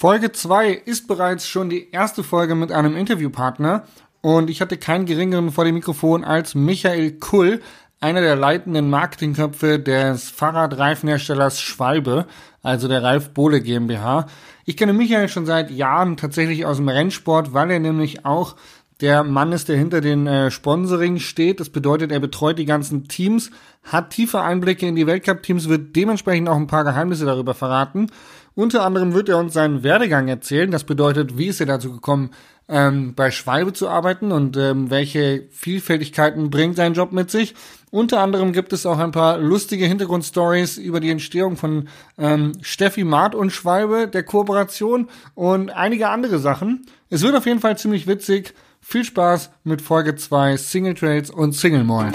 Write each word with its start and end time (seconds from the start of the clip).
Folge 0.00 0.30
2 0.30 0.74
ist 0.74 1.08
bereits 1.08 1.48
schon 1.48 1.70
die 1.70 1.90
erste 1.90 2.22
Folge 2.22 2.54
mit 2.54 2.70
einem 2.70 2.94
Interviewpartner 2.94 3.82
und 4.20 4.48
ich 4.48 4.60
hatte 4.60 4.76
keinen 4.76 5.06
geringeren 5.06 5.50
vor 5.50 5.64
dem 5.64 5.74
Mikrofon 5.74 6.22
als 6.22 6.54
Michael 6.54 7.18
Kull, 7.18 7.60
einer 7.98 8.20
der 8.20 8.36
leitenden 8.36 8.90
Marketingköpfe 8.90 9.80
des 9.80 10.30
Fahrradreifenherstellers 10.30 11.60
Schwalbe, 11.60 12.26
also 12.62 12.86
der 12.86 13.02
Ralf 13.02 13.30
Bohle 13.30 13.60
GmbH. 13.60 14.26
Ich 14.66 14.76
kenne 14.76 14.92
Michael 14.92 15.28
schon 15.28 15.46
seit 15.46 15.68
Jahren 15.72 16.16
tatsächlich 16.16 16.64
aus 16.64 16.76
dem 16.76 16.88
Rennsport, 16.88 17.52
weil 17.52 17.68
er 17.72 17.80
nämlich 17.80 18.24
auch 18.24 18.54
der 19.00 19.24
Mann 19.24 19.50
ist, 19.52 19.68
der 19.68 19.76
hinter 19.76 20.00
den 20.00 20.26
äh, 20.26 20.50
Sponsoring 20.50 21.18
steht. 21.18 21.60
Das 21.60 21.70
bedeutet, 21.70 22.10
er 22.10 22.20
betreut 22.20 22.58
die 22.58 22.66
ganzen 22.66 23.08
Teams, 23.08 23.50
hat 23.84 24.10
tiefe 24.10 24.40
Einblicke 24.40 24.86
in 24.86 24.96
die 24.96 25.06
Weltcup-Teams, 25.06 25.68
wird 25.68 25.94
dementsprechend 25.94 26.48
auch 26.48 26.56
ein 26.56 26.66
paar 26.66 26.84
Geheimnisse 26.84 27.24
darüber 27.24 27.54
verraten. 27.54 28.10
Unter 28.58 28.82
anderem 28.82 29.14
wird 29.14 29.28
er 29.28 29.38
uns 29.38 29.54
seinen 29.54 29.84
Werdegang 29.84 30.26
erzählen. 30.26 30.72
Das 30.72 30.82
bedeutet, 30.82 31.38
wie 31.38 31.46
ist 31.46 31.60
er 31.60 31.66
dazu 31.66 31.92
gekommen, 31.92 32.30
ähm, 32.68 33.14
bei 33.14 33.30
Schwalbe 33.30 33.72
zu 33.72 33.88
arbeiten 33.88 34.32
und 34.32 34.56
ähm, 34.56 34.90
welche 34.90 35.46
Vielfältigkeiten 35.52 36.50
bringt 36.50 36.74
sein 36.74 36.92
Job 36.92 37.12
mit 37.12 37.30
sich. 37.30 37.54
Unter 37.92 38.18
anderem 38.20 38.52
gibt 38.52 38.72
es 38.72 38.84
auch 38.84 38.98
ein 38.98 39.12
paar 39.12 39.38
lustige 39.38 39.86
Hintergrundstories 39.86 40.76
über 40.76 40.98
die 40.98 41.10
Entstehung 41.10 41.56
von 41.56 41.88
ähm, 42.18 42.54
Steffi 42.60 43.04
Maat 43.04 43.36
und 43.36 43.52
Schwalbe, 43.52 44.08
der 44.08 44.24
Kooperation 44.24 45.08
und 45.36 45.70
einige 45.70 46.08
andere 46.08 46.40
Sachen. 46.40 46.84
Es 47.10 47.22
wird 47.22 47.36
auf 47.36 47.46
jeden 47.46 47.60
Fall 47.60 47.78
ziemlich 47.78 48.08
witzig. 48.08 48.54
Viel 48.80 49.04
Spaß 49.04 49.52
mit 49.62 49.82
Folge 49.82 50.16
2 50.16 50.56
Single 50.56 50.94
Trails 50.94 51.30
und 51.30 51.52
Single 51.52 51.84
Mall. 51.84 52.10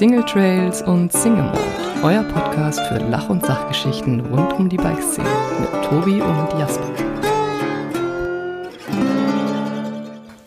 Single 0.00 0.24
Trails 0.24 0.80
und 0.80 1.12
Single 1.12 1.42
Mode, 1.42 1.58
euer 2.02 2.22
Podcast 2.22 2.80
für 2.88 2.96
Lach- 3.10 3.28
und 3.28 3.44
Sachgeschichten 3.44 4.20
rund 4.20 4.50
um 4.54 4.66
die 4.66 4.78
Bikeszene 4.78 5.28
mit 5.60 5.84
Tobi 5.84 6.22
und 6.22 6.48
Jasper. 6.58 6.90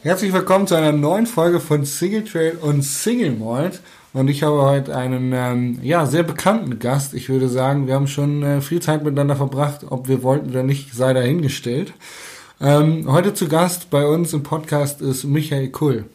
Herzlich 0.01 0.33
willkommen 0.33 0.65
zu 0.65 0.73
einer 0.73 0.91
neuen 0.91 1.27
Folge 1.27 1.59
von 1.59 1.85
Single 1.85 2.23
Trail 2.23 2.57
und 2.63 2.81
Single 2.81 3.33
Malt. 3.33 3.81
Und 4.13 4.27
ich 4.27 4.41
habe 4.41 4.59
heute 4.63 4.97
einen 4.97 5.31
ähm, 5.33 5.77
ja 5.83 6.07
sehr 6.07 6.23
bekannten 6.23 6.79
Gast. 6.79 7.13
Ich 7.13 7.29
würde 7.29 7.47
sagen, 7.47 7.85
wir 7.85 7.93
haben 7.93 8.07
schon 8.07 8.41
äh, 8.41 8.59
viel 8.59 8.81
Zeit 8.81 9.03
miteinander 9.03 9.35
verbracht. 9.35 9.81
Ob 9.87 10.07
wir 10.07 10.23
wollten 10.23 10.49
oder 10.49 10.63
nicht, 10.63 10.95
sei 10.95 11.13
dahingestellt. 11.13 11.93
Ähm, 12.59 13.05
heute 13.07 13.35
zu 13.35 13.47
Gast 13.47 13.91
bei 13.91 14.03
uns 14.07 14.33
im 14.33 14.41
Podcast 14.41 14.99
ist 14.99 15.25
Michael 15.25 15.69
Kull. 15.69 16.05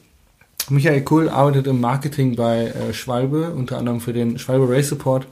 Michael 0.70 1.02
Kuhl 1.02 1.28
arbeitet 1.28 1.66
im 1.66 1.80
Marketing 1.80 2.36
bei 2.36 2.66
äh, 2.66 2.92
Schwalbe, 2.92 3.52
unter 3.52 3.78
anderem 3.78 4.00
für 4.00 4.12
den 4.12 4.38
Schwalbe 4.38 4.69
Race 4.69 4.88
Support. 4.88 5.27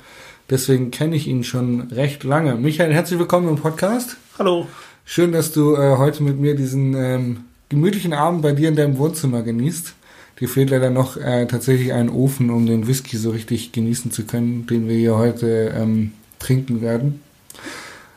Deswegen 0.48 0.90
kenne 0.90 1.16
ich 1.16 1.26
ihn 1.26 1.44
schon 1.44 1.82
recht 1.92 2.24
lange. 2.24 2.54
Michael, 2.54 2.92
herzlich 2.92 3.18
willkommen 3.18 3.48
im 3.48 3.56
Podcast. 3.56 4.16
Hallo. 4.38 4.66
Schön, 5.04 5.32
dass 5.32 5.52
du 5.52 5.74
äh, 5.74 5.96
heute 5.98 6.22
mit 6.22 6.38
mir 6.40 6.54
diesen 6.54 6.94
ähm, 6.94 7.44
gemütlichen 7.68 8.12
Abend 8.12 8.42
bei 8.42 8.52
dir 8.52 8.68
in 8.68 8.76
deinem 8.76 8.96
Wohnzimmer 8.96 9.42
genießt. 9.42 9.94
Dir 10.40 10.48
fehlt 10.48 10.70
leider 10.70 10.90
noch 10.90 11.16
äh, 11.16 11.46
tatsächlich 11.46 11.92
ein 11.92 12.08
Ofen, 12.08 12.50
um 12.50 12.66
den 12.66 12.86
Whisky 12.86 13.16
so 13.16 13.30
richtig 13.30 13.72
genießen 13.72 14.10
zu 14.10 14.24
können, 14.24 14.66
den 14.66 14.88
wir 14.88 14.96
hier 14.96 15.16
heute 15.16 15.74
ähm, 15.76 16.12
trinken 16.38 16.80
werden. 16.80 17.20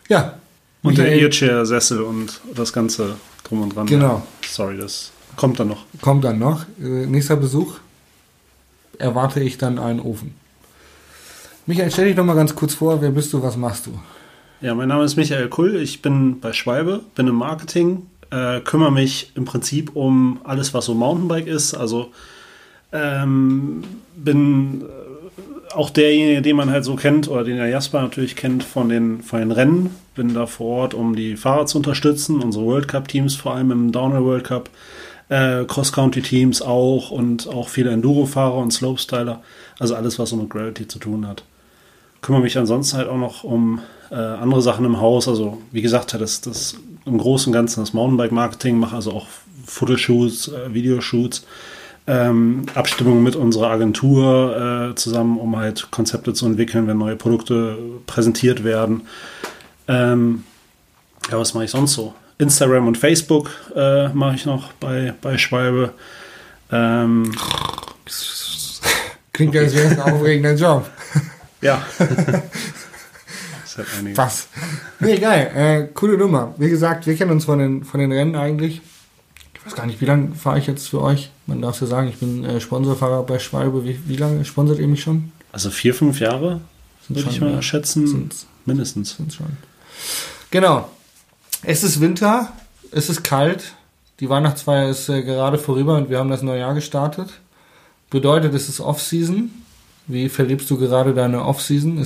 Ja. 0.07 0.39
Und 0.83 0.97
Michael, 0.97 1.09
der 1.09 1.21
Earchair-Sessel 1.23 2.01
und 2.01 2.39
das 2.55 2.71
Ganze 2.71 3.15
drum 3.43 3.61
und 3.61 3.75
dran. 3.75 3.87
Genau. 3.87 4.07
Ja. 4.07 4.23
Sorry, 4.47 4.77
das 4.77 5.11
Kommt 5.35 5.59
dann 5.59 5.69
noch. 5.69 5.85
Kommt 6.01 6.23
dann 6.23 6.39
noch. 6.39 6.65
Äh, 6.81 7.05
nächster 7.05 7.35
Besuch 7.35 7.79
erwarte 8.97 9.39
ich 9.39 9.57
dann 9.57 9.79
einen 9.79 9.99
Ofen. 9.99 10.33
Michael, 11.65 11.91
stell 11.91 12.05
dich 12.05 12.15
doch 12.15 12.25
mal 12.25 12.35
ganz 12.35 12.55
kurz 12.55 12.73
vor, 12.73 13.01
wer 13.01 13.11
bist 13.11 13.31
du, 13.31 13.41
was 13.41 13.55
machst 13.55 13.85
du? 13.85 13.91
Ja, 14.61 14.75
mein 14.75 14.89
Name 14.89 15.03
ist 15.03 15.15
Michael 15.15 15.47
Kull, 15.49 15.77
ich 15.77 16.01
bin 16.01 16.39
bei 16.41 16.51
Schwalbe, 16.51 17.01
bin 17.15 17.27
im 17.27 17.35
Marketing, 17.35 18.07
äh, 18.29 18.59
kümmere 18.59 18.91
mich 18.91 19.31
im 19.35 19.45
Prinzip 19.45 19.95
um 19.95 20.41
alles, 20.43 20.73
was 20.73 20.85
so 20.85 20.93
Mountainbike 20.93 21.47
ist, 21.47 21.73
also 21.73 22.11
ähm, 22.91 23.83
bin 24.15 24.81
äh, 24.81 25.73
auch 25.73 25.91
derjenige, 25.91 26.41
den 26.41 26.55
man 26.55 26.71
halt 26.71 26.83
so 26.83 26.95
kennt, 26.95 27.29
oder 27.29 27.43
den 27.43 27.57
der 27.57 27.67
Jasper 27.67 28.01
natürlich 28.01 28.35
kennt 28.35 28.63
von 28.63 28.89
den, 28.89 29.21
von 29.21 29.39
den 29.39 29.51
Rennen, 29.51 29.95
bin 30.15 30.33
da 30.33 30.45
vor 30.45 30.81
Ort, 30.81 30.93
um 30.93 31.15
die 31.15 31.37
Fahrer 31.37 31.67
zu 31.67 31.77
unterstützen, 31.77 32.41
unsere 32.41 32.65
World 32.65 32.87
Cup-Teams, 32.87 33.35
vor 33.35 33.55
allem 33.55 33.71
im 33.71 33.91
Downhill 33.91 34.23
World 34.23 34.43
Cup, 34.43 34.69
äh, 35.29 35.63
Cross-Country-Teams 35.65 36.61
auch 36.61 37.11
und 37.11 37.47
auch 37.47 37.69
viele 37.69 37.91
Enduro-Fahrer 37.91 38.57
und 38.57 38.71
Slopestyler. 38.71 39.41
Also 39.79 39.95
alles, 39.95 40.19
was 40.19 40.29
so 40.29 40.35
mit 40.35 40.49
Gravity 40.49 40.87
zu 40.87 40.99
tun 40.99 41.27
hat. 41.27 41.43
Kümmere 42.21 42.41
mich 42.41 42.57
ansonsten 42.57 42.97
halt 42.97 43.07
auch 43.07 43.17
noch 43.17 43.43
um 43.43 43.81
äh, 44.11 44.15
andere 44.15 44.61
Sachen 44.61 44.85
im 44.85 44.99
Haus. 44.99 45.27
Also 45.27 45.59
wie 45.71 45.81
gesagt, 45.81 46.13
das, 46.13 46.41
das 46.41 46.75
im 47.05 47.17
Großen 47.17 47.49
und 47.49 47.53
Ganzen 47.53 47.81
das 47.81 47.93
Mountainbike-Marketing, 47.93 48.77
mache 48.77 48.95
also 48.95 49.11
auch 49.11 49.27
Fotoshoots, 49.65 50.49
äh, 50.49 50.73
Videoshoots. 50.73 51.45
Ähm, 52.07 52.63
Abstimmung 52.73 53.21
mit 53.21 53.35
unserer 53.35 53.69
Agentur 53.69 54.89
äh, 54.89 54.95
zusammen, 54.95 55.37
um 55.37 55.55
halt 55.57 55.91
Konzepte 55.91 56.33
zu 56.33 56.47
entwickeln, 56.47 56.87
wenn 56.87 56.97
neue 56.97 57.15
Produkte 57.15 57.77
präsentiert 58.07 58.63
werden. 58.63 59.01
Ähm, 59.87 60.43
ja, 61.29 61.37
was 61.37 61.53
mache 61.53 61.65
ich 61.65 61.71
sonst 61.71 61.93
so? 61.93 62.15
Instagram 62.39 62.87
und 62.87 62.97
Facebook 62.97 63.51
äh, 63.75 64.09
mache 64.09 64.35
ich 64.35 64.45
noch 64.45 64.73
bei, 64.73 65.13
bei 65.21 65.37
Schwalbe. 65.37 65.93
Ähm, 66.71 67.31
Klingt 69.33 69.53
ja, 69.53 69.61
als 69.61 69.75
wäre 69.75 69.87
es 69.87 69.99
ein 69.99 70.13
aufregender 70.13 70.55
Job. 70.55 70.89
Ja. 71.61 71.85
Was? 74.15 74.47
Nee, 75.01 75.17
geil. 75.17 75.51
Äh, 75.53 75.93
coole 75.93 76.17
Nummer. 76.17 76.53
Wie 76.57 76.69
gesagt, 76.69 77.05
wir 77.05 77.17
kennen 77.17 77.31
uns 77.31 77.43
von 77.43 77.59
den, 77.59 77.83
von 77.83 77.99
den 77.99 78.13
Rennen 78.13 78.37
eigentlich. 78.37 78.79
Ich 79.53 79.65
weiß 79.65 79.75
gar 79.75 79.85
nicht, 79.85 79.99
wie 79.99 80.05
lange 80.05 80.35
fahre 80.35 80.57
ich 80.57 80.67
jetzt 80.67 80.87
für 80.87 81.01
euch? 81.01 81.31
Man 81.47 81.61
darf 81.61 81.81
ja 81.81 81.87
sagen, 81.87 82.07
ich 82.07 82.17
bin 82.17 82.45
äh, 82.45 82.61
Sponsorfahrer 82.61 83.23
bei 83.23 83.39
Schwalbe. 83.39 83.83
Wie, 83.83 83.99
wie 84.05 84.15
lange 84.15 84.45
sponsert 84.45 84.79
ihr 84.79 84.87
mich 84.87 85.01
schon? 85.01 85.33
Also 85.51 85.69
vier, 85.69 85.93
fünf 85.93 86.21
Jahre, 86.21 86.61
würde 87.09 87.29
ich 87.29 87.41
mal 87.41 87.51
ja, 87.51 87.61
schätzen. 87.61 88.07
Sind's, 88.07 88.47
mindestens. 88.65 89.17
Sind's 89.17 89.35
schon. 89.35 89.57
Genau. 90.49 90.89
Es 91.63 91.83
ist 91.83 91.99
Winter, 91.99 92.53
es 92.91 93.09
ist 93.09 93.23
kalt, 93.23 93.73
die 94.19 94.29
Weihnachtsfeier 94.29 94.89
ist 94.89 95.09
äh, 95.09 95.23
gerade 95.23 95.57
vorüber 95.57 95.97
und 95.97 96.09
wir 96.09 96.19
haben 96.19 96.29
das 96.29 96.41
neue 96.41 96.59
Jahr 96.59 96.73
gestartet. 96.73 97.29
Bedeutet, 98.09 98.53
es 98.53 98.69
ist 98.69 98.79
Off-Season. 98.79 99.51
Wie 100.07 100.29
verlebst 100.29 100.69
du 100.71 100.77
gerade 100.77 101.13
deine 101.13 101.45
Off-Season? 101.45 101.99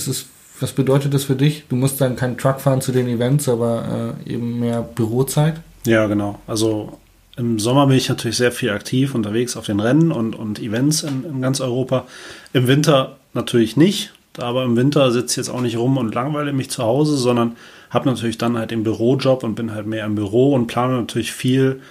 was 0.59 0.71
bedeutet 0.71 1.13
das 1.13 1.23
für 1.23 1.35
dich? 1.35 1.63
Du 1.69 1.75
musst 1.75 1.99
dann 1.99 2.15
keinen 2.15 2.37
Truck 2.37 2.61
fahren 2.61 2.81
zu 2.81 2.91
den 2.91 3.07
Events, 3.07 3.49
aber 3.49 4.15
äh, 4.27 4.33
eben 4.33 4.59
mehr 4.59 4.81
Bürozeit? 4.81 5.55
Ja, 5.85 6.07
genau. 6.07 6.39
Also 6.47 6.99
im 7.35 7.59
Sommer 7.59 7.87
bin 7.87 7.97
ich 7.97 8.09
natürlich 8.09 8.37
sehr 8.37 8.51
viel 8.51 8.69
aktiv 8.69 9.15
unterwegs 9.15 9.57
auf 9.57 9.65
den 9.65 9.79
Rennen 9.79 10.11
und, 10.11 10.35
und 10.35 10.59
Events 10.59 11.03
in, 11.03 11.25
in 11.25 11.41
ganz 11.41 11.61
Europa. 11.61 12.05
Im 12.53 12.67
Winter 12.67 13.17
natürlich 13.33 13.77
nicht. 13.77 14.13
Aber 14.37 14.63
im 14.63 14.75
Winter 14.75 15.11
sitze 15.11 15.33
ich 15.33 15.37
jetzt 15.37 15.55
auch 15.55 15.61
nicht 15.61 15.77
rum 15.77 15.97
und 15.97 16.15
langweile 16.15 16.53
mich 16.53 16.69
zu 16.69 16.83
Hause, 16.83 17.17
sondern 17.17 17.55
habe 17.93 18.09
natürlich 18.09 18.37
dann 18.39 18.57
halt 18.57 18.71
den 18.71 18.83
Bürojob 18.83 19.43
und 19.43 19.55
bin 19.55 19.73
halt 19.73 19.85
mehr 19.85 20.05
im 20.05 20.15
Büro 20.15 20.53
und 20.53 20.67
plane 20.67 20.97
natürlich 20.97 21.31
viel 21.31 21.81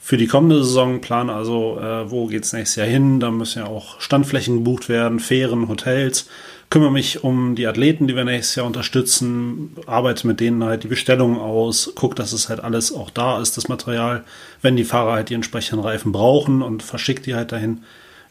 für 0.00 0.16
die 0.16 0.26
kommende 0.26 0.64
Saison. 0.64 1.02
Plane 1.02 1.32
also, 1.32 1.78
äh, 1.78 2.10
wo 2.10 2.30
es 2.30 2.52
nächstes 2.52 2.76
Jahr 2.76 2.86
hin. 2.86 3.20
Da 3.20 3.30
müssen 3.30 3.60
ja 3.60 3.66
auch 3.66 4.00
Standflächen 4.00 4.56
gebucht 4.56 4.88
werden, 4.88 5.20
Fähren, 5.20 5.68
Hotels. 5.68 6.28
Kümmere 6.70 6.90
mich 6.90 7.24
um 7.24 7.56
die 7.56 7.66
Athleten, 7.66 8.06
die 8.06 8.16
wir 8.16 8.24
nächstes 8.24 8.54
Jahr 8.54 8.66
unterstützen, 8.66 9.76
arbeite 9.86 10.26
mit 10.26 10.40
denen 10.40 10.64
halt 10.64 10.84
die 10.84 10.88
Bestellungen 10.88 11.38
aus, 11.38 11.92
gucke, 11.96 12.14
dass 12.14 12.32
es 12.32 12.48
halt 12.48 12.60
alles 12.60 12.94
auch 12.94 13.10
da 13.10 13.40
ist, 13.40 13.56
das 13.56 13.68
Material, 13.68 14.24
wenn 14.62 14.76
die 14.76 14.84
Fahrer 14.84 15.14
halt 15.14 15.30
die 15.30 15.34
entsprechenden 15.34 15.84
Reifen 15.84 16.12
brauchen 16.12 16.62
und 16.62 16.84
verschickt 16.84 17.26
die 17.26 17.34
halt 17.34 17.50
dahin. 17.50 17.82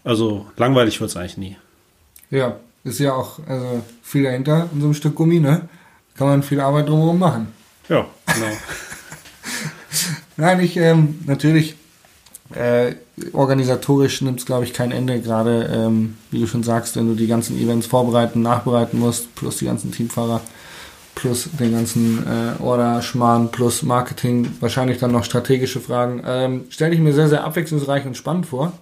Also 0.06 0.46
langweilig 0.56 1.02
wird 1.02 1.10
es 1.10 1.18
eigentlich 1.18 1.38
nie. 1.38 1.58
Ja, 2.32 2.56
ist 2.86 3.00
ja 3.00 3.14
auch 3.14 3.40
also 3.46 3.84
viel 4.02 4.24
dahinter 4.24 4.70
in 4.74 4.80
so 4.80 4.88
einem 4.88 4.94
Stück 4.94 5.16
Gummi, 5.16 5.42
ne? 5.42 5.68
Kann 6.20 6.28
man 6.28 6.44
viel 6.44 6.60
Arbeit 6.60 6.90
drumherum 6.90 7.18
machen. 7.18 7.48
Ja, 7.88 8.06
genau. 8.26 8.58
Nein, 10.36 10.60
ich 10.60 10.76
ähm, 10.76 11.20
natürlich 11.26 11.76
äh, 12.54 12.96
organisatorisch 13.32 14.22
nimmt 14.22 14.42
es, 14.42 14.46
glaube 14.46 14.66
ich, 14.66 14.74
kein 14.74 14.92
Ende, 14.92 15.22
gerade 15.22 15.70
ähm, 15.74 16.18
wie 16.30 16.42
du 16.42 16.46
schon 16.46 16.64
sagst, 16.64 16.98
wenn 16.98 17.08
du 17.08 17.16
die 17.16 17.28
ganzen 17.28 17.58
Events 17.58 17.88
vorbereiten, 17.88 18.42
nachbereiten 18.42 19.00
musst, 19.00 19.34
plus 19.36 19.60
die 19.60 19.66
ganzen 19.66 19.94
Teamfahrer, 19.94 20.42
plus 21.16 21.48
den 21.58 21.72
ganzen 21.72 22.28
äh, 22.28 22.62
Order-Schmarrn, 22.62 23.50
plus 23.50 23.82
Marketing, 23.84 24.52
wahrscheinlich 24.60 24.98
dann 24.98 25.14
noch 25.14 25.24
strategische 25.24 25.80
Fragen. 25.80 26.22
Ähm, 26.26 26.66
Stelle 26.70 26.96
ich 26.96 27.00
mir 27.00 27.14
sehr, 27.14 27.30
sehr 27.30 27.46
abwechslungsreich 27.46 28.06
und 28.06 28.18
spannend 28.18 28.46
vor 28.46 28.74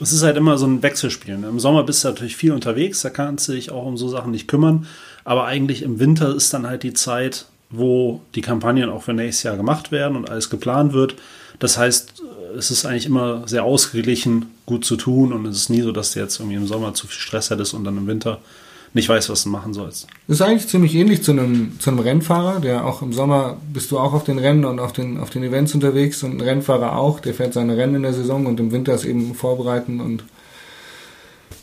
es 0.00 0.12
ist 0.12 0.22
halt 0.22 0.36
immer 0.36 0.58
so 0.58 0.66
ein 0.66 0.82
Wechselspiel. 0.82 1.38
Ne? 1.38 1.48
Im 1.48 1.60
Sommer 1.60 1.82
bist 1.84 2.04
du 2.04 2.08
natürlich 2.08 2.36
viel 2.36 2.52
unterwegs, 2.52 3.02
da 3.02 3.10
kannst 3.10 3.48
du 3.48 3.52
dich 3.52 3.70
auch 3.70 3.86
um 3.86 3.96
so 3.96 4.08
Sachen 4.08 4.32
nicht 4.32 4.48
kümmern. 4.48 4.86
Aber 5.24 5.44
eigentlich 5.44 5.82
im 5.82 5.98
Winter 5.98 6.34
ist 6.34 6.52
dann 6.52 6.66
halt 6.66 6.82
die 6.82 6.92
Zeit, 6.92 7.46
wo 7.70 8.20
die 8.34 8.42
Kampagnen 8.42 8.90
auch 8.90 9.02
für 9.02 9.14
nächstes 9.14 9.42
Jahr 9.42 9.56
gemacht 9.56 9.90
werden 9.90 10.16
und 10.16 10.30
alles 10.30 10.50
geplant 10.50 10.92
wird. 10.92 11.16
Das 11.58 11.78
heißt, 11.78 12.22
es 12.56 12.70
ist 12.70 12.84
eigentlich 12.84 13.06
immer 13.06 13.46
sehr 13.46 13.64
ausgeglichen, 13.64 14.46
gut 14.66 14.84
zu 14.84 14.96
tun 14.96 15.32
und 15.32 15.46
es 15.46 15.56
ist 15.56 15.70
nie 15.70 15.82
so, 15.82 15.92
dass 15.92 16.12
du 16.12 16.20
jetzt 16.20 16.38
irgendwie 16.38 16.56
im 16.56 16.66
Sommer 16.66 16.94
zu 16.94 17.06
viel 17.06 17.18
Stress 17.18 17.50
hättest 17.50 17.74
und 17.74 17.84
dann 17.84 17.96
im 17.96 18.06
Winter 18.06 18.40
nicht 18.92 19.08
weißt, 19.08 19.28
was 19.28 19.42
du 19.42 19.48
machen 19.48 19.74
sollst. 19.74 20.06
Das 20.28 20.36
ist 20.36 20.42
eigentlich 20.42 20.68
ziemlich 20.68 20.94
ähnlich 20.94 21.22
zu 21.22 21.32
einem, 21.32 21.78
zu 21.80 21.90
einem 21.90 21.98
Rennfahrer, 21.98 22.60
der 22.60 22.86
auch 22.86 23.02
im 23.02 23.12
Sommer 23.12 23.56
bist 23.72 23.90
du 23.90 23.98
auch 23.98 24.12
auf 24.12 24.22
den 24.22 24.38
Rennen 24.38 24.64
und 24.64 24.78
auf 24.78 24.92
den, 24.92 25.18
auf 25.18 25.30
den 25.30 25.42
Events 25.42 25.74
unterwegs 25.74 26.22
und 26.22 26.36
ein 26.36 26.40
Rennfahrer 26.40 26.96
auch, 26.96 27.18
der 27.18 27.34
fährt 27.34 27.54
seine 27.54 27.76
Rennen 27.76 27.96
in 27.96 28.02
der 28.02 28.12
Saison 28.12 28.46
und 28.46 28.60
im 28.60 28.70
Winter 28.70 28.94
ist 28.94 29.04
eben 29.04 29.34
vorbereiten 29.34 30.00
und 30.00 30.22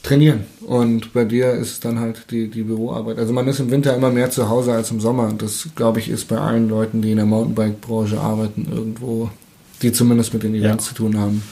trainieren. 0.04 0.46
Und 0.62 1.14
bei 1.14 1.26
dir 1.26 1.52
ist 1.54 1.72
es 1.72 1.80
dann 1.80 2.00
halt 2.00 2.26
die, 2.32 2.50
die 2.50 2.64
Büroarbeit. 2.64 3.18
Also 3.20 3.34
man 3.34 3.48
ist 3.48 3.60
im 3.60 3.70
Winter 3.72 3.96
immer 3.96 4.10
mehr 4.10 4.32
zu 4.32 4.50
Hause 4.50 4.74
als 4.74 4.92
im 4.92 5.00
Sommer. 5.00 5.28
Und 5.28 5.42
das, 5.42 5.70
glaube 5.76 6.00
ich, 6.00 6.10
ist 6.10 6.28
bei 6.28 6.38
allen 6.38 6.70
Leuten, 6.70 7.02
die 7.02 7.12
in 7.12 7.18
der 7.18 7.26
Mountainbike-Branche 7.26 8.20
arbeiten, 8.20 8.68
irgendwo, 8.72 9.30
die 9.82 9.92
zumindest 9.92 10.34
mit 10.34 10.44
den 10.44 10.56
Events 10.56 10.86
Ja. 10.86 10.90
zu 10.90 10.96
tun 10.96 11.20
haben, 11.20 11.44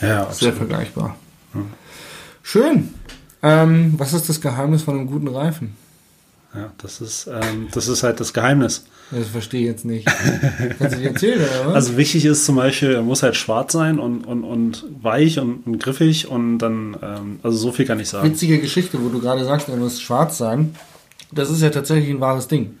Ja, 0.00 0.30
sehr 0.32 0.52
vergleichbar. 0.52 1.16
Schön. 2.42 2.88
Ähm, 3.42 3.94
was 3.98 4.12
ist 4.12 4.28
das 4.28 4.40
Geheimnis 4.40 4.82
von 4.82 4.98
einem 4.98 5.06
guten 5.06 5.28
Reifen? 5.28 5.76
Ja, 6.54 6.70
das 6.78 7.00
ist, 7.00 7.28
ähm, 7.28 7.68
das 7.72 7.88
ist 7.88 8.02
halt 8.02 8.20
das 8.20 8.34
Geheimnis. 8.34 8.84
Das 9.10 9.28
verstehe 9.28 9.62
ich 9.62 9.66
jetzt 9.66 9.84
nicht. 9.84 10.06
Kannst 10.78 10.96
du 10.96 11.00
dir 11.00 11.08
erzählen, 11.08 11.40
oder 11.40 11.66
was? 11.66 11.74
Also 11.74 11.96
wichtig 11.96 12.26
ist 12.26 12.44
zum 12.44 12.56
Beispiel, 12.56 12.92
er 12.92 13.02
muss 13.02 13.22
halt 13.22 13.36
schwarz 13.36 13.72
sein 13.72 13.98
und, 13.98 14.26
und, 14.26 14.44
und 14.44 14.84
weich 15.02 15.38
und, 15.38 15.66
und 15.66 15.82
griffig 15.82 16.28
und 16.28 16.58
dann, 16.58 16.96
ähm, 17.02 17.40
also 17.42 17.56
so 17.56 17.72
viel 17.72 17.86
kann 17.86 18.00
ich 18.00 18.08
sagen. 18.08 18.28
Witzige 18.28 18.58
Geschichte, 18.58 19.02
wo 19.02 19.08
du 19.08 19.18
gerade 19.18 19.44
sagst, 19.44 19.68
er 19.68 19.76
muss 19.76 20.00
schwarz 20.00 20.36
sein. 20.36 20.74
Das 21.30 21.50
ist 21.50 21.62
ja 21.62 21.70
tatsächlich 21.70 22.10
ein 22.10 22.20
wahres 22.20 22.48
Ding. 22.48 22.76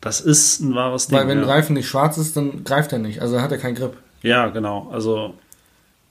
Das 0.00 0.20
ist 0.20 0.60
ein 0.60 0.74
wahres 0.74 1.08
Ding. 1.08 1.18
Weil 1.18 1.26
wenn 1.26 1.38
ja. 1.38 1.44
ein 1.44 1.50
Reifen 1.50 1.74
nicht 1.74 1.88
schwarz 1.88 2.18
ist, 2.18 2.36
dann 2.36 2.62
greift 2.62 2.92
er 2.92 3.00
nicht. 3.00 3.20
Also 3.20 3.40
hat 3.40 3.50
er 3.50 3.58
keinen 3.58 3.74
Grip. 3.74 3.96
Ja, 4.22 4.48
genau. 4.48 4.88
Also, 4.92 5.34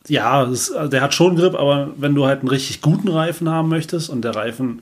ja, 0.08 0.40
also 0.40 0.88
der 0.88 1.02
hat 1.02 1.14
schon 1.14 1.38
Grip, 1.38 1.56
aber 1.56 1.92
wenn 1.96 2.16
du 2.16 2.26
halt 2.26 2.40
einen 2.40 2.50
richtig 2.50 2.82
guten 2.82 3.08
Reifen 3.08 3.50
haben 3.50 3.70
möchtest 3.70 4.10
und 4.10 4.24
der 4.24 4.36
Reifen 4.36 4.82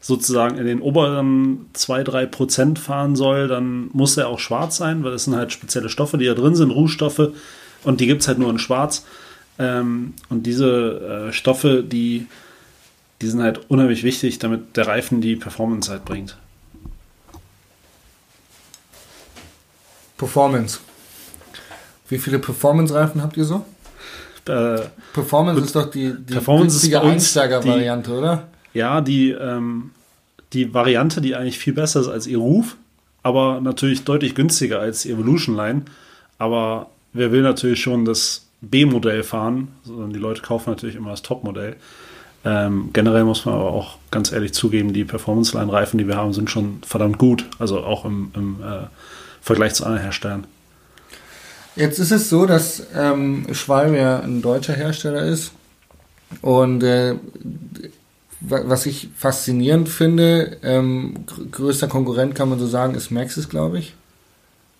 sozusagen 0.00 0.56
in 0.56 0.66
den 0.66 0.80
oberen 0.80 1.66
2-3 1.74 2.26
Prozent 2.26 2.78
fahren 2.78 3.16
soll, 3.16 3.48
dann 3.48 3.90
muss 3.92 4.16
er 4.16 4.28
auch 4.28 4.38
schwarz 4.38 4.76
sein, 4.76 5.04
weil 5.04 5.12
das 5.12 5.24
sind 5.24 5.36
halt 5.36 5.52
spezielle 5.52 5.90
Stoffe, 5.90 6.16
die 6.16 6.26
da 6.26 6.34
drin 6.34 6.54
sind, 6.54 6.70
Rußstoffe 6.70 7.30
und 7.84 8.00
die 8.00 8.06
gibt 8.06 8.22
es 8.22 8.28
halt 8.28 8.38
nur 8.38 8.50
in 8.50 8.58
schwarz. 8.58 9.04
Ähm, 9.58 10.14
und 10.30 10.44
diese 10.44 11.28
äh, 11.28 11.32
Stoffe, 11.32 11.82
die, 11.82 12.26
die 13.20 13.26
sind 13.26 13.42
halt 13.42 13.70
unheimlich 13.70 14.02
wichtig, 14.02 14.38
damit 14.38 14.76
der 14.76 14.86
Reifen 14.86 15.20
die 15.20 15.36
Performance 15.36 15.90
halt 15.90 16.06
bringt. 16.06 16.36
Performance. 20.16 20.80
Wie 22.08 22.18
viele 22.18 22.38
Performance-Reifen 22.38 23.22
habt 23.22 23.36
ihr 23.36 23.44
so? 23.44 23.64
Äh, 24.46 24.80
Performance 25.12 25.62
ist 25.62 25.76
doch 25.76 25.90
die, 25.90 26.14
die 26.14 26.32
Performance 26.32 26.72
günstige 26.72 27.00
Einsteiger-Variante, 27.02 28.12
oder? 28.12 28.48
Ja, 28.72 29.00
die, 29.00 29.30
ähm, 29.30 29.90
die 30.52 30.72
Variante, 30.74 31.20
die 31.20 31.34
eigentlich 31.34 31.58
viel 31.58 31.72
besser 31.72 32.00
ist 32.00 32.08
als 32.08 32.26
ihr 32.26 32.38
Ruf, 32.38 32.76
aber 33.22 33.60
natürlich 33.60 34.04
deutlich 34.04 34.34
günstiger 34.34 34.80
als 34.80 35.02
die 35.02 35.10
Evolution 35.10 35.56
Line. 35.56 35.82
Aber 36.38 36.90
wer 37.12 37.32
will 37.32 37.42
natürlich 37.42 37.80
schon 37.80 38.04
das 38.04 38.46
B-Modell 38.60 39.22
fahren, 39.22 39.68
sondern 39.84 40.12
die 40.12 40.18
Leute 40.18 40.42
kaufen 40.42 40.70
natürlich 40.70 40.96
immer 40.96 41.10
das 41.10 41.22
Top-Modell. 41.22 41.76
Ähm, 42.44 42.90
generell 42.92 43.24
muss 43.24 43.44
man 43.44 43.54
aber 43.54 43.72
auch 43.72 43.98
ganz 44.10 44.32
ehrlich 44.32 44.52
zugeben, 44.54 44.92
die 44.92 45.04
Performance-Line-Reifen, 45.04 45.98
die 45.98 46.08
wir 46.08 46.16
haben, 46.16 46.32
sind 46.32 46.50
schon 46.50 46.78
verdammt 46.86 47.18
gut. 47.18 47.46
Also 47.58 47.80
auch 47.80 48.04
im, 48.04 48.30
im 48.34 48.56
äh, 48.62 48.86
Vergleich 49.42 49.74
zu 49.74 49.84
anderen 49.84 50.02
Herstellern. 50.02 50.46
Jetzt 51.76 51.98
ist 51.98 52.10
es 52.10 52.28
so, 52.28 52.46
dass 52.46 52.86
ähm, 52.94 53.46
Schwalbe 53.52 53.98
ja 53.98 54.20
ein 54.20 54.42
deutscher 54.42 54.74
Hersteller 54.74 55.22
ist. 55.22 55.52
Und 56.42 56.82
äh, 56.82 57.16
was 58.40 58.86
ich 58.86 59.08
faszinierend 59.16 59.88
finde, 59.88 60.56
ähm, 60.62 61.14
gr- 61.26 61.44
größter 61.50 61.88
Konkurrent 61.88 62.34
kann 62.34 62.48
man 62.48 62.58
so 62.58 62.66
sagen, 62.66 62.94
ist 62.94 63.10
Maxis, 63.10 63.48
glaube 63.48 63.78
ich. 63.78 63.94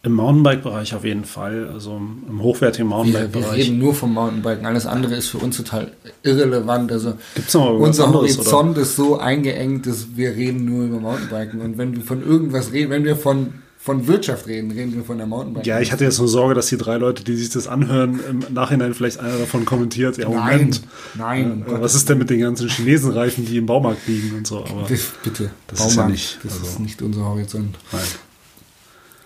Im 0.02 0.14
Mountainbike-Bereich 0.14 0.94
auf 0.94 1.04
jeden 1.04 1.26
Fall, 1.26 1.68
also 1.74 1.98
im, 2.28 2.42
hochwertigen 2.42 2.88
Wir, 2.88 2.90
wir 2.90 2.96
Mountainbike-Bereich. 3.04 3.66
reden 3.66 3.78
nur 3.78 3.94
vom 3.94 4.14
Mountainbiken. 4.14 4.64
Alles 4.64 4.86
andere 4.86 5.14
ist 5.14 5.28
für 5.28 5.36
uns 5.36 5.58
total 5.58 5.92
irrelevant. 6.22 6.90
Also 6.90 7.12
Gibt 7.34 7.48
es 7.48 7.54
noch 7.54 7.70
unser 7.78 8.06
anderes? 8.06 8.38
Oder? 8.38 8.46
Horizont 8.50 8.78
ist 8.78 8.96
so 8.96 9.18
eingeengt, 9.18 9.86
dass 9.86 10.16
wir 10.16 10.30
reden 10.30 10.64
nur 10.64 10.86
über 10.86 11.00
Mountainbiken. 11.00 11.60
Und 11.60 11.76
wenn 11.76 11.94
wir 11.94 12.02
von 12.02 12.22
irgendwas 12.26 12.72
reden, 12.72 12.88
wenn 12.88 13.04
wir 13.04 13.14
von, 13.14 13.52
von 13.82 14.06
Wirtschaft 14.06 14.46
reden, 14.46 14.70
reden 14.70 14.94
wir 14.94 15.04
von 15.04 15.16
der 15.16 15.26
Mountainbike. 15.26 15.66
Ja, 15.66 15.80
ich 15.80 15.90
hatte 15.90 16.04
jetzt 16.04 16.18
nur 16.18 16.28
Sorge, 16.28 16.54
dass 16.54 16.66
die 16.66 16.76
drei 16.76 16.96
Leute, 16.98 17.24
die 17.24 17.34
sich 17.34 17.48
das 17.48 17.66
anhören, 17.66 18.20
im 18.28 18.44
Nachhinein 18.52 18.92
vielleicht 18.92 19.18
einer 19.20 19.38
davon 19.38 19.64
kommentiert. 19.64 20.18
Ja, 20.18 20.28
Nein, 20.28 20.52
Moment. 20.52 20.82
nein, 21.14 21.64
um 21.66 21.76
Äh, 21.76 21.80
was 21.80 21.94
ist 21.94 22.08
denn 22.08 22.18
mit 22.18 22.28
den 22.28 22.40
ganzen 22.40 22.68
Chinesenreifen, 22.68 23.46
die 23.46 23.56
im 23.56 23.64
Baumarkt 23.66 24.06
liegen 24.06 24.36
und 24.36 24.46
so? 24.46 24.58
Aber 24.66 24.82
Bitte, 24.84 25.02
bitte. 25.24 25.50
Das 25.68 25.86
ist 25.86 25.96
ja 25.96 26.06
nicht, 26.08 26.38
Das 26.44 26.52
also- 26.54 26.66
ist 26.66 26.80
nicht 26.80 27.00
unser 27.00 27.24
Horizont. 27.24 27.76
nein. 27.92 28.02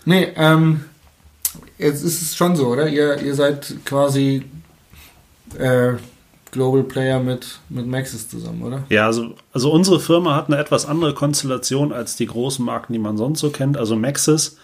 Nee, 0.06 0.28
ähm, 0.36 0.80
jetzt 1.78 2.04
ist 2.04 2.22
es 2.22 2.36
schon 2.36 2.54
so, 2.54 2.68
oder? 2.68 2.88
Ihr, 2.88 3.20
ihr 3.22 3.34
seid 3.34 3.74
quasi 3.84 4.44
äh, 5.58 5.94
Global 6.54 6.82
Player 6.82 7.20
mit, 7.20 7.58
mit 7.68 7.86
Maxis 7.86 8.28
zusammen, 8.28 8.62
oder? 8.62 8.84
Ja, 8.88 9.06
also, 9.06 9.34
also 9.52 9.70
unsere 9.70 10.00
Firma 10.00 10.34
hat 10.34 10.46
eine 10.48 10.56
etwas 10.56 10.86
andere 10.86 11.12
Konstellation 11.12 11.92
als 11.92 12.16
die 12.16 12.26
großen 12.26 12.64
Marken, 12.64 12.94
die 12.94 12.98
man 12.98 13.18
sonst 13.18 13.40
so 13.40 13.50
kennt. 13.50 13.76
Also 13.76 13.96
Maxis 13.96 14.56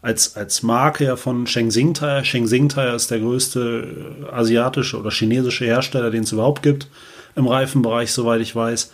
als, 0.00 0.36
als 0.36 0.62
Marke 0.62 1.04
ja 1.04 1.16
von 1.16 1.46
Shenzhen 1.46 1.94
Tire. 1.94 2.24
Shenzhen 2.24 2.68
Tire 2.68 2.94
ist 2.94 3.10
der 3.10 3.20
größte 3.20 4.24
äh, 4.30 4.34
asiatische 4.34 4.98
oder 4.98 5.10
chinesische 5.10 5.64
Hersteller, 5.64 6.10
den 6.10 6.22
es 6.22 6.32
überhaupt 6.32 6.62
gibt 6.62 6.88
im 7.36 7.46
Reifenbereich, 7.46 8.12
soweit 8.12 8.40
ich 8.40 8.54
weiß. 8.54 8.92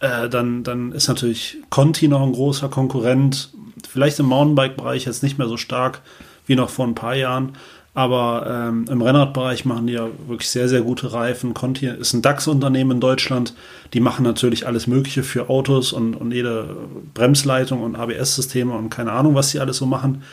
Äh, 0.00 0.28
dann, 0.28 0.62
dann 0.62 0.92
ist 0.92 1.08
natürlich 1.08 1.58
Conti 1.70 2.08
noch 2.08 2.22
ein 2.22 2.32
großer 2.32 2.68
Konkurrent. 2.68 3.50
Vielleicht 3.88 4.18
im 4.18 4.26
Mountainbike-Bereich 4.26 5.04
jetzt 5.06 5.22
nicht 5.22 5.38
mehr 5.38 5.48
so 5.48 5.56
stark 5.56 6.02
wie 6.46 6.56
noch 6.56 6.70
vor 6.70 6.86
ein 6.86 6.94
paar 6.94 7.14
Jahren. 7.14 7.56
Aber 7.96 8.46
ähm, 8.50 8.86
im 8.90 9.00
Rennradbereich 9.00 9.64
machen 9.64 9.86
die 9.86 9.92
ja 9.92 10.08
wirklich 10.26 10.50
sehr, 10.50 10.68
sehr 10.68 10.82
gute 10.82 11.12
Reifen. 11.12 11.54
Conti 11.54 11.86
ist 11.86 12.12
ein 12.12 12.22
DAX-Unternehmen 12.22 12.92
in 12.92 13.00
Deutschland. 13.00 13.54
Die 13.92 14.00
machen 14.00 14.24
natürlich 14.24 14.66
alles 14.66 14.88
Mögliche 14.88 15.22
für 15.22 15.48
Autos 15.48 15.92
und, 15.92 16.14
und 16.14 16.32
jede 16.32 16.76
Bremsleitung 17.14 17.82
und 17.82 17.94
ABS-Systeme 17.94 18.74
und 18.74 18.90
keine 18.90 19.12
Ahnung, 19.12 19.36
was 19.36 19.50
sie 19.50 19.60
alles 19.60 19.76
so 19.76 19.86
machen. 19.86 20.24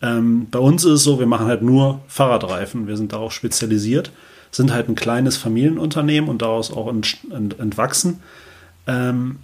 Ähm, 0.00 0.46
bei 0.48 0.60
uns 0.60 0.84
ist 0.84 0.92
es 0.92 1.02
so, 1.02 1.18
wir 1.18 1.26
machen 1.26 1.46
halt 1.46 1.62
nur 1.62 2.00
Fahrradreifen. 2.06 2.86
Wir 2.86 2.96
sind 2.96 3.12
darauf 3.12 3.32
spezialisiert, 3.32 4.12
sind 4.52 4.72
halt 4.72 4.88
ein 4.88 4.94
kleines 4.94 5.36
Familienunternehmen 5.36 6.30
und 6.30 6.42
daraus 6.42 6.72
auch 6.72 6.88
ent, 6.88 7.18
ent, 7.34 7.58
entwachsen. 7.58 8.20
Ähm, 8.86 9.40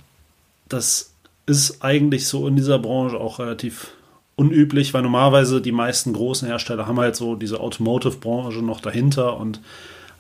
das 0.68 1.10
ist 1.46 1.82
eigentlich 1.82 2.28
so 2.28 2.46
in 2.46 2.54
dieser 2.54 2.78
Branche 2.78 3.18
auch 3.18 3.40
relativ 3.40 3.88
unüblich, 4.36 4.94
weil 4.94 5.02
normalerweise 5.02 5.60
die 5.60 5.72
meisten 5.72 6.12
großen 6.12 6.48
Hersteller 6.48 6.86
haben 6.86 6.98
halt 6.98 7.16
so 7.16 7.36
diese 7.36 7.60
Automotive-Branche 7.60 8.60
noch 8.60 8.80
dahinter 8.80 9.36
und 9.38 9.60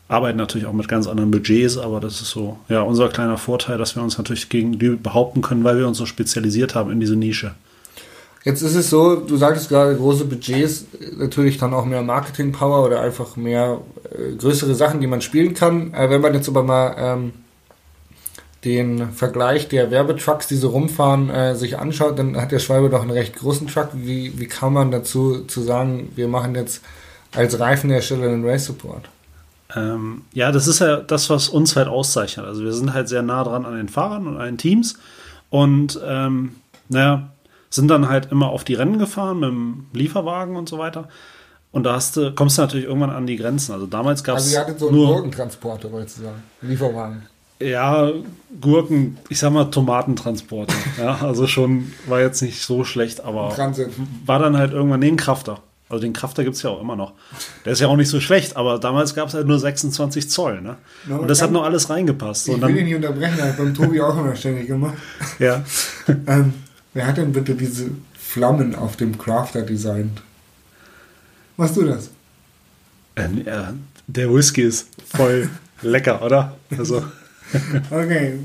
arbeiten 0.08 0.38
natürlich 0.38 0.66
auch 0.66 0.72
mit 0.72 0.88
ganz 0.88 1.06
anderen 1.06 1.30
Budgets, 1.30 1.78
aber 1.78 2.00
das 2.00 2.20
ist 2.20 2.30
so, 2.30 2.58
ja, 2.68 2.82
unser 2.82 3.08
kleiner 3.08 3.38
Vorteil, 3.38 3.78
dass 3.78 3.96
wir 3.96 4.02
uns 4.02 4.18
natürlich 4.18 4.48
gegen 4.48 4.78
die 4.78 4.90
behaupten 4.90 5.40
können, 5.40 5.64
weil 5.64 5.78
wir 5.78 5.88
uns 5.88 5.98
so 5.98 6.06
spezialisiert 6.06 6.74
haben 6.74 6.90
in 6.90 7.00
diese 7.00 7.16
Nische. 7.16 7.54
Jetzt 8.44 8.60
ist 8.60 8.74
es 8.74 8.90
so, 8.90 9.16
du 9.16 9.38
sagtest 9.38 9.70
gerade, 9.70 9.96
große 9.96 10.26
Budgets, 10.26 10.84
natürlich 11.16 11.56
dann 11.56 11.72
auch 11.72 11.86
mehr 11.86 12.02
Marketing-Power 12.02 12.84
oder 12.84 13.00
einfach 13.00 13.36
mehr 13.36 13.80
äh, 14.10 14.36
größere 14.36 14.74
Sachen, 14.74 15.00
die 15.00 15.06
man 15.06 15.22
spielen 15.22 15.54
kann. 15.54 15.94
Äh, 15.94 16.10
wenn 16.10 16.20
man 16.20 16.34
jetzt 16.34 16.48
aber 16.48 16.62
mal 16.62 16.94
ähm, 16.98 17.32
den 18.64 19.12
Vergleich 19.12 19.68
der 19.68 19.90
Werbetrucks, 19.90 20.46
die 20.46 20.56
so 20.56 20.68
rumfahren, 20.68 21.30
äh, 21.30 21.54
sich 21.54 21.78
anschaut, 21.78 22.18
dann 22.18 22.36
hat 22.36 22.52
der 22.52 22.58
Schwalbe 22.58 22.90
doch 22.90 23.02
einen 23.02 23.10
recht 23.10 23.36
großen 23.36 23.66
Truck. 23.66 23.90
Wie, 23.92 24.38
wie 24.38 24.46
kann 24.46 24.72
man 24.72 24.90
dazu 24.90 25.44
zu 25.44 25.60
sagen, 25.62 26.12
wir 26.14 26.28
machen 26.28 26.54
jetzt 26.54 26.82
als 27.34 27.58
Reifenhersteller 27.58 28.28
einen 28.28 28.44
Race 28.44 28.66
Support? 28.66 29.08
Ähm, 29.76 30.22
ja, 30.32 30.52
das 30.52 30.66
ist 30.66 30.78
ja 30.78 30.96
das, 30.96 31.30
was 31.30 31.48
uns 31.48 31.76
halt 31.76 31.88
auszeichnet. 31.88 32.46
Also 32.46 32.62
wir 32.64 32.72
sind 32.72 32.94
halt 32.94 33.08
sehr 33.08 33.22
nah 33.22 33.44
dran 33.44 33.66
an 33.66 33.76
den 33.76 33.88
Fahrern 33.88 34.26
und 34.26 34.36
an 34.36 34.46
den 34.46 34.58
Teams 34.58 34.98
und 35.50 36.00
ähm, 36.06 36.56
naja, 36.88 37.30
sind 37.70 37.88
dann 37.88 38.08
halt 38.08 38.30
immer 38.30 38.50
auf 38.50 38.64
die 38.64 38.74
Rennen 38.74 38.98
gefahren 38.98 39.40
mit 39.40 39.48
dem 39.50 39.86
Lieferwagen 39.92 40.56
und 40.56 40.68
so 40.68 40.78
weiter. 40.78 41.08
Und 41.72 41.84
da 41.84 41.94
hast 41.94 42.16
du, 42.16 42.32
kommst 42.32 42.56
du 42.56 42.62
natürlich 42.62 42.86
irgendwann 42.86 43.10
an 43.10 43.26
die 43.26 43.36
Grenzen. 43.36 43.72
Also 43.72 43.86
damals 43.86 44.22
gab 44.22 44.36
Also 44.36 44.46
es 44.46 44.52
ihr 44.52 44.60
hattet 44.60 44.78
so 44.78 44.88
einen 44.88 44.96
nur 44.96 45.14
Gurkentransporter, 45.14 45.90
wolltest 45.90 46.18
du 46.18 46.22
sagen. 46.22 46.42
Lieferwagen. 46.62 47.26
Ja, 47.60 48.10
Gurken, 48.60 49.18
ich 49.28 49.38
sag 49.38 49.52
mal 49.52 49.64
Tomatentransporte. 49.66 50.74
ja, 50.98 51.16
also 51.22 51.46
schon 51.46 51.92
war 52.06 52.20
jetzt 52.20 52.42
nicht 52.42 52.62
so 52.62 52.84
schlecht, 52.84 53.22
aber 53.22 53.54
Transit. 53.54 53.88
war 54.26 54.38
dann 54.38 54.56
halt 54.56 54.72
irgendwann 54.72 55.00
den 55.00 55.16
Krafter. 55.16 55.60
Also 55.88 56.02
den 56.02 56.12
Krafter 56.14 56.44
gibt 56.44 56.56
es 56.56 56.62
ja 56.62 56.70
auch 56.70 56.80
immer 56.80 56.96
noch. 56.96 57.12
Der 57.64 57.72
ist 57.72 57.80
ja 57.80 57.88
auch 57.88 57.96
nicht 57.96 58.08
so 58.08 58.18
schlecht, 58.18 58.56
aber 58.56 58.78
damals 58.78 59.14
gab 59.14 59.28
es 59.28 59.34
halt 59.34 59.46
nur 59.46 59.58
26 59.58 60.30
Zoll. 60.30 60.60
Ne? 60.62 60.76
Ja, 61.08 61.16
Und 61.16 61.28
das 61.28 61.42
hat 61.42 61.52
noch 61.52 61.62
alles 61.62 61.90
reingepasst. 61.90 62.48
Ich 62.48 62.54
Und 62.54 62.62
will 62.62 62.70
ihn 62.70 62.76
dann, 62.76 62.84
nicht 62.84 62.94
unterbrechen, 62.96 63.34
das 63.36 63.48
hat 63.48 63.56
beim 63.58 63.74
Tobi 63.74 64.00
auch 64.00 64.18
immer 64.18 64.34
ständig 64.34 64.66
gemacht. 64.66 64.94
ja. 65.38 65.62
Ähm, 66.26 66.54
wer 66.94 67.06
hat 67.06 67.16
denn 67.18 67.32
bitte 67.32 67.54
diese 67.54 67.90
Flammen 68.18 68.74
auf 68.74 68.96
dem 68.96 69.16
Crafter 69.18 69.62
designt? 69.62 70.22
Machst 71.56 71.76
du 71.76 71.84
das? 71.84 72.10
Äh, 73.14 73.28
ja, 73.46 73.74
der 74.06 74.34
Whisky 74.34 74.62
ist 74.62 74.88
voll 75.06 75.48
lecker, 75.82 76.22
oder? 76.22 76.56
Also, 76.76 77.04
Okay. 77.90 78.38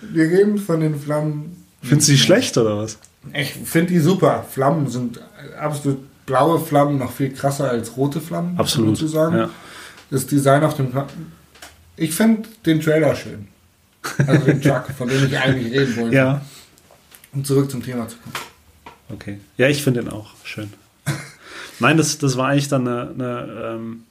Wir 0.00 0.24
reden 0.24 0.58
von 0.58 0.80
den 0.80 0.98
Flammen 0.98 1.62
Findest 1.82 2.08
du 2.08 2.12
die 2.12 2.18
schlecht 2.18 2.56
oder 2.56 2.78
was? 2.78 2.98
Ich 3.32 3.52
finde 3.52 3.92
die 3.92 3.98
super. 3.98 4.46
Flammen 4.48 4.88
sind 4.88 5.20
absolut 5.58 5.98
blaue 6.26 6.60
Flammen 6.60 6.98
noch 6.98 7.12
viel 7.12 7.32
krasser 7.32 7.70
als 7.70 7.96
rote 7.96 8.20
Flammen. 8.20 8.58
Absolut. 8.58 8.96
Sozusagen. 8.96 9.36
Ja. 9.36 9.50
Das 10.10 10.26
Design 10.26 10.62
auf 10.62 10.76
dem. 10.76 10.92
Ich 11.96 12.14
finde 12.14 12.48
den 12.64 12.80
Trailer 12.80 13.14
schön. 13.16 13.48
Also 14.26 14.46
den 14.46 14.60
Truck, 14.60 14.86
von 14.96 15.08
dem 15.08 15.26
ich 15.26 15.38
eigentlich 15.38 15.72
reden 15.72 15.96
wollte. 15.96 16.16
Ja. 16.16 16.40
Um 17.32 17.44
zurück 17.44 17.70
zum 17.70 17.82
Thema 17.82 18.08
zu 18.08 18.16
kommen. 18.18 18.34
Okay. 19.10 19.40
Ja, 19.56 19.68
ich 19.68 19.82
finde 19.82 20.02
den 20.02 20.10
auch 20.10 20.30
schön. 20.44 20.72
Nein, 21.78 21.96
das, 21.96 22.18
das 22.18 22.36
war 22.36 22.48
eigentlich 22.48 22.68
dann 22.68 22.86
eine, 22.86 23.10
eine 23.10 23.62
ähm, 23.64 24.04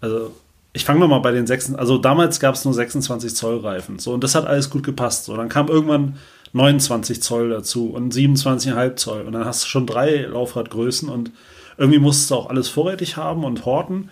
also 0.00 0.34
ich 0.76 0.84
fange 0.84 1.00
nochmal 1.00 1.20
bei 1.20 1.32
den 1.32 1.46
6, 1.46 1.74
also 1.74 1.96
damals 1.96 2.38
gab 2.38 2.54
es 2.54 2.64
nur 2.66 2.74
26 2.74 3.34
Zoll 3.34 3.58
Reifen, 3.60 3.98
so 3.98 4.12
und 4.12 4.22
das 4.22 4.34
hat 4.34 4.46
alles 4.46 4.68
gut 4.68 4.82
gepasst. 4.82 5.24
So, 5.24 5.34
dann 5.34 5.48
kam 5.48 5.68
irgendwann 5.68 6.16
29 6.52 7.22
Zoll 7.22 7.48
dazu 7.48 7.90
und 7.90 8.12
27,5 8.12 8.96
Zoll 8.96 9.22
und 9.22 9.32
dann 9.32 9.46
hast 9.46 9.64
du 9.64 9.68
schon 9.68 9.86
drei 9.86 10.26
Laufradgrößen 10.26 11.08
und 11.08 11.30
irgendwie 11.78 11.98
musstest 11.98 12.30
du 12.30 12.34
auch 12.34 12.50
alles 12.50 12.68
vorrätig 12.68 13.16
haben 13.16 13.44
und 13.44 13.64
horten. 13.64 14.10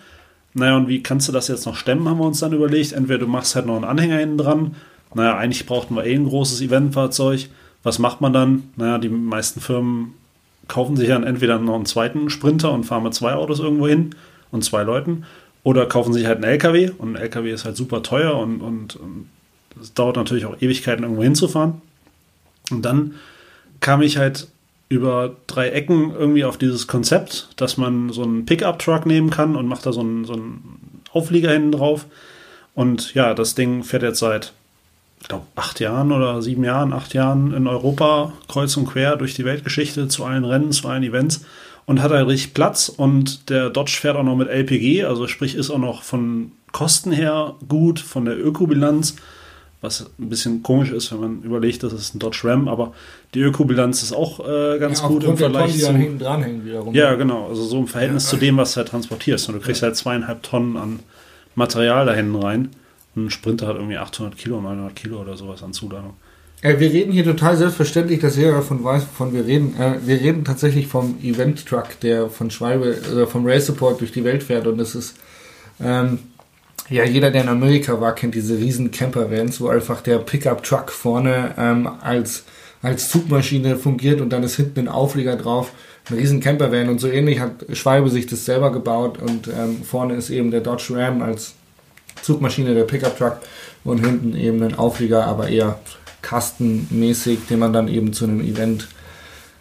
Naja, 0.55 0.75
und 0.75 0.87
wie 0.87 1.03
kannst 1.03 1.27
du 1.27 1.31
das 1.31 1.49
jetzt 1.49 1.67
noch 1.67 1.75
stemmen, 1.75 2.09
haben 2.09 2.17
wir 2.17 2.25
uns 2.25 2.39
dann 2.39 2.53
überlegt. 2.53 2.93
Entweder 2.93 3.19
du 3.19 3.27
machst 3.27 3.55
halt 3.55 3.67
noch 3.67 3.75
einen 3.75 3.83
Anhänger 3.83 4.17
hinten 4.17 4.37
dran. 4.37 4.75
Naja, 5.13 5.37
eigentlich 5.37 5.65
brauchten 5.65 5.95
wir 5.95 6.05
eh 6.05 6.15
ein 6.15 6.27
großes 6.27 6.61
Eventfahrzeug. 6.61 7.49
Was 7.83 7.99
macht 7.99 8.21
man 8.21 8.33
dann? 8.33 8.63
Naja, 8.75 8.97
die 8.97 9.09
meisten 9.09 9.59
Firmen 9.59 10.13
kaufen 10.67 10.97
sich 10.97 11.09
dann 11.09 11.23
entweder 11.23 11.59
noch 11.59 11.75
einen 11.75 11.85
zweiten 11.85 12.29
Sprinter 12.29 12.71
und 12.71 12.85
fahren 12.85 13.03
mit 13.03 13.13
zwei 13.13 13.33
Autos 13.33 13.59
irgendwo 13.59 13.87
hin 13.87 14.15
und 14.51 14.63
zwei 14.63 14.83
Leuten. 14.83 15.25
Oder 15.65 15.87
kaufen 15.87 16.13
sich 16.13 16.27
halt 16.27 16.37
einen 16.37 16.51
LKW 16.51 16.91
und 16.99 17.15
ein 17.15 17.21
LKW 17.23 17.49
ist 17.49 17.65
halt 17.65 17.75
super 17.75 18.03
teuer 18.03 18.37
und, 18.37 18.61
und, 18.61 18.95
und 18.97 19.29
es 19.81 19.95
dauert 19.95 20.15
natürlich 20.15 20.45
auch 20.45 20.61
Ewigkeiten, 20.61 21.01
irgendwo 21.01 21.23
hinzufahren. 21.23 21.81
Und 22.69 22.83
dann 22.83 23.15
kam 23.79 24.03
ich 24.03 24.17
halt 24.17 24.47
über 24.89 25.35
drei 25.47 25.69
Ecken 25.69 26.11
irgendwie 26.11 26.45
auf 26.45 26.59
dieses 26.59 26.85
Konzept, 26.85 27.49
dass 27.55 27.77
man 27.77 28.11
so 28.11 28.21
einen 28.21 28.45
Pickup-Truck 28.45 29.07
nehmen 29.07 29.31
kann 29.31 29.55
und 29.55 29.65
macht 29.65 29.87
da 29.87 29.91
so 29.91 30.01
einen, 30.01 30.25
so 30.25 30.33
einen 30.33 31.01
Auflieger 31.11 31.51
hinten 31.51 31.71
drauf. 31.71 32.05
Und 32.75 33.15
ja, 33.15 33.33
das 33.33 33.55
Ding 33.55 33.83
fährt 33.83 34.03
jetzt 34.03 34.19
seit, 34.19 34.53
ich 35.19 35.27
glaube, 35.29 35.47
acht 35.55 35.79
Jahren 35.79 36.11
oder 36.11 36.43
sieben 36.43 36.63
Jahren, 36.63 36.93
acht 36.93 37.15
Jahren 37.15 37.55
in 37.55 37.65
Europa 37.65 38.33
kreuz 38.47 38.77
und 38.77 38.85
quer 38.85 39.15
durch 39.15 39.33
die 39.33 39.45
Weltgeschichte 39.45 40.09
zu 40.09 40.25
allen 40.25 40.45
Rennen, 40.45 40.71
zu 40.71 40.87
allen 40.87 41.01
Events 41.01 41.43
und 41.85 42.01
hat 42.01 42.11
halt 42.11 42.27
richtig 42.27 42.53
Platz. 42.53 42.89
Und 42.89 43.49
der 43.49 43.69
Dodge 43.69 43.97
fährt 43.99 44.17
auch 44.17 44.23
noch 44.23 44.35
mit 44.35 44.49
LPG, 44.49 45.03
also 45.03 45.27
sprich 45.27 45.55
ist 45.55 45.69
auch 45.69 45.77
noch 45.79 46.03
von 46.03 46.51
Kosten 46.71 47.11
her 47.11 47.55
gut, 47.67 47.99
von 47.99 48.25
der 48.25 48.37
Ökobilanz 48.37 49.15
was 49.85 50.09
ein 50.19 50.29
bisschen 50.29 50.63
komisch 50.63 50.91
ist, 50.91 51.11
wenn 51.11 51.19
man 51.19 51.41
überlegt, 51.43 51.83
das 51.83 51.93
ist 51.93 52.15
ein 52.15 52.19
Dodge 52.19 52.41
Ram, 52.43 52.67
aber 52.67 52.93
die 53.33 53.39
Ökobilanz 53.39 54.03
ist 54.03 54.13
auch 54.13 54.39
äh, 54.39 54.79
ganz 54.79 55.01
Ja, 55.01 55.07
gut 55.07 55.23
im 55.23 55.35
der 55.35 55.37
Tonnen, 55.37 55.53
Vergleich 55.53 55.73
die 55.73 55.79
zu. 55.79 55.85
dann 55.85 55.95
hinten 55.95 56.19
dranhängen 56.19 56.65
wiederum. 56.65 56.93
Ja, 56.93 57.13
genau, 57.15 57.47
also 57.47 57.63
so 57.63 57.77
im 57.79 57.87
Verhältnis 57.87 58.27
zu 58.27 58.37
dem, 58.37 58.57
was 58.57 58.73
du 58.73 58.77
halt 58.77 58.89
transportierst. 58.89 59.47
Und 59.47 59.55
du 59.55 59.61
kriegst 59.61 59.83
halt 59.83 59.95
zweieinhalb 59.95 60.43
Tonnen 60.43 60.75
an 60.75 60.99
Material 61.55 62.05
da 62.05 62.13
hinten 62.13 62.35
rein. 62.35 62.69
Und 63.15 63.25
ein 63.25 63.29
Sprinter 63.29 63.67
hat 63.67 63.75
irgendwie 63.75 63.97
800 63.97 64.37
Kilo, 64.37 64.59
900 64.59 64.95
Kilo 64.95 65.21
oder 65.21 65.37
sowas 65.37 65.63
an 65.63 65.71
Zuladung. 65.71 66.15
Äh, 66.61 66.79
wir 66.79 66.91
reden 66.91 67.11
hier 67.11 67.23
total 67.23 67.57
selbstverständlich, 67.57 68.19
dass 68.19 68.37
jeder 68.37 68.53
davon 68.53 68.83
weiß, 68.83 69.03
wovon 69.03 69.33
wir 69.33 69.45
reden. 69.45 69.75
Äh, 69.79 69.99
wir 70.05 70.19
reden 70.19 70.43
tatsächlich 70.43 70.87
vom 70.87 71.17
Event-Truck, 71.21 71.99
der 72.01 72.29
von 72.29 72.49
Schwalbe 72.51 72.97
oder 73.11 73.27
vom 73.27 73.45
Race 73.45 73.67
Support 73.67 74.01
durch 74.01 74.11
die 74.11 74.23
Welt 74.23 74.43
fährt. 74.43 74.67
Und 74.67 74.77
das 74.77 74.95
ist, 74.95 75.15
ähm, 75.79 76.19
ja, 76.89 77.03
jeder, 77.03 77.31
der 77.31 77.43
in 77.43 77.49
Amerika 77.49 77.99
war, 77.99 78.13
kennt 78.13 78.35
diese 78.35 78.57
riesen 78.57 78.91
Camper-Vans, 78.91 79.59
wo 79.59 79.69
einfach 79.69 80.01
der 80.01 80.19
Pickup-Truck 80.19 80.91
vorne 80.91 81.55
ähm, 81.57 81.89
als, 82.01 82.43
als 82.81 83.09
Zugmaschine 83.09 83.77
fungiert 83.77 84.21
und 84.21 84.29
dann 84.29 84.43
ist 84.43 84.55
hinten 84.55 84.81
ein 84.81 84.87
Auflieger 84.87 85.35
drauf. 85.35 85.71
Ein 86.09 86.17
riesen 86.17 86.39
Camper-Van 86.39 86.89
und 86.89 86.99
so 86.99 87.07
ähnlich 87.07 87.39
hat 87.39 87.65
Schwalbe 87.73 88.09
sich 88.11 88.27
das 88.27 88.45
selber 88.45 88.71
gebaut 88.71 89.17
und 89.19 89.47
ähm, 89.47 89.81
vorne 89.83 90.13
ist 90.13 90.29
eben 90.29 90.51
der 90.51 90.61
Dodge 90.61 90.95
Ram 90.95 91.23
als 91.23 91.55
Zugmaschine, 92.21 92.75
der 92.75 92.83
Pickup-Truck 92.83 93.37
und 93.83 94.05
hinten 94.05 94.35
eben 94.35 94.61
ein 94.61 94.75
Auflieger, 94.75 95.25
aber 95.25 95.49
eher 95.49 95.79
kastenmäßig, 96.25 97.39
den 97.49 97.59
man 97.59 97.71
dann 97.71 97.87
eben 97.87 98.11
zu 98.11 98.25
einem 98.25 98.41
Event, 98.41 98.87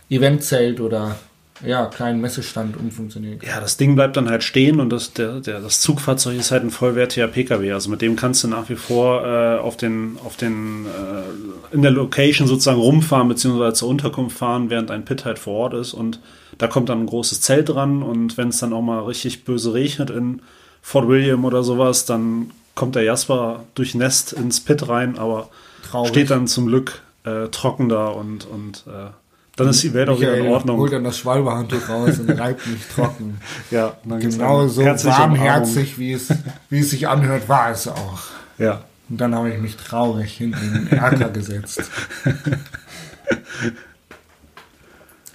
Eventzelt 0.08 0.80
oder 0.80 1.16
ja, 1.64 1.86
kleinen 1.86 2.20
Messestand 2.20 2.76
umfunktionieren 2.76 3.38
kann. 3.38 3.48
Ja, 3.48 3.60
das 3.60 3.76
Ding 3.76 3.94
bleibt 3.94 4.16
dann 4.16 4.28
halt 4.28 4.42
stehen 4.42 4.80
und 4.80 4.90
das, 4.90 5.12
der, 5.12 5.40
der, 5.40 5.60
das 5.60 5.80
Zugfahrzeug 5.80 6.36
ist 6.36 6.50
halt 6.50 6.64
ein 6.64 6.70
vollwertiger 6.70 7.28
PKW. 7.28 7.72
Also 7.72 7.90
mit 7.90 8.02
dem 8.02 8.16
kannst 8.16 8.42
du 8.42 8.48
nach 8.48 8.68
wie 8.68 8.76
vor 8.76 9.24
äh, 9.24 9.58
auf 9.58 9.76
den, 9.76 10.18
auf 10.24 10.36
den 10.36 10.86
äh, 10.86 11.74
in 11.74 11.82
der 11.82 11.90
Location 11.90 12.48
sozusagen 12.48 12.80
rumfahren 12.80 13.28
beziehungsweise 13.28 13.74
zur 13.74 13.88
Unterkunft 13.88 14.36
fahren, 14.36 14.70
während 14.70 14.90
ein 14.90 15.04
Pit 15.04 15.24
halt 15.24 15.38
vor 15.38 15.54
Ort 15.54 15.74
ist 15.74 15.92
und 15.92 16.18
da 16.58 16.66
kommt 16.66 16.88
dann 16.88 17.00
ein 17.00 17.06
großes 17.06 17.40
Zelt 17.40 17.68
dran 17.68 18.02
und 18.02 18.36
wenn 18.36 18.48
es 18.48 18.58
dann 18.58 18.72
auch 18.72 18.82
mal 18.82 19.00
richtig 19.00 19.44
böse 19.44 19.74
regnet 19.74 20.10
in 20.10 20.40
Fort 20.82 21.08
William 21.08 21.44
oder 21.44 21.62
sowas, 21.62 22.04
dann 22.04 22.50
kommt 22.74 22.94
der 22.94 23.02
Jasper 23.02 23.64
durchnässt 23.74 24.32
ins 24.32 24.60
Pit 24.60 24.88
rein, 24.88 25.18
aber 25.18 25.48
Traurig. 25.88 26.08
steht 26.10 26.30
dann 26.30 26.46
zum 26.46 26.66
Glück 26.66 27.02
äh, 27.24 27.48
trocken 27.48 27.88
da 27.88 28.08
und, 28.08 28.46
und 28.46 28.84
äh, 28.86 29.10
dann 29.56 29.68
ist 29.68 29.82
die 29.82 29.94
Welt 29.94 30.08
auch 30.08 30.20
wieder 30.20 30.36
in 30.36 30.48
Ordnung. 30.48 30.78
holt 30.78 30.92
dann 30.92 31.04
das 31.04 31.18
Schwalbehandtuch 31.18 31.88
raus 31.88 32.18
und 32.18 32.30
reibt 32.30 32.66
mich 32.66 32.86
trocken. 32.88 33.40
Ja, 33.70 33.96
Genau 34.04 34.66
so 34.66 34.82
warmherzig, 34.84 35.98
wie 35.98 36.12
es, 36.12 36.28
wie 36.70 36.80
es 36.80 36.90
sich 36.90 37.06
anhört, 37.06 37.48
war 37.48 37.70
es 37.70 37.86
auch. 37.86 38.22
Ja. 38.58 38.82
Und 39.08 39.20
dann 39.20 39.34
habe 39.34 39.50
ich 39.50 39.60
mich 39.60 39.76
traurig 39.76 40.32
hinten 40.36 40.60
in 40.64 40.86
den 40.86 40.98
Erker 40.98 41.30
gesetzt. 41.30 41.82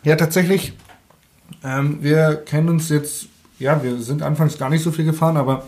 Ja, 0.04 0.16
tatsächlich. 0.16 0.74
Ähm, 1.64 1.98
wir 2.02 2.36
kennen 2.36 2.70
uns 2.70 2.90
jetzt, 2.90 3.26
ja, 3.60 3.84
wir 3.84 3.98
sind 4.00 4.22
anfangs 4.22 4.58
gar 4.58 4.70
nicht 4.70 4.84
so 4.84 4.92
viel 4.92 5.06
gefahren, 5.06 5.36
aber 5.36 5.68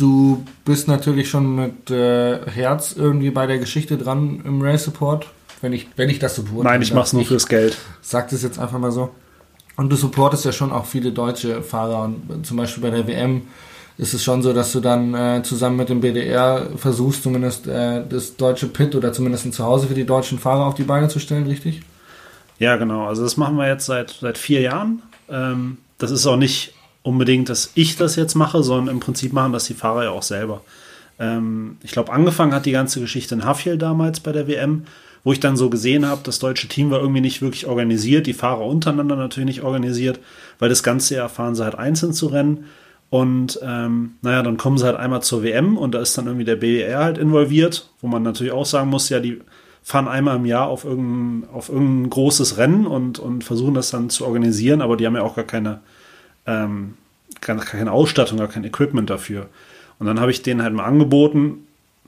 du 0.00 0.44
bist 0.64 0.88
natürlich 0.88 1.28
schon 1.28 1.54
mit 1.54 1.90
äh, 1.90 2.46
Herz 2.46 2.94
irgendwie 2.96 3.30
bei 3.30 3.46
der 3.46 3.58
Geschichte 3.58 3.98
dran 3.98 4.42
im 4.44 4.62
Race 4.62 4.84
Support. 4.84 5.26
Wenn 5.60 5.72
ich, 5.72 5.88
wenn 5.96 6.08
ich 6.08 6.18
das 6.18 6.36
so 6.36 6.42
beurteilen 6.42 6.74
Nein, 6.74 6.82
ich 6.82 6.94
mach's 6.94 7.12
nur 7.12 7.24
fürs 7.24 7.46
Geld. 7.46 7.76
Sag 8.00 8.30
das 8.30 8.42
jetzt 8.42 8.58
einfach 8.58 8.78
mal 8.78 8.92
so. 8.92 9.10
Und 9.76 9.90
du 9.90 9.96
supportest 9.96 10.44
ja 10.44 10.52
schon 10.52 10.72
auch 10.72 10.86
viele 10.86 11.12
deutsche 11.12 11.62
Fahrer. 11.62 12.04
Und 12.04 12.46
zum 12.46 12.56
Beispiel 12.56 12.82
bei 12.82 12.90
der 12.90 13.06
WM 13.06 13.42
ist 13.98 14.14
es 14.14 14.24
schon 14.24 14.42
so, 14.42 14.52
dass 14.52 14.72
du 14.72 14.80
dann 14.80 15.14
äh, 15.14 15.42
zusammen 15.42 15.76
mit 15.76 15.90
dem 15.90 16.00
BDR 16.00 16.68
versuchst, 16.76 17.22
zumindest 17.22 17.66
äh, 17.66 18.02
das 18.08 18.36
deutsche 18.36 18.66
Pit 18.66 18.94
oder 18.94 19.12
zumindest 19.12 19.44
ein 19.44 19.52
Zuhause 19.52 19.86
für 19.86 19.94
die 19.94 20.06
deutschen 20.06 20.38
Fahrer 20.38 20.64
auf 20.66 20.74
die 20.74 20.84
Beine 20.84 21.08
zu 21.08 21.18
stellen, 21.18 21.46
richtig? 21.46 21.82
Ja, 22.58 22.76
genau. 22.76 23.06
Also 23.06 23.22
das 23.22 23.36
machen 23.36 23.56
wir 23.56 23.68
jetzt 23.68 23.86
seit, 23.86 24.10
seit 24.20 24.38
vier 24.38 24.62
Jahren. 24.62 25.02
Ähm, 25.28 25.78
das 25.98 26.10
ist 26.10 26.26
auch 26.26 26.36
nicht 26.36 26.72
unbedingt, 27.02 27.48
dass 27.48 27.72
ich 27.74 27.96
das 27.96 28.16
jetzt 28.16 28.34
mache, 28.34 28.62
sondern 28.62 28.94
im 28.94 29.00
Prinzip 29.00 29.32
machen 29.32 29.52
das 29.52 29.64
die 29.64 29.74
Fahrer 29.74 30.04
ja 30.04 30.10
auch 30.10 30.22
selber. 30.22 30.62
Ähm, 31.18 31.76
ich 31.82 31.92
glaube, 31.92 32.12
angefangen 32.12 32.54
hat 32.54 32.66
die 32.66 32.72
ganze 32.72 33.00
Geschichte 33.00 33.34
in 33.34 33.44
Hafjell 33.44 33.78
damals 33.78 34.20
bei 34.20 34.32
der 34.32 34.48
WM, 34.48 34.84
wo 35.22 35.32
ich 35.32 35.40
dann 35.40 35.56
so 35.56 35.68
gesehen 35.68 36.06
habe, 36.06 36.22
das 36.24 36.38
deutsche 36.38 36.68
Team 36.68 36.90
war 36.90 37.00
irgendwie 37.00 37.20
nicht 37.20 37.42
wirklich 37.42 37.66
organisiert, 37.66 38.26
die 38.26 38.32
Fahrer 38.32 38.64
untereinander 38.64 39.16
natürlich 39.16 39.46
nicht 39.46 39.62
organisiert, 39.62 40.18
weil 40.58 40.70
das 40.70 40.82
ganze 40.82 41.14
Jahr 41.14 41.28
fahren 41.28 41.54
sie 41.54 41.64
halt 41.64 41.74
einzeln 41.74 42.12
zu 42.12 42.28
rennen. 42.28 42.64
Und 43.10 43.58
ähm, 43.62 44.12
naja, 44.22 44.42
dann 44.42 44.56
kommen 44.56 44.78
sie 44.78 44.86
halt 44.86 44.96
einmal 44.96 45.20
zur 45.20 45.42
WM 45.42 45.76
und 45.76 45.94
da 45.94 46.00
ist 46.00 46.16
dann 46.16 46.26
irgendwie 46.26 46.44
der 46.44 46.56
BDR 46.56 47.00
halt 47.00 47.18
involviert, 47.18 47.90
wo 48.00 48.06
man 48.06 48.22
natürlich 48.22 48.52
auch 48.52 48.64
sagen 48.64 48.88
muss, 48.88 49.08
ja, 49.08 49.18
die 49.18 49.40
fahren 49.82 50.06
einmal 50.06 50.36
im 50.36 50.46
Jahr 50.46 50.68
auf 50.68 50.84
irgendein, 50.84 51.50
auf 51.50 51.68
irgendein 51.68 52.10
großes 52.10 52.56
Rennen 52.56 52.86
und, 52.86 53.18
und 53.18 53.42
versuchen 53.42 53.74
das 53.74 53.90
dann 53.90 54.10
zu 54.10 54.24
organisieren, 54.24 54.80
aber 54.80 54.96
die 54.96 55.06
haben 55.06 55.16
ja 55.16 55.22
auch 55.22 55.34
gar 55.34 55.44
keine, 55.44 55.80
ähm, 56.50 56.94
gar 57.40 57.56
keine 57.58 57.92
Ausstattung, 57.92 58.38
gar 58.38 58.48
kein 58.48 58.64
Equipment 58.64 59.08
dafür. 59.08 59.48
Und 59.98 60.06
dann 60.06 60.20
habe 60.20 60.30
ich 60.30 60.42
denen 60.42 60.62
halt 60.62 60.74
mal 60.74 60.84
angeboten, 60.84 61.66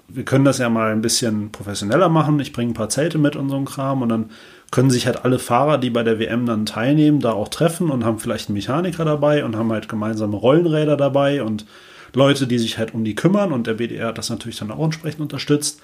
wir 0.09 0.25
können 0.25 0.45
das 0.45 0.59
ja 0.59 0.69
mal 0.69 0.93
ein 0.93 1.03
bisschen 1.03 1.51
professioneller 1.53 2.09
machen. 2.09 2.39
Ich 2.41 2.53
bringe 2.53 2.73
ein 2.73 2.75
paar 2.75 2.91
Zelte 2.91 3.19
mit 3.19 3.37
und 3.37 3.49
so 3.49 3.57
ein 3.57 3.65
Kram 3.65 4.03
und 4.03 4.09
dann 4.09 4.31
können 4.71 4.91
sich 4.91 5.07
halt 5.07 5.25
alle 5.25 5.39
Fahrer, 5.39 5.79
die 5.79 5.91
bei 5.91 6.03
der 6.03 6.19
WM 6.19 6.47
dann 6.47 6.67
teilnehmen, 6.67 7.21
da 7.21 7.33
auch 7.33 7.49
treffen 7.49 7.91
und 7.91 8.05
haben 8.05 8.19
vielleicht 8.19 8.49
einen 8.49 8.57
Mechaniker 8.57 9.05
dabei 9.05 9.45
und 9.45 9.57
haben 9.57 9.73
halt 9.73 9.89
gemeinsame 9.89 10.37
Rollenräder 10.37 10.97
dabei 10.97 11.43
und 11.43 11.67
Leute, 12.15 12.47
die 12.47 12.59
sich 12.59 12.79
halt 12.79 12.95
um 12.95 13.05
die 13.05 13.15
kümmern 13.15 13.53
und 13.53 13.67
der 13.67 13.75
BDR 13.75 14.09
hat 14.09 14.19
das 14.19 14.29
natürlich 14.29 14.59
dann 14.59 14.71
auch 14.71 14.85
entsprechend 14.85 15.21
unterstützt. 15.21 15.81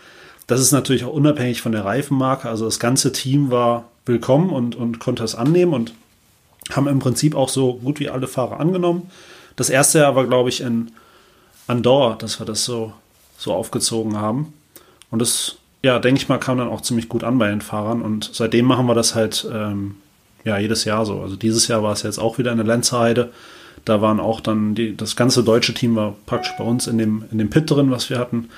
Das 0.46 0.60
ist 0.60 0.72
natürlich 0.72 1.04
auch 1.04 1.12
unabhängig 1.12 1.60
von 1.60 1.72
der 1.72 1.84
Reifenmarke. 1.84 2.48
Also 2.48 2.64
das 2.64 2.80
ganze 2.80 3.12
Team 3.12 3.50
war 3.50 3.84
willkommen 4.06 4.50
und, 4.50 4.74
und 4.74 4.98
konnte 4.98 5.22
es 5.24 5.34
annehmen 5.34 5.74
und 5.74 5.92
haben 6.70 6.86
im 6.86 6.98
Prinzip 6.98 7.34
auch 7.34 7.48
so 7.48 7.74
gut 7.74 8.00
wie 8.00 8.08
alle 8.08 8.28
Fahrer 8.28 8.60
angenommen. 8.60 9.10
Das 9.56 9.70
erste 9.70 10.00
Jahr 10.00 10.14
war, 10.16 10.26
glaube 10.26 10.48
ich, 10.48 10.60
in 10.60 10.90
Andorra, 11.66 12.16
dass 12.16 12.40
wir 12.40 12.46
das 12.46 12.64
so, 12.64 12.92
so 13.36 13.52
aufgezogen 13.52 14.16
haben. 14.16 14.52
Und 15.10 15.20
das, 15.20 15.56
ja, 15.82 15.98
denke 15.98 16.20
ich 16.20 16.28
mal, 16.28 16.38
kam 16.38 16.58
dann 16.58 16.68
auch 16.68 16.80
ziemlich 16.80 17.08
gut 17.08 17.24
an 17.24 17.38
bei 17.38 17.48
den 17.48 17.60
Fahrern. 17.60 18.02
Und 18.02 18.30
seitdem 18.32 18.66
machen 18.66 18.86
wir 18.86 18.94
das 18.94 19.14
halt 19.14 19.46
ähm, 19.52 19.96
ja 20.44 20.58
jedes 20.58 20.84
Jahr 20.84 21.06
so. 21.06 21.20
Also 21.20 21.36
dieses 21.36 21.68
Jahr 21.68 21.82
war 21.82 21.92
es 21.92 22.02
jetzt 22.02 22.18
auch 22.18 22.38
wieder 22.38 22.52
eine 22.52 22.62
Lenzerheide. 22.62 23.32
Da 23.84 24.00
waren 24.00 24.20
auch 24.20 24.40
dann 24.40 24.74
die, 24.74 24.96
das 24.96 25.16
ganze 25.16 25.42
deutsche 25.42 25.74
Team 25.74 25.96
war 25.96 26.14
praktisch 26.26 26.52
bei 26.58 26.64
uns 26.64 26.86
in 26.86 26.98
dem, 26.98 27.24
in 27.30 27.38
dem 27.38 27.50
Pit 27.50 27.70
drin, 27.70 27.90
was 27.90 28.10
wir 28.10 28.18
hatten. 28.18 28.50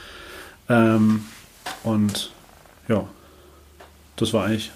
Ähm, 0.68 1.24
und 1.84 2.30
ja, 2.88 3.04
das 4.16 4.32
war 4.32 4.46
eigentlich 4.46 4.70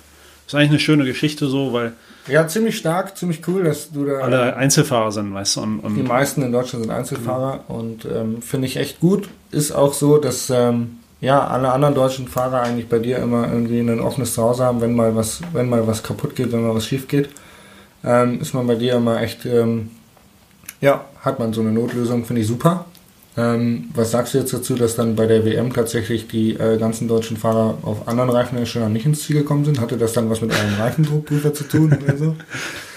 ist 0.47 0.55
eigentlich 0.55 0.71
eine 0.71 0.81
schöne 0.81 1.05
Geschichte 1.05 1.47
so, 1.47 1.73
weil 1.73 1.95
Ja, 2.26 2.47
ziemlich 2.49 2.78
stark, 2.78 3.16
ziemlich 3.16 3.47
cool, 3.47 3.64
dass 3.64 3.90
du 3.90 4.07
da. 4.07 4.19
alle 4.21 4.57
Einzelfahrer 4.57 5.12
sind, 5.12 5.35
weißt 5.35 5.57
du. 5.57 5.61
Und, 5.61 5.83
Die 5.83 6.00
und 6.00 6.09
meisten 6.09 6.43
in 6.43 6.52
Deutschland 6.52 6.85
sind 6.85 6.95
Einzelfahrer 6.95 7.64
und 7.69 8.07
ähm, 8.07 8.40
finde 8.40 8.66
ich 8.66 8.76
echt 8.76 9.00
gut. 9.00 9.28
Ist 9.50 9.73
auch 9.73 9.93
so, 9.93 10.16
dass 10.19 10.49
ähm, 10.49 10.99
ja 11.21 11.47
alle 11.47 11.71
anderen 11.71 11.95
deutschen 11.95 12.26
Fahrer 12.26 12.62
eigentlich 12.62 12.88
bei 12.88 12.99
dir 12.99 13.19
immer 13.19 13.47
irgendwie 13.52 13.78
ein 13.81 14.00
offenes 14.00 14.35
Zuhause 14.35 14.64
haben, 14.64 14.81
wenn 14.81 14.95
mal 14.95 15.14
was, 15.14 15.40
wenn 15.52 15.69
mal 15.69 15.87
was 15.87 16.02
kaputt 16.02 16.35
geht, 16.35 16.50
wenn 16.52 16.66
mal 16.66 16.75
was 16.75 16.87
schief 16.87 17.09
geht. 17.09 17.28
Ähm, 18.02 18.40
ist 18.40 18.54
man 18.54 18.66
bei 18.66 18.75
dir 18.75 18.95
immer 18.95 19.21
echt, 19.21 19.45
ähm, 19.45 19.90
ja, 20.81 21.04
hat 21.21 21.38
man 21.38 21.52
so 21.52 21.61
eine 21.61 21.73
Notlösung, 21.73 22.25
finde 22.25 22.43
ich 22.43 22.49
super. 22.49 22.87
Ähm, 23.37 23.91
was 23.93 24.12
sagst 24.12 24.35
du 24.35 24.38
jetzt 24.38 24.53
dazu, 24.53 24.76
dass 24.76 24.95
dann 24.95 25.17
bei 25.17 25.26
der 25.26 25.45
WM 25.45 25.73
tatsächlich 25.73 26.29
die 26.29 26.55
äh, 26.55 26.79
ganzen 26.79 27.09
deutschen 27.09 27.37
Fahrer 27.37 27.79
auf 27.83 28.07
anderen 28.07 28.31
Reifenherstellern 28.31 28.93
nicht 28.93 29.07
ins 29.07 29.23
Ziel 29.23 29.38
gekommen 29.38 29.64
sind? 29.64 29.81
Hatte 29.81 29.97
das 29.97 30.12
dann 30.12 30.31
was 30.31 30.41
mit 30.41 30.53
einem 30.53 30.75
Reifendruckprüfer 30.76 31.53
zu 31.53 31.64
tun 31.64 31.99
oder 32.00 32.17
so? 32.17 32.37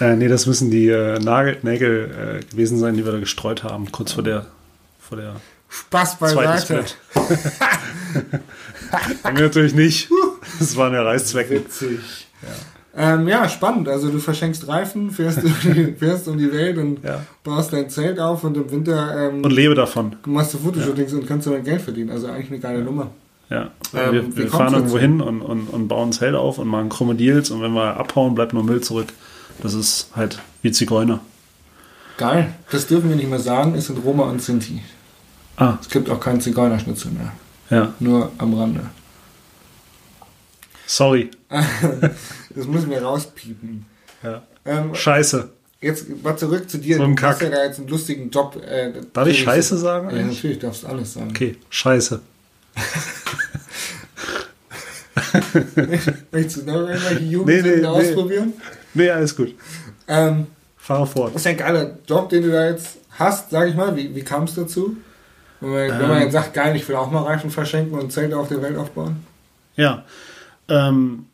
äh, 0.00 0.14
nee, 0.14 0.28
das 0.28 0.46
müssen 0.46 0.70
die 0.70 0.88
äh, 0.88 1.18
Nagel, 1.18 1.58
Nägel 1.62 2.40
äh, 2.40 2.44
gewesen 2.50 2.78
sein, 2.78 2.94
die 2.94 3.04
wir 3.04 3.10
da 3.10 3.18
gestreut 3.18 3.64
haben, 3.64 3.90
kurz 3.90 4.12
vor 4.12 4.22
der, 4.22 4.46
vor 5.00 5.18
der 5.18 5.36
Spaß 5.68 6.18
beiseite. 6.18 6.84
Haben 9.24 9.36
wir 9.36 9.44
natürlich 9.44 9.74
nicht. 9.74 10.08
Das 10.58 10.76
waren 10.76 10.94
ja 10.94 11.02
Reißzwecken. 11.02 11.56
Witzig. 11.56 12.28
Ja. 12.42 12.48
Ähm, 13.00 13.28
ja, 13.28 13.48
spannend. 13.48 13.88
Also 13.88 14.10
du 14.10 14.18
verschenkst 14.18 14.66
Reifen, 14.66 15.12
fährst, 15.12 15.44
um 15.44 15.54
die, 15.62 15.92
fährst 15.98 16.26
um 16.26 16.36
die 16.36 16.50
Welt 16.52 16.78
und 16.78 17.04
Ja. 17.04 17.20
baust 17.44 17.72
dein 17.72 17.88
Zelt 17.90 18.18
auf 18.18 18.42
und 18.42 18.56
im 18.56 18.68
Winter 18.72 19.28
ähm, 19.28 19.44
Und 19.44 19.52
lebe 19.52 19.76
davon. 19.76 20.16
machst 20.26 20.52
du 20.54 20.58
Fotoshootings 20.58 21.12
und 21.12 21.24
kannst 21.26 21.46
damit 21.46 21.64
Geld 21.64 21.80
verdienen. 21.80 22.10
Also 22.10 22.26
eigentlich 22.26 22.50
eine 22.50 22.58
geile 22.58 22.82
Nummer. 22.82 23.12
Ja. 23.50 23.70
Ähm, 23.94 24.12
wir 24.12 24.36
wir 24.36 24.48
fahren 24.48 24.74
irgendwo 24.74 24.98
hin 24.98 25.20
und, 25.20 25.42
und, 25.42 25.68
und 25.68 25.86
bauen 25.86 26.08
ein 26.08 26.12
Zelt 26.12 26.34
auf 26.34 26.58
und 26.58 26.66
machen 26.66 26.88
Krokodils 26.88 27.50
und 27.52 27.62
wenn 27.62 27.72
wir 27.72 27.96
abhauen, 27.96 28.34
bleibt 28.34 28.52
nur 28.52 28.64
Müll 28.64 28.80
zurück. 28.80 29.08
Das 29.62 29.74
ist 29.74 30.10
halt 30.16 30.40
wie 30.62 30.72
Zigeuner. 30.72 31.20
Geil. 32.16 32.52
Das 32.72 32.88
dürfen 32.88 33.08
wir 33.10 33.16
nicht 33.16 33.30
mehr 33.30 33.38
sagen. 33.38 33.74
Es 33.76 33.86
sind 33.86 34.04
Roma 34.04 34.24
und 34.24 34.42
Sinti. 34.42 34.82
Ah, 35.56 35.78
Es 35.80 35.88
gibt 35.88 36.10
auch 36.10 36.18
keinen 36.18 36.40
Zigeunerschnitzel 36.40 37.12
mehr. 37.12 37.32
ja. 37.70 37.94
Nur 38.00 38.32
am 38.38 38.54
Rande. 38.54 38.80
Sorry. 40.86 41.30
Das 42.58 42.66
müssen 42.66 42.90
wir 42.90 43.02
rauspiepen. 43.02 43.86
Ja. 44.22 44.42
Ähm, 44.64 44.94
Scheiße. 44.94 45.48
jetzt 45.80 46.22
mal 46.22 46.36
zurück 46.36 46.68
zu 46.68 46.78
dir. 46.78 46.96
So 46.96 47.04
du 47.06 47.10
hast 47.12 47.20
Kack. 47.38 47.42
ja 47.42 47.50
da 47.50 47.64
jetzt 47.64 47.78
einen 47.78 47.88
lustigen 47.88 48.30
Job. 48.30 48.56
Äh, 48.64 48.92
Darf 49.12 49.28
ich 49.28 49.40
Scheiße 49.42 49.78
sagen 49.78 50.10
Ja, 50.14 50.22
natürlich 50.22 50.58
darfst 50.58 50.82
du 50.82 50.88
alles 50.88 51.14
sagen. 51.14 51.30
Okay, 51.30 51.56
scheiße. 51.70 52.20
Möchtest 56.32 56.56
du 56.58 56.62
noch 56.66 56.88
irgendwelche 56.88 57.22
Nee, 57.24 57.30
Jugendsünden 57.30 57.72
nee, 57.74 57.80
nee. 57.80 57.86
ausprobieren? 57.86 58.52
Nee, 58.94 59.10
alles 59.10 59.36
gut. 59.36 59.54
Ähm, 60.06 60.46
Fahre 60.76 61.06
fort. 61.06 61.34
Das 61.34 61.42
ist 61.42 61.46
ein 61.46 61.56
geiler 61.56 61.98
Job, 62.06 62.28
den 62.30 62.42
du 62.42 62.50
da 62.50 62.68
jetzt 62.68 62.98
hast, 63.10 63.50
sag 63.50 63.68
ich 63.68 63.74
mal. 63.74 63.94
Wie, 63.96 64.14
wie 64.14 64.22
kam 64.22 64.44
es 64.44 64.54
dazu? 64.54 64.96
Wenn 65.60 65.70
man, 65.70 65.88
wenn 66.00 66.08
man 66.08 66.16
Ähm. 66.18 66.22
jetzt 66.24 66.32
sagt, 66.32 66.54
geil, 66.54 66.76
ich 66.76 66.88
will 66.88 66.96
auch 66.96 67.10
mal 67.10 67.22
Reifen 67.24 67.50
verschenken 67.50 67.98
und 67.98 68.12
Zelte 68.12 68.36
auf 68.38 68.48
der 68.48 68.62
Welt 68.62 68.76
aufbauen. 68.76 69.24
Ja. 69.76 70.04
Ähm, 70.68 71.26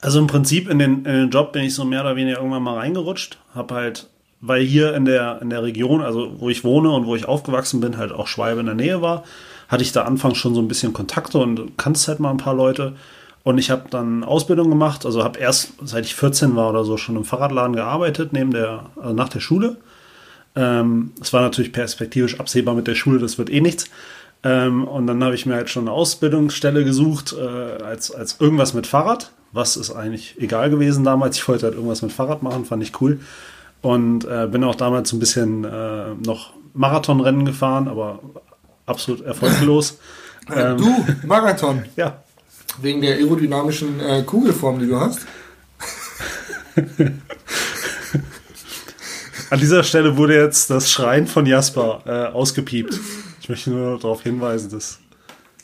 also 0.00 0.18
im 0.18 0.26
Prinzip 0.26 0.68
in 0.68 0.78
den, 0.78 1.04
in 1.04 1.12
den 1.12 1.30
Job 1.30 1.52
bin 1.52 1.62
ich 1.62 1.74
so 1.74 1.84
mehr 1.84 2.02
oder 2.02 2.16
weniger 2.16 2.38
irgendwann 2.38 2.62
mal 2.62 2.76
reingerutscht. 2.76 3.38
Hab 3.54 3.72
halt, 3.72 4.08
weil 4.40 4.62
hier 4.62 4.94
in 4.94 5.04
der, 5.04 5.40
in 5.42 5.50
der 5.50 5.62
Region, 5.62 6.02
also 6.02 6.34
wo 6.38 6.48
ich 6.48 6.64
wohne 6.64 6.90
und 6.90 7.06
wo 7.06 7.16
ich 7.16 7.26
aufgewachsen 7.26 7.80
bin, 7.80 7.96
halt 7.96 8.12
auch 8.12 8.26
Schwalbe 8.26 8.60
in 8.60 8.66
der 8.66 8.74
Nähe 8.74 9.02
war, 9.02 9.24
hatte 9.68 9.82
ich 9.82 9.92
da 9.92 10.02
anfangs 10.02 10.38
schon 10.38 10.54
so 10.54 10.60
ein 10.60 10.68
bisschen 10.68 10.92
Kontakte 10.92 11.38
und 11.38 11.76
kannte 11.76 12.06
halt 12.06 12.20
mal 12.20 12.30
ein 12.30 12.36
paar 12.36 12.54
Leute. 12.54 12.94
Und 13.42 13.58
ich 13.58 13.70
habe 13.70 13.84
dann 13.90 14.24
Ausbildung 14.24 14.70
gemacht, 14.70 15.06
also 15.06 15.22
habe 15.22 15.38
erst, 15.38 15.74
seit 15.84 16.04
ich 16.04 16.16
14 16.16 16.56
war 16.56 16.68
oder 16.70 16.84
so, 16.84 16.96
schon 16.96 17.16
im 17.16 17.24
Fahrradladen 17.24 17.76
gearbeitet, 17.76 18.32
neben 18.32 18.50
der, 18.50 18.86
also 18.96 19.14
nach 19.14 19.28
der 19.28 19.40
Schule. 19.40 19.76
Ähm, 20.56 21.12
es 21.20 21.32
war 21.32 21.42
natürlich 21.42 21.72
perspektivisch 21.72 22.40
absehbar 22.40 22.74
mit 22.74 22.88
der 22.88 22.96
Schule, 22.96 23.18
das 23.18 23.38
wird 23.38 23.50
eh 23.50 23.60
nichts. 23.60 23.88
Ähm, 24.42 24.84
und 24.84 25.06
dann 25.06 25.22
habe 25.22 25.34
ich 25.34 25.46
mir 25.46 25.54
halt 25.54 25.70
schon 25.70 25.84
eine 25.84 25.92
Ausbildungsstelle 25.92 26.84
gesucht, 26.84 27.34
äh, 27.38 27.82
als, 27.82 28.10
als 28.10 28.40
irgendwas 28.40 28.74
mit 28.74 28.86
Fahrrad. 28.86 29.30
Was 29.56 29.76
ist 29.76 29.90
eigentlich 29.90 30.36
egal 30.38 30.68
gewesen 30.68 31.02
damals. 31.02 31.38
Ich 31.38 31.48
wollte 31.48 31.64
halt 31.64 31.74
irgendwas 31.74 32.02
mit 32.02 32.12
Fahrrad 32.12 32.42
machen, 32.42 32.66
fand 32.66 32.82
ich 32.82 33.00
cool. 33.00 33.20
Und 33.80 34.26
äh, 34.26 34.46
bin 34.50 34.62
auch 34.64 34.74
damals 34.74 35.12
ein 35.12 35.18
bisschen 35.18 35.64
äh, 35.64 36.14
noch 36.24 36.52
Marathonrennen 36.74 37.46
gefahren, 37.46 37.88
aber 37.88 38.20
absolut 38.84 39.22
erfolglos. 39.22 39.98
Ähm, 40.54 40.76
Du, 40.76 41.04
Marathon, 41.26 41.86
Ja, 41.96 42.22
wegen 42.80 43.00
der 43.00 43.16
aerodynamischen 43.16 43.98
äh, 43.98 44.22
Kugelform, 44.22 44.78
die 44.78 44.86
du 44.86 45.00
hast. 45.00 45.26
an 49.50 49.58
dieser 49.58 49.82
Stelle 49.82 50.16
wurde 50.16 50.36
jetzt 50.36 50.70
das 50.70 50.92
Schreien 50.92 51.26
von 51.26 51.46
Jasper 51.46 52.02
äh, 52.06 52.32
ausgepiept. 52.32 53.00
Ich 53.40 53.48
möchte 53.48 53.70
nur 53.70 53.98
darauf 53.98 54.22
hinweisen, 54.22 54.70
dass 54.70 55.00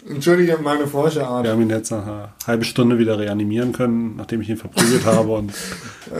Entschuldige 0.08 0.58
meine 0.58 0.86
Forscherart. 0.86 1.44
wir 1.44 1.52
haben 1.52 1.62
ihn 1.62 1.70
jetzt 1.70 1.90
nach 1.90 2.02
einer 2.04 2.32
halben 2.46 2.64
Stunde 2.64 2.98
wieder 2.98 3.18
reanimieren 3.18 3.72
können, 3.72 4.16
nachdem 4.16 4.40
ich 4.40 4.48
ihn 4.50 4.56
verprügelt 4.56 5.06
habe. 5.06 5.30
Und 5.30 5.52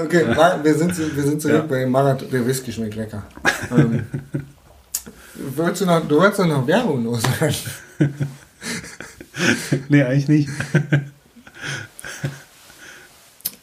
Okay, 0.05 0.25
wir 0.62 0.75
sind, 0.75 1.16
wir 1.16 1.23
sind 1.25 1.42
zurück 1.42 1.57
Ja. 1.57 1.62
bei 1.62 1.81
dem 1.81 1.90
Marathon. 1.90 2.31
Der 2.31 2.47
Whisky 2.47 2.73
schmeckt 2.73 2.95
lecker. 2.95 3.25
Ähm, 3.77 4.07
du, 5.35 5.85
noch, 5.87 6.07
du 6.07 6.16
wolltest 6.18 6.38
doch 6.40 6.47
noch 6.47 6.66
Werbung 6.66 7.05
loswerden. 7.05 7.57
nee, 9.88 10.03
eigentlich 10.03 10.29
nicht. 10.29 10.49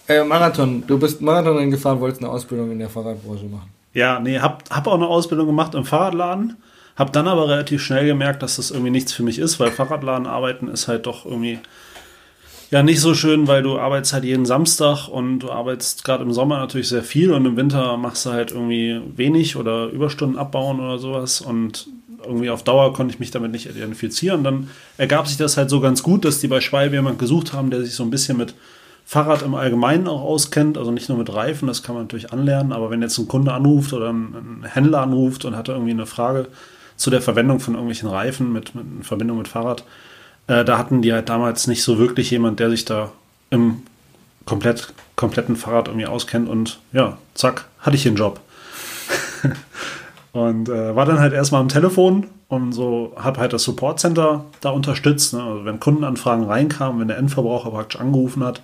Äh, 0.07 0.23
Marathon, 0.23 0.83
du 0.87 0.97
bist 0.97 1.21
Marathon 1.21 1.69
gefahren, 1.71 1.99
wolltest 1.99 2.21
eine 2.23 2.31
Ausbildung 2.31 2.71
in 2.71 2.79
der 2.79 2.89
Fahrradbranche 2.89 3.45
machen. 3.45 3.69
Ja, 3.93 4.19
nee, 4.19 4.39
hab, 4.39 4.69
hab 4.69 4.87
auch 4.87 4.95
eine 4.95 5.07
Ausbildung 5.07 5.47
gemacht 5.47 5.75
im 5.75 5.85
Fahrradladen. 5.85 6.57
Hab 6.99 7.13
dann 7.13 7.29
aber 7.29 7.47
relativ 7.47 7.81
schnell 7.81 8.05
gemerkt, 8.05 8.43
dass 8.43 8.57
das 8.57 8.71
irgendwie 8.71 8.91
nichts 8.91 9.13
für 9.13 9.23
mich 9.23 9.39
ist, 9.39 9.57
weil 9.57 9.71
Fahrradladen 9.71 10.27
arbeiten 10.27 10.67
ist 10.67 10.89
halt 10.89 11.05
doch 11.05 11.25
irgendwie 11.25 11.59
ja 12.71 12.83
nicht 12.83 12.99
so 12.99 13.13
schön, 13.13 13.47
weil 13.47 13.63
du 13.63 13.79
arbeitest 13.79 14.11
halt 14.11 14.25
jeden 14.25 14.45
Samstag 14.45 15.07
und 15.07 15.39
du 15.39 15.49
arbeitest 15.49 16.03
gerade 16.03 16.25
im 16.25 16.33
Sommer 16.33 16.57
natürlich 16.57 16.89
sehr 16.89 17.03
viel 17.03 17.31
und 17.31 17.45
im 17.45 17.55
Winter 17.55 17.95
machst 17.95 18.25
du 18.25 18.31
halt 18.31 18.51
irgendwie 18.51 18.99
wenig 19.15 19.55
oder 19.55 19.87
Überstunden 19.87 20.37
abbauen 20.37 20.81
oder 20.81 20.99
sowas 20.99 21.39
und 21.39 21.87
irgendwie 22.21 22.49
auf 22.49 22.63
Dauer 22.63 22.91
konnte 22.91 23.13
ich 23.13 23.19
mich 23.21 23.31
damit 23.31 23.53
nicht 23.53 23.69
identifizieren. 23.69 24.43
Dann 24.43 24.69
ergab 24.97 25.25
sich 25.25 25.37
das 25.37 25.55
halt 25.55 25.69
so 25.69 25.79
ganz 25.79 26.03
gut, 26.03 26.25
dass 26.25 26.39
die 26.39 26.49
bei 26.49 26.59
Schwalbe 26.59 26.97
jemand 26.97 27.17
gesucht 27.17 27.53
haben, 27.53 27.71
der 27.71 27.81
sich 27.81 27.93
so 27.93 28.03
ein 28.03 28.11
bisschen 28.11 28.37
mit 28.37 28.55
Fahrrad 29.05 29.41
im 29.41 29.55
Allgemeinen 29.55 30.09
auch 30.09 30.21
auskennt, 30.21 30.77
also 30.77 30.91
nicht 30.91 31.07
nur 31.07 31.17
mit 31.17 31.33
Reifen, 31.33 31.69
das 31.69 31.81
kann 31.81 31.95
man 31.95 32.03
natürlich 32.03 32.33
anlernen, 32.33 32.73
aber 32.73 32.89
wenn 32.91 33.01
jetzt 33.01 33.17
ein 33.17 33.29
Kunde 33.29 33.53
anruft 33.53 33.93
oder 33.93 34.11
ein 34.11 34.65
Händler 34.67 35.01
anruft 35.01 35.45
und 35.45 35.55
hat 35.55 35.69
irgendwie 35.69 35.91
eine 35.91 36.05
Frage 36.05 36.49
zu 36.99 37.09
der 37.09 37.21
Verwendung 37.21 37.59
von 37.59 37.73
irgendwelchen 37.73 38.09
Reifen 38.09 38.51
mit, 38.51 38.75
mit 38.75 38.85
in 38.85 39.03
Verbindung 39.03 39.37
mit 39.37 39.47
Fahrrad, 39.47 39.83
äh, 40.47 40.65
da 40.65 40.77
hatten 40.77 41.01
die 41.01 41.13
halt 41.13 41.29
damals 41.29 41.65
nicht 41.67 41.81
so 41.81 41.97
wirklich 41.97 42.29
jemand, 42.29 42.59
der 42.59 42.69
sich 42.69 42.85
da 42.85 43.11
im 43.49 43.83
komplett, 44.45 44.93
kompletten 45.15 45.55
Fahrrad 45.55 45.87
irgendwie 45.87 46.07
auskennt 46.07 46.49
und 46.49 46.79
ja, 46.91 47.17
zack, 47.33 47.65
hatte 47.79 47.95
ich 47.95 48.03
den 48.03 48.15
Job. 48.15 48.41
und 50.33 50.67
äh, 50.67 50.95
war 50.95 51.05
dann 51.05 51.19
halt 51.19 51.33
erstmal 51.33 51.61
am 51.61 51.69
Telefon 51.69 52.27
und 52.49 52.73
so 52.73 53.13
habe 53.15 53.39
halt 53.39 53.53
das 53.53 53.63
Support 53.63 53.99
Center 53.99 54.43
da 54.59 54.71
unterstützt. 54.71 55.33
Ne? 55.33 55.41
Also 55.41 55.65
wenn 55.65 55.79
Kundenanfragen 55.79 56.45
reinkamen, 56.45 56.99
wenn 56.99 57.07
der 57.07 57.17
Endverbraucher 57.17 57.71
praktisch 57.71 58.01
angerufen 58.01 58.43
hat, 58.43 58.61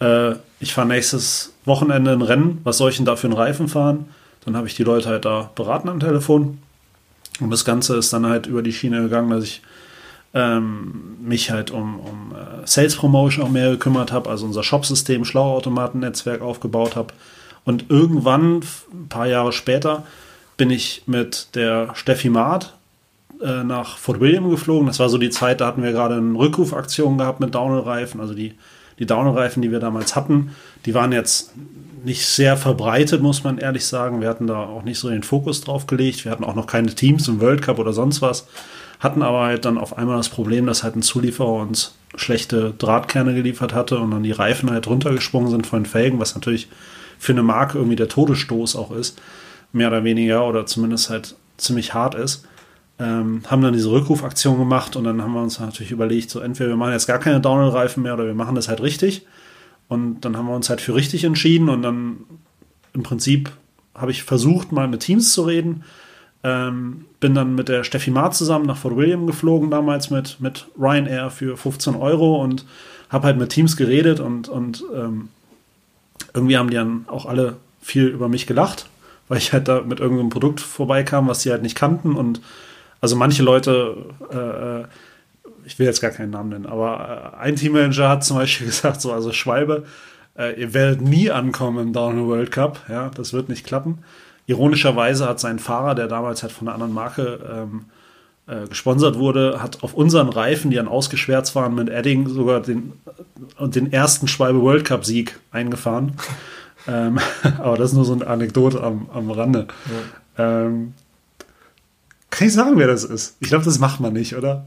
äh, 0.00 0.36
ich 0.60 0.74
fahre 0.74 0.88
nächstes 0.88 1.52
Wochenende 1.64 2.12
ein 2.12 2.22
Rennen, 2.22 2.60
was 2.62 2.78
soll 2.78 2.90
ich 2.90 2.96
denn 2.96 3.06
da 3.06 3.16
für 3.16 3.26
einen 3.26 3.36
Reifen 3.36 3.66
fahren? 3.66 4.06
Dann 4.44 4.56
habe 4.56 4.68
ich 4.68 4.76
die 4.76 4.84
Leute 4.84 5.08
halt 5.08 5.24
da 5.24 5.50
beraten 5.54 5.88
am 5.88 6.00
Telefon. 6.00 6.58
Und 7.40 7.50
das 7.50 7.64
Ganze 7.64 7.96
ist 7.96 8.12
dann 8.12 8.26
halt 8.26 8.46
über 8.46 8.62
die 8.62 8.72
Schiene 8.72 9.02
gegangen, 9.02 9.30
dass 9.30 9.44
ich 9.44 9.62
ähm, 10.34 11.16
mich 11.22 11.50
halt 11.50 11.70
um, 11.70 12.00
um 12.00 12.32
äh, 12.32 12.66
Sales 12.66 12.96
Promotion 12.96 13.44
auch 13.44 13.50
mehr 13.50 13.70
gekümmert 13.70 14.12
habe, 14.12 14.30
also 14.30 14.44
unser 14.46 14.62
Shopsystem, 14.62 15.24
Schlauautomaten-Netzwerk 15.24 16.42
aufgebaut 16.42 16.96
habe. 16.96 17.14
Und 17.64 17.86
irgendwann, 17.88 18.60
ein 18.92 19.08
paar 19.08 19.26
Jahre 19.26 19.52
später, 19.52 20.04
bin 20.56 20.70
ich 20.70 21.02
mit 21.06 21.54
der 21.54 21.94
Steffi 21.94 22.30
Maat 22.30 22.74
äh, 23.42 23.64
nach 23.64 23.96
Fort 23.96 24.20
William 24.20 24.50
geflogen. 24.50 24.86
Das 24.86 24.98
war 24.98 25.08
so 25.08 25.18
die 25.18 25.30
Zeit, 25.30 25.60
da 25.60 25.66
hatten 25.66 25.82
wir 25.82 25.92
gerade 25.92 26.16
eine 26.16 26.38
Rückrufaktion 26.38 27.18
gehabt 27.18 27.40
mit 27.40 27.54
Downhill-Reifen. 27.54 28.20
Also 28.20 28.34
die, 28.34 28.54
die 28.98 29.06
Downhill-Reifen, 29.06 29.62
die 29.62 29.70
wir 29.70 29.80
damals 29.80 30.14
hatten, 30.14 30.50
die 30.84 30.94
waren 30.94 31.12
jetzt 31.12 31.52
nicht 32.04 32.26
sehr 32.26 32.56
verbreitet, 32.56 33.22
muss 33.22 33.44
man 33.44 33.58
ehrlich 33.58 33.86
sagen. 33.86 34.20
Wir 34.20 34.28
hatten 34.28 34.46
da 34.46 34.58
auch 34.58 34.82
nicht 34.82 34.98
so 34.98 35.08
den 35.08 35.22
Fokus 35.22 35.60
drauf 35.60 35.86
gelegt. 35.86 36.24
Wir 36.24 36.32
hatten 36.32 36.44
auch 36.44 36.54
noch 36.54 36.66
keine 36.66 36.94
Teams 36.94 37.28
im 37.28 37.40
World 37.40 37.62
Cup 37.62 37.78
oder 37.78 37.92
sonst 37.92 38.22
was. 38.22 38.46
Hatten 39.00 39.22
aber 39.22 39.44
halt 39.44 39.64
dann 39.64 39.78
auf 39.78 39.96
einmal 39.96 40.16
das 40.16 40.28
Problem, 40.28 40.66
dass 40.66 40.82
halt 40.82 40.96
ein 40.96 41.02
Zulieferer 41.02 41.52
uns 41.52 41.94
schlechte 42.14 42.72
Drahtkerne 42.76 43.34
geliefert 43.34 43.74
hatte 43.74 43.98
und 43.98 44.10
dann 44.10 44.22
die 44.22 44.32
Reifen 44.32 44.70
halt 44.70 44.86
runtergesprungen 44.86 45.50
sind 45.50 45.66
von 45.66 45.80
den 45.80 45.86
Felgen, 45.86 46.20
was 46.20 46.34
natürlich 46.34 46.68
für 47.18 47.32
eine 47.32 47.42
Marke 47.42 47.78
irgendwie 47.78 47.96
der 47.96 48.08
Todesstoß 48.08 48.76
auch 48.76 48.92
ist. 48.92 49.20
Mehr 49.72 49.88
oder 49.88 50.04
weniger 50.04 50.46
oder 50.46 50.66
zumindest 50.66 51.10
halt 51.10 51.34
ziemlich 51.56 51.94
hart 51.94 52.14
ist. 52.14 52.46
Ähm, 52.98 53.42
haben 53.48 53.62
dann 53.62 53.72
diese 53.72 53.90
Rückrufaktion 53.90 54.56
gemacht 54.58 54.94
und 54.94 55.04
dann 55.04 55.20
haben 55.20 55.32
wir 55.32 55.42
uns 55.42 55.58
natürlich 55.58 55.90
überlegt, 55.90 56.30
so 56.30 56.38
entweder 56.38 56.70
wir 56.70 56.76
machen 56.76 56.92
jetzt 56.92 57.08
gar 57.08 57.18
keine 57.18 57.40
Downhill-Reifen 57.40 58.02
mehr 58.02 58.14
oder 58.14 58.26
wir 58.26 58.34
machen 58.34 58.54
das 58.54 58.68
halt 58.68 58.80
richtig. 58.80 59.26
Und 59.88 60.22
dann 60.22 60.36
haben 60.36 60.46
wir 60.46 60.54
uns 60.54 60.70
halt 60.70 60.80
für 60.80 60.94
richtig 60.94 61.24
entschieden 61.24 61.68
und 61.68 61.82
dann 61.82 62.24
im 62.92 63.02
Prinzip 63.02 63.50
habe 63.94 64.10
ich 64.10 64.22
versucht, 64.22 64.72
mal 64.72 64.88
mit 64.88 65.00
Teams 65.00 65.32
zu 65.32 65.42
reden. 65.42 65.84
Ähm, 66.42 67.06
bin 67.20 67.34
dann 67.34 67.54
mit 67.54 67.68
der 67.68 67.84
Steffi 67.84 68.10
Maar 68.10 68.30
zusammen 68.32 68.66
nach 68.66 68.76
Fort 68.76 68.96
William 68.96 69.26
geflogen, 69.26 69.70
damals 69.70 70.10
mit, 70.10 70.40
mit 70.40 70.66
Ryanair 70.78 71.30
für 71.30 71.56
15 71.56 71.94
Euro 71.94 72.42
und 72.42 72.66
habe 73.08 73.26
halt 73.26 73.38
mit 73.38 73.50
Teams 73.50 73.76
geredet 73.76 74.20
und, 74.20 74.48
und 74.48 74.84
ähm, 74.94 75.28
irgendwie 76.34 76.58
haben 76.58 76.68
die 76.68 76.76
dann 76.76 77.06
auch 77.08 77.26
alle 77.26 77.56
viel 77.80 78.06
über 78.06 78.28
mich 78.28 78.46
gelacht, 78.46 78.86
weil 79.28 79.38
ich 79.38 79.52
halt 79.52 79.68
da 79.68 79.82
mit 79.82 80.00
irgendeinem 80.00 80.30
Produkt 80.30 80.60
vorbeikam, 80.60 81.28
was 81.28 81.42
sie 81.42 81.50
halt 81.50 81.62
nicht 81.62 81.76
kannten. 81.76 82.14
Und 82.14 82.40
also 83.00 83.16
manche 83.16 83.42
Leute, 83.42 83.96
äh, 84.30 84.80
äh 84.80 84.84
ich 85.64 85.78
will 85.78 85.86
jetzt 85.86 86.00
gar 86.00 86.10
keinen 86.10 86.30
Namen 86.30 86.50
nennen, 86.50 86.66
aber 86.66 87.34
äh, 87.34 87.42
ein 87.42 87.56
Teammanager 87.56 88.08
hat 88.08 88.24
zum 88.24 88.36
Beispiel 88.36 88.66
gesagt, 88.68 89.00
so, 89.00 89.12
also 89.12 89.32
Schwalbe, 89.32 89.84
äh, 90.36 90.60
ihr 90.60 90.74
werdet 90.74 91.00
nie 91.00 91.30
ankommen 91.30 91.88
im 91.88 91.92
Downhill 91.92 92.26
World 92.26 92.50
Cup, 92.50 92.80
ja, 92.88 93.10
das 93.10 93.32
wird 93.32 93.48
nicht 93.48 93.66
klappen. 93.66 93.98
Ironischerweise 94.46 95.26
hat 95.26 95.40
sein 95.40 95.58
Fahrer, 95.58 95.94
der 95.94 96.06
damals 96.06 96.42
halt 96.42 96.52
von 96.52 96.68
einer 96.68 96.74
anderen 96.74 96.92
Marke 96.92 97.38
ähm, 97.50 97.86
äh, 98.46 98.68
gesponsert 98.68 99.18
wurde, 99.18 99.62
hat 99.62 99.82
auf 99.82 99.94
unseren 99.94 100.28
Reifen, 100.28 100.70
die 100.70 100.76
dann 100.76 100.88
ausgeschwärzt 100.88 101.54
waren, 101.54 101.74
mit 101.74 101.88
Edding 101.88 102.28
sogar 102.28 102.60
den, 102.60 102.92
den 103.58 103.90
ersten 103.90 104.28
Schwalbe 104.28 104.60
World 104.60 104.84
Cup 104.84 105.06
Sieg 105.06 105.38
eingefahren. 105.50 106.12
ähm, 106.86 107.18
aber 107.58 107.78
das 107.78 107.90
ist 107.90 107.96
nur 107.96 108.04
so 108.04 108.12
eine 108.12 108.26
Anekdote 108.26 108.82
am, 108.82 109.08
am 109.14 109.30
Rande. 109.30 109.66
Ja. 110.36 110.66
Ähm, 110.66 110.92
kann 112.28 112.48
ich 112.48 112.52
sagen, 112.52 112.76
wer 112.76 112.88
das 112.88 113.04
ist? 113.04 113.36
Ich 113.40 113.48
glaube, 113.48 113.64
das 113.64 113.78
macht 113.78 114.00
man 114.00 114.12
nicht, 114.12 114.36
oder? 114.36 114.66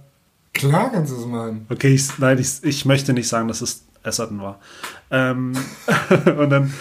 Klar 0.54 0.92
kannst 0.92 1.12
du 1.12 1.18
es 1.18 1.26
machen. 1.26 1.66
Okay, 1.70 1.94
ich, 1.94 2.18
nein, 2.18 2.40
ich, 2.40 2.64
ich 2.64 2.86
möchte 2.86 3.14
nicht 3.14 3.28
sagen, 3.28 3.48
dass 3.48 3.62
es 3.62 3.86
Esserton 4.04 4.42
war. 4.42 4.60
Ähm, 5.12 5.54
und 6.38 6.50
dann, 6.50 6.74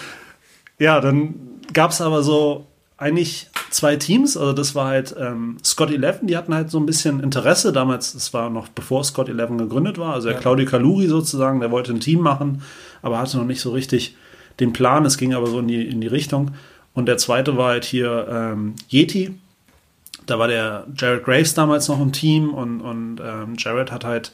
ja, 0.79 1.01
dann 1.01 1.35
gab 1.73 1.91
es 1.91 2.01
aber 2.01 2.23
so 2.23 2.67
eigentlich 2.97 3.51
zwei 3.71 3.97
Teams. 3.97 4.37
Also 4.37 4.53
das 4.53 4.75
war 4.75 4.87
halt 4.87 5.15
ähm, 5.19 5.59
Scott 5.63 5.91
11, 5.91 6.21
die 6.23 6.37
hatten 6.37 6.55
halt 6.55 6.71
so 6.71 6.79
ein 6.79 6.87
bisschen 6.87 7.21
Interesse. 7.21 7.73
Damals, 7.73 8.15
das 8.15 8.33
war 8.33 8.49
noch 8.51 8.69
bevor 8.69 9.05
Scott 9.05 9.29
11 9.29 9.59
gegründet 9.59 9.99
war. 9.99 10.15
Also 10.15 10.29
der 10.29 10.37
ja. 10.37 10.41
Claudio 10.41 10.67
Kaluri 10.67 11.07
sozusagen, 11.07 11.61
der 11.61 11.71
wollte 11.71 11.93
ein 11.93 12.01
Team 12.01 12.21
machen, 12.21 12.63
aber 13.03 13.19
hatte 13.19 13.37
noch 13.37 13.45
nicht 13.45 13.61
so 13.61 13.73
richtig 13.73 14.17
den 14.61 14.73
Plan. 14.73 15.05
Es 15.05 15.19
ging 15.19 15.35
aber 15.35 15.49
so 15.49 15.59
in 15.61 15.69
die, 15.69 15.87
in 15.87 16.01
die 16.01 16.07
Richtung. 16.07 16.53
Und 16.95 17.07
der 17.07 17.19
zweite 17.19 17.57
war 17.59 17.71
halt 17.71 17.85
hier 17.85 18.27
ähm, 18.31 18.75
Yeti. 18.89 19.35
Da 20.27 20.39
war 20.39 20.49
der 20.49 20.87
Jared 20.97 21.25
Graves 21.25 21.55
damals 21.55 21.89
noch 21.89 22.01
im 22.01 22.13
Team 22.13 22.53
und, 22.53 22.81
und 22.81 23.21
ähm, 23.21 23.55
Jared 23.57 23.93
hat 23.93 24.05
halt 24.05 24.33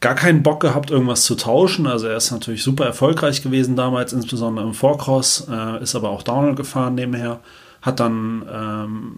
gar 0.00 0.14
keinen 0.14 0.42
Bock 0.42 0.60
gehabt, 0.60 0.90
irgendwas 0.90 1.24
zu 1.24 1.34
tauschen. 1.34 1.86
Also 1.86 2.08
er 2.08 2.16
ist 2.16 2.30
natürlich 2.30 2.62
super 2.62 2.86
erfolgreich 2.86 3.42
gewesen 3.42 3.76
damals, 3.76 4.12
insbesondere 4.12 4.66
im 4.66 4.74
Vorcross, 4.74 5.46
äh, 5.50 5.82
ist 5.82 5.94
aber 5.94 6.10
auch 6.10 6.22
Downhill 6.22 6.54
gefahren 6.54 6.94
nebenher. 6.94 7.40
Hat 7.82 8.00
dann 8.00 8.44
ähm, 8.52 9.12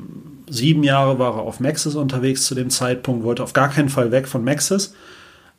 sieben 0.49 0.85
Jahre 0.85 1.19
war 1.19 1.37
er 1.37 1.43
auf 1.43 1.61
Maxis 1.61 1.95
unterwegs 1.95 2.47
zu 2.47 2.55
dem 2.55 2.71
Zeitpunkt, 2.71 3.25
wollte 3.25 3.43
auf 3.43 3.53
gar 3.53 3.69
keinen 3.69 3.89
Fall 3.89 4.11
weg 4.11 4.29
von 4.29 4.45
Maxis. 4.45 4.95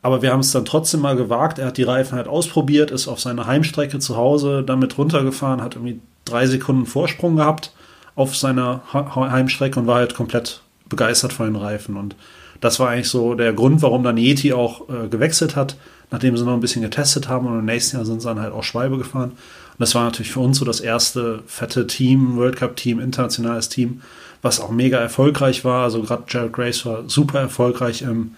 Aber 0.00 0.20
wir 0.20 0.32
haben 0.32 0.40
es 0.40 0.52
dann 0.52 0.66
trotzdem 0.66 1.00
mal 1.00 1.16
gewagt. 1.16 1.58
Er 1.58 1.66
hat 1.66 1.78
die 1.78 1.82
Reifen 1.82 2.16
halt 2.16 2.28
ausprobiert, 2.28 2.90
ist 2.90 3.08
auf 3.08 3.20
seiner 3.20 3.46
Heimstrecke 3.46 3.98
zu 3.98 4.16
Hause 4.16 4.62
damit 4.62 4.98
runtergefahren, 4.98 5.62
hat 5.62 5.76
irgendwie 5.76 6.00
drei 6.26 6.46
Sekunden 6.46 6.84
Vorsprung 6.84 7.36
gehabt 7.36 7.72
auf 8.16 8.36
seiner 8.36 8.82
Heimstrecke 8.92 9.80
und 9.80 9.86
war 9.86 9.96
halt 9.96 10.14
komplett 10.14 10.62
begeistert 10.88 11.32
von 11.32 11.46
den 11.46 11.56
Reifen. 11.56 11.96
Und 11.96 12.14
das 12.60 12.78
war 12.78 12.90
eigentlich 12.90 13.08
so 13.08 13.34
der 13.34 13.52
Grund, 13.52 13.82
warum 13.82 14.04
dann 14.04 14.16
Yeti 14.16 14.52
auch 14.52 14.88
äh, 14.88 15.08
gewechselt 15.08 15.56
hat, 15.56 15.76
nachdem 16.10 16.36
sie 16.36 16.44
noch 16.44 16.54
ein 16.54 16.60
bisschen 16.60 16.82
getestet 16.82 17.28
haben 17.28 17.46
und 17.46 17.58
im 17.58 17.64
nächsten 17.64 17.96
Jahr 17.96 18.04
sind 18.04 18.20
sie 18.20 18.28
dann 18.28 18.40
halt 18.40 18.52
auch 18.52 18.62
Schwalbe 18.62 18.98
gefahren. 18.98 19.30
Und 19.30 19.80
das 19.80 19.94
war 19.94 20.04
natürlich 20.04 20.30
für 20.30 20.40
uns 20.40 20.58
so 20.58 20.64
das 20.64 20.80
erste 20.80 21.42
fette 21.46 21.86
Team, 21.86 22.36
World 22.36 22.56
Cup 22.56 22.76
Team, 22.76 23.00
internationales 23.00 23.68
Team, 23.68 24.02
was 24.40 24.60
auch 24.60 24.70
mega 24.70 24.98
erfolgreich 24.98 25.64
war. 25.64 25.82
Also 25.82 26.02
gerade 26.02 26.24
Jared 26.28 26.52
Grace 26.52 26.86
war 26.86 27.08
super 27.08 27.40
erfolgreich 27.40 28.02
im, 28.02 28.36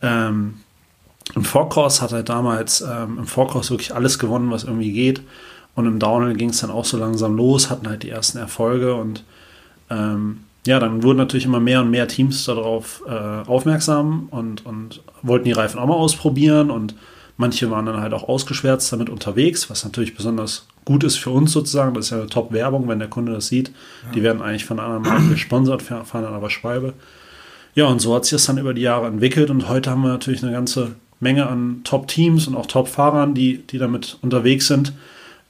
ähm, 0.00 0.54
im 1.34 1.44
Vorkurs, 1.44 2.00
hat 2.00 2.12
halt 2.12 2.28
damals 2.28 2.80
ähm, 2.80 3.18
im 3.18 3.26
Vorkurs 3.26 3.70
wirklich 3.70 3.94
alles 3.94 4.18
gewonnen, 4.18 4.50
was 4.50 4.64
irgendwie 4.64 4.92
geht. 4.92 5.20
Und 5.74 5.86
im 5.86 5.98
Downhill 5.98 6.34
ging 6.34 6.50
es 6.50 6.60
dann 6.60 6.70
auch 6.70 6.84
so 6.84 6.98
langsam 6.98 7.36
los, 7.36 7.70
hatten 7.70 7.88
halt 7.88 8.02
die 8.02 8.10
ersten 8.10 8.38
Erfolge 8.38 8.94
und 8.94 9.24
ähm, 9.88 10.40
ja, 10.66 10.78
dann 10.78 11.02
wurden 11.02 11.18
natürlich 11.18 11.46
immer 11.46 11.60
mehr 11.60 11.80
und 11.80 11.90
mehr 11.90 12.06
Teams 12.06 12.44
darauf 12.44 13.02
äh, 13.08 13.48
aufmerksam 13.48 14.28
und, 14.30 14.66
und 14.66 15.02
wollten 15.22 15.46
die 15.46 15.52
Reifen 15.52 15.78
auch 15.80 15.86
mal 15.86 15.94
ausprobieren 15.94 16.70
und 16.70 16.94
manche 17.38 17.70
waren 17.70 17.86
dann 17.86 18.00
halt 18.00 18.12
auch 18.12 18.28
ausgeschwärzt 18.28 18.92
damit 18.92 19.08
unterwegs, 19.08 19.70
was 19.70 19.84
natürlich 19.84 20.14
besonders 20.14 20.66
gut 20.84 21.02
ist 21.02 21.16
für 21.16 21.30
uns 21.30 21.52
sozusagen. 21.52 21.94
Das 21.94 22.06
ist 22.06 22.10
ja 22.10 22.18
eine 22.18 22.26
Top-Werbung, 22.26 22.88
wenn 22.88 22.98
der 22.98 23.08
Kunde 23.08 23.32
das 23.32 23.46
sieht. 23.46 23.68
Ja. 23.68 24.12
Die 24.12 24.22
werden 24.22 24.42
eigentlich 24.42 24.66
von 24.66 24.78
anderen 24.78 25.02
Marken 25.02 25.30
gesponsert, 25.30 25.82
fahren 25.82 26.06
dann 26.12 26.34
aber 26.34 26.50
Schwalbe. 26.50 26.92
Ja, 27.74 27.86
und 27.86 28.00
so 28.00 28.14
hat 28.14 28.24
sich 28.24 28.32
das 28.32 28.44
dann 28.44 28.58
über 28.58 28.74
die 28.74 28.82
Jahre 28.82 29.06
entwickelt 29.06 29.48
und 29.48 29.68
heute 29.68 29.90
haben 29.90 30.02
wir 30.02 30.08
natürlich 30.08 30.42
eine 30.42 30.52
ganze 30.52 30.92
Menge 31.20 31.46
an 31.46 31.80
Top-Teams 31.84 32.46
und 32.48 32.56
auch 32.56 32.66
Top-Fahrern, 32.66 33.34
die, 33.34 33.58
die 33.58 33.78
damit 33.78 34.18
unterwegs 34.20 34.66
sind. 34.66 34.92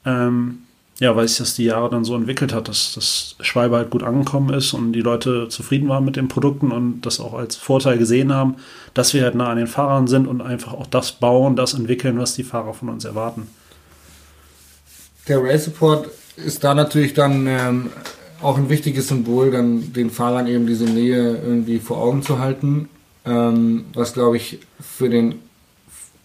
Ähm, 0.04 0.60
ja, 1.00 1.16
weil 1.16 1.26
sich 1.26 1.38
das 1.38 1.54
die 1.54 1.64
Jahre 1.64 1.88
dann 1.88 2.04
so 2.04 2.14
entwickelt 2.14 2.52
hat, 2.52 2.68
dass 2.68 2.92
das 2.94 3.34
Schwalbe 3.40 3.76
halt 3.76 3.88
gut 3.88 4.02
angekommen 4.02 4.52
ist 4.52 4.74
und 4.74 4.92
die 4.92 5.00
Leute 5.00 5.48
zufrieden 5.48 5.88
waren 5.88 6.04
mit 6.04 6.16
den 6.16 6.28
Produkten 6.28 6.72
und 6.72 7.00
das 7.02 7.20
auch 7.20 7.32
als 7.32 7.56
Vorteil 7.56 7.96
gesehen 7.96 8.34
haben, 8.34 8.56
dass 8.92 9.14
wir 9.14 9.22
halt 9.22 9.34
nah 9.34 9.48
an 9.48 9.56
den 9.56 9.66
Fahrern 9.66 10.06
sind 10.08 10.26
und 10.28 10.42
einfach 10.42 10.74
auch 10.74 10.86
das 10.86 11.12
bauen, 11.12 11.56
das 11.56 11.72
entwickeln, 11.72 12.18
was 12.18 12.34
die 12.34 12.44
Fahrer 12.44 12.74
von 12.74 12.90
uns 12.90 13.06
erwarten. 13.06 13.46
Der 15.26 15.42
Race 15.42 15.64
Support 15.64 16.08
ist 16.36 16.64
da 16.64 16.74
natürlich 16.74 17.14
dann 17.14 17.46
ähm, 17.46 17.90
auch 18.42 18.58
ein 18.58 18.68
wichtiges 18.68 19.08
Symbol, 19.08 19.50
dann 19.50 19.94
den 19.94 20.10
Fahrern 20.10 20.46
eben 20.48 20.66
diese 20.66 20.84
Nähe 20.84 21.38
irgendwie 21.42 21.78
vor 21.78 21.96
Augen 21.96 22.22
zu 22.22 22.40
halten, 22.40 22.90
ähm, 23.24 23.86
was 23.94 24.12
glaube 24.12 24.36
ich 24.36 24.58
für 24.80 25.08
den 25.08 25.36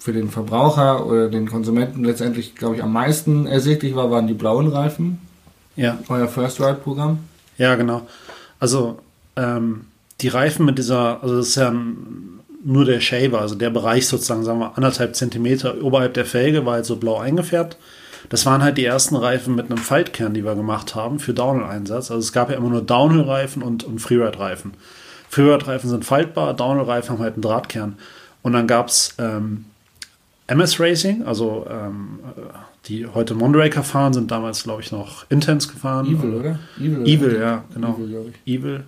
für 0.06 0.14
den 0.14 0.30
Verbraucher 0.30 1.08
oder 1.08 1.30
den 1.30 1.50
Konsumenten 1.50 2.04
letztendlich, 2.04 2.54
glaube 2.54 2.76
ich, 2.76 2.84
am 2.84 2.94
meisten 2.94 3.48
ersichtlich 3.48 3.96
war, 3.96 4.12
waren 4.12 4.28
die 4.28 4.36
blauen 4.36 4.68
Reifen. 4.68 5.20
Ja. 5.76 5.98
Euer 6.10 6.28
First 6.28 6.62
Ride 6.62 6.76
Programm. 6.76 7.22
Ja, 7.58 7.74
genau. 7.74 8.06
Also 8.60 9.00
ähm, 9.36 9.86
die 10.22 10.28
Reifen 10.28 10.64
mit 10.64 10.78
dieser, 10.78 11.24
also 11.24 11.38
das 11.38 11.48
ist 11.48 11.56
ja 11.56 11.74
nur 12.64 12.86
der 12.86 13.00
Shaver, 13.00 13.42
also 13.42 13.56
der 13.56 13.72
Bereich 13.72 14.08
sozusagen, 14.08 14.44
sagen 14.44 14.60
wir, 14.60 14.78
anderthalb 14.78 15.16
Zentimeter 15.16 15.82
oberhalb 15.82 16.14
der 16.14 16.26
Felge 16.26 16.68
war 16.68 16.74
halt 16.74 16.86
so 16.86 16.98
blau 16.98 17.18
eingefärbt. 17.18 17.76
Das 18.30 18.46
waren 18.46 18.62
halt 18.62 18.78
die 18.78 18.86
ersten 18.86 19.16
Reifen 19.16 19.56
mit 19.56 19.72
einem 19.72 19.80
Faltkern, 19.80 20.36
die 20.36 20.46
wir 20.46 20.54
gemacht 20.54 20.94
haben 20.94 21.18
für 21.18 21.34
Downhill-Einsatz. 21.34 22.12
Also 22.12 22.20
es 22.20 22.32
gab 22.32 22.52
ja 22.52 22.58
immer 22.58 22.70
nur 22.70 22.84
Downhill-Reifen 22.84 23.64
und, 23.64 23.84
und 23.84 23.98
Freeride-Reifen. 23.98 24.76
Freeride-Reifen 25.30 25.90
sind 25.90 26.06
faltbar, 26.06 26.54
Downhill-Reifen 26.54 27.14
haben 27.14 27.24
halt 27.24 27.34
einen 27.34 27.42
Drahtkern. 27.42 27.98
Und 28.44 28.54
dann 28.54 28.68
gab 28.68 28.90
es 28.90 29.16
ähm, 29.18 29.66
MS 30.48 30.80
Racing, 30.80 31.24
also 31.24 31.66
ähm, 31.70 32.20
die 32.86 33.08
heute 33.08 33.34
Mondraker 33.34 33.84
fahren, 33.84 34.14
sind 34.14 34.30
damals, 34.30 34.64
glaube 34.64 34.82
ich, 34.82 34.92
noch 34.92 35.26
Intense 35.30 35.68
gefahren. 35.68 36.06
Evil, 36.06 36.34
oder? 36.36 36.60
Evil, 36.80 37.08
Evil 37.08 37.30
oder? 37.30 37.40
ja, 37.40 37.64
genau. 37.74 37.96
Evil, 37.96 38.34
Evil. 38.46 38.84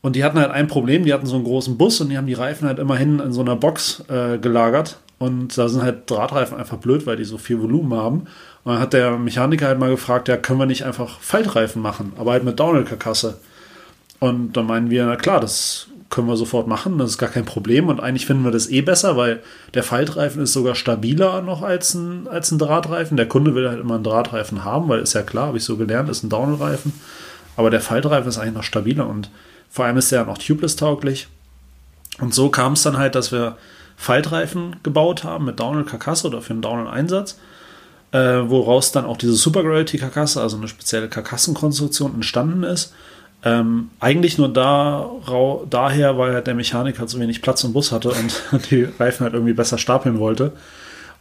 Und 0.00 0.14
die 0.14 0.24
hatten 0.24 0.38
halt 0.38 0.50
ein 0.50 0.68
Problem, 0.68 1.04
die 1.04 1.12
hatten 1.12 1.26
so 1.26 1.36
einen 1.36 1.44
großen 1.44 1.76
Bus 1.76 2.00
und 2.00 2.10
die 2.10 2.16
haben 2.16 2.26
die 2.26 2.34
Reifen 2.34 2.68
halt 2.68 2.78
immerhin 2.78 3.18
in 3.18 3.32
so 3.32 3.40
einer 3.40 3.56
Box 3.56 4.04
äh, 4.08 4.38
gelagert. 4.38 4.98
Und 5.18 5.58
da 5.58 5.68
sind 5.68 5.82
halt 5.82 6.08
Drahtreifen 6.08 6.56
einfach 6.56 6.76
blöd, 6.76 7.04
weil 7.06 7.16
die 7.16 7.24
so 7.24 7.38
viel 7.38 7.60
Volumen 7.60 7.98
haben. 7.98 8.20
Und 8.62 8.72
dann 8.72 8.78
hat 8.78 8.92
der 8.92 9.18
Mechaniker 9.18 9.66
halt 9.66 9.78
mal 9.78 9.90
gefragt, 9.90 10.28
ja, 10.28 10.36
können 10.36 10.60
wir 10.60 10.66
nicht 10.66 10.84
einfach 10.84 11.18
Faltreifen 11.20 11.82
machen, 11.82 12.12
aber 12.16 12.32
halt 12.32 12.44
mit 12.44 12.60
Downhill-Karkasse. 12.60 13.38
Und 14.20 14.52
dann 14.52 14.66
meinen 14.66 14.90
wir, 14.90 15.06
na 15.06 15.16
klar, 15.16 15.40
das 15.40 15.88
können 16.10 16.28
wir 16.28 16.36
sofort 16.36 16.66
machen, 16.66 16.96
das 16.98 17.10
ist 17.10 17.18
gar 17.18 17.28
kein 17.28 17.44
Problem. 17.44 17.88
Und 17.88 18.00
eigentlich 18.00 18.26
finden 18.26 18.44
wir 18.44 18.50
das 18.50 18.70
eh 18.70 18.80
besser, 18.80 19.16
weil 19.16 19.42
der 19.74 19.82
Faltreifen 19.82 20.42
ist 20.42 20.52
sogar 20.52 20.74
stabiler 20.74 21.42
noch 21.42 21.62
als 21.62 21.94
ein, 21.94 22.26
als 22.28 22.50
ein 22.50 22.58
Drahtreifen. 22.58 23.16
Der 23.16 23.28
Kunde 23.28 23.54
will 23.54 23.68
halt 23.68 23.80
immer 23.80 23.96
einen 23.96 24.04
Drahtreifen 24.04 24.64
haben, 24.64 24.88
weil 24.88 25.00
ist 25.00 25.12
ja 25.12 25.22
klar, 25.22 25.48
habe 25.48 25.58
ich 25.58 25.64
so 25.64 25.76
gelernt, 25.76 26.08
ist 26.08 26.22
ein 26.22 26.30
Downhill-Reifen. 26.30 26.92
Aber 27.56 27.70
der 27.70 27.80
Faltreifen 27.80 28.28
ist 28.28 28.38
eigentlich 28.38 28.54
noch 28.54 28.62
stabiler 28.62 29.06
und 29.06 29.30
vor 29.68 29.84
allem 29.84 29.98
ist 29.98 30.10
der 30.10 30.24
noch 30.24 30.38
tubeless-tauglich. 30.38 31.28
Und 32.20 32.34
so 32.34 32.48
kam 32.48 32.72
es 32.72 32.82
dann 32.82 32.96
halt, 32.96 33.14
dass 33.14 33.30
wir 33.30 33.58
Faltreifen 33.96 34.76
gebaut 34.82 35.24
haben 35.24 35.44
mit 35.44 35.60
Downhill-Karkasse 35.60 36.28
oder 36.28 36.40
für 36.40 36.52
einen 36.52 36.62
Downhill-Einsatz. 36.62 37.38
Äh, 38.10 38.48
woraus 38.48 38.90
dann 38.92 39.04
auch 39.04 39.18
diese 39.18 39.34
Super 39.34 39.62
Gravity 39.62 39.98
Karkasse, 39.98 40.40
also 40.40 40.56
eine 40.56 40.68
spezielle 40.68 41.08
Karkassenkonstruktion 41.08 42.14
entstanden 42.14 42.62
ist. 42.62 42.94
Ähm, 43.44 43.90
eigentlich 44.00 44.36
nur 44.36 44.52
da, 44.52 45.08
daher, 45.70 46.18
weil 46.18 46.34
halt 46.34 46.46
der 46.46 46.54
Mechaniker 46.54 47.06
zu 47.06 47.20
wenig 47.20 47.40
Platz 47.40 47.62
im 47.62 47.72
Bus 47.72 47.92
hatte 47.92 48.10
und 48.10 48.42
die 48.70 48.84
Reifen 48.84 49.24
halt 49.24 49.34
irgendwie 49.34 49.52
besser 49.52 49.78
stapeln 49.78 50.18
wollte. 50.18 50.52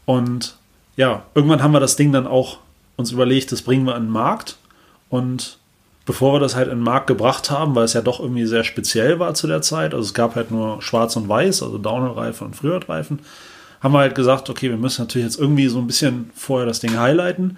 Und 0.06 0.56
ja, 0.96 1.24
irgendwann 1.36 1.62
haben 1.62 1.74
wir 1.74 1.80
das 1.80 1.96
Ding 1.96 2.12
dann 2.12 2.26
auch 2.26 2.58
uns 2.96 3.12
überlegt, 3.12 3.52
das 3.52 3.62
bringen 3.62 3.86
wir 3.86 3.96
in 3.96 4.04
den 4.04 4.12
Markt. 4.12 4.58
Und 5.10 5.60
bevor 6.06 6.34
wir 6.34 6.40
das 6.40 6.56
halt 6.56 6.70
in 6.70 6.80
den 6.80 6.84
Markt 6.84 7.08
gebracht 7.08 7.52
haben, 7.52 7.76
weil 7.76 7.84
es 7.84 7.94
ja 7.94 8.02
doch 8.02 8.20
irgendwie 8.20 8.46
sehr 8.46 8.64
speziell 8.64 9.20
war 9.20 9.36
zu 9.36 9.46
der 9.46 9.62
Zeit, 9.62 9.94
also 9.94 10.06
es 10.06 10.14
gab 10.14 10.36
halt 10.36 10.50
nur 10.50 10.82
schwarz 10.82 11.16
und 11.16 11.30
weiß, 11.30 11.62
also 11.62 11.78
Downhill-Reifen 11.78 12.48
und 12.48 12.56
Freeride-Reifen, 12.56 13.20
haben 13.82 13.94
wir 13.94 14.00
halt 14.00 14.16
gesagt, 14.16 14.50
okay, 14.50 14.70
wir 14.70 14.78
müssen 14.78 15.02
natürlich 15.02 15.28
jetzt 15.28 15.40
irgendwie 15.40 15.68
so 15.68 15.78
ein 15.78 15.86
bisschen 15.86 16.32
vorher 16.34 16.66
das 16.66 16.80
Ding 16.80 16.98
highlighten. 16.98 17.58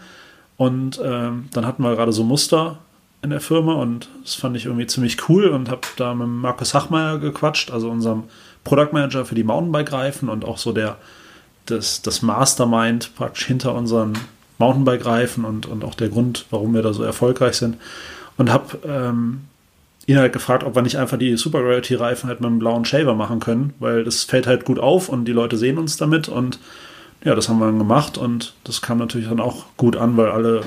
Und 0.58 1.00
ähm, 1.02 1.48
dann 1.54 1.66
hatten 1.66 1.84
wir 1.84 1.96
gerade 1.96 2.12
so 2.12 2.26
Muster 2.26 2.80
in 3.22 3.32
der 3.32 3.42
Firma 3.42 3.74
und 3.74 4.10
das 4.24 4.36
fand 4.36 4.56
ich 4.56 4.66
irgendwie 4.66 4.88
ziemlich 4.88 5.30
cool 5.30 5.48
und 5.48 5.70
habe 5.70 5.82
da 5.98 6.14
mit 6.14 6.28
Markus 6.28 6.74
Hachmeier 6.74 7.18
gequatscht, 7.18 7.72
also 7.72 7.90
unserem 7.90 8.24
Product 8.64 8.90
Manager 8.94 9.26
für 9.26 9.36
die 9.36 9.44
Mountainbike-Reifen 9.44 10.30
und 10.30 10.46
auch 10.46 10.58
so 10.58 10.72
der 10.72 10.98
das, 11.66 12.02
das 12.02 12.22
Mastermind 12.22 13.16
praktisch 13.16 13.46
hinter 13.46 13.76
unseren 13.76 14.18
Mountainbike-Reifen 14.58 15.46
und, 15.46 15.66
und 15.66 15.84
auch 15.84 15.96
der 15.96 16.10
Grund, 16.10 16.46
warum 16.50 16.74
wir 16.74 16.82
da 16.82 16.94
so 16.94 17.04
erfolgreich 17.04 17.56
sind. 17.56 17.78
Und 18.38 18.52
habe 18.52 18.80
ähm, 18.88 19.42
ihn 20.06 20.18
halt 20.18 20.34
gefragt, 20.34 20.64
ob 20.64 20.76
wir 20.76 20.82
nicht 20.82 20.98
einfach 20.98 21.18
die 21.18 21.38
Super 21.38 21.62
Gravity-Reifen 21.62 22.30
halt 22.30 22.40
mit 22.40 22.48
einem 22.48 22.60
blauen 22.60 22.86
Shaver 22.86 23.16
machen 23.16 23.40
können, 23.40 23.74
weil 23.80 24.04
das 24.04 24.24
fällt 24.24 24.48
halt 24.48 24.66
gut 24.66 24.80
auf 24.80 25.10
und 25.10 25.26
die 25.26 25.34
Leute 25.34 25.58
sehen 25.58 25.78
uns 25.78 25.98
damit 25.98 26.30
und 26.30 26.60
ja, 27.24 27.36
das 27.36 27.50
haben 27.50 27.60
wir 27.60 27.66
dann 27.66 27.80
gemacht 27.80 28.18
und 28.18 28.54
das 28.64 28.82
kam 28.82 28.98
natürlich 28.98 29.28
dann 29.28 29.42
auch 29.42 29.66
gut 29.76 29.98
an, 29.98 30.16
weil 30.16 30.30
alle 30.30 30.62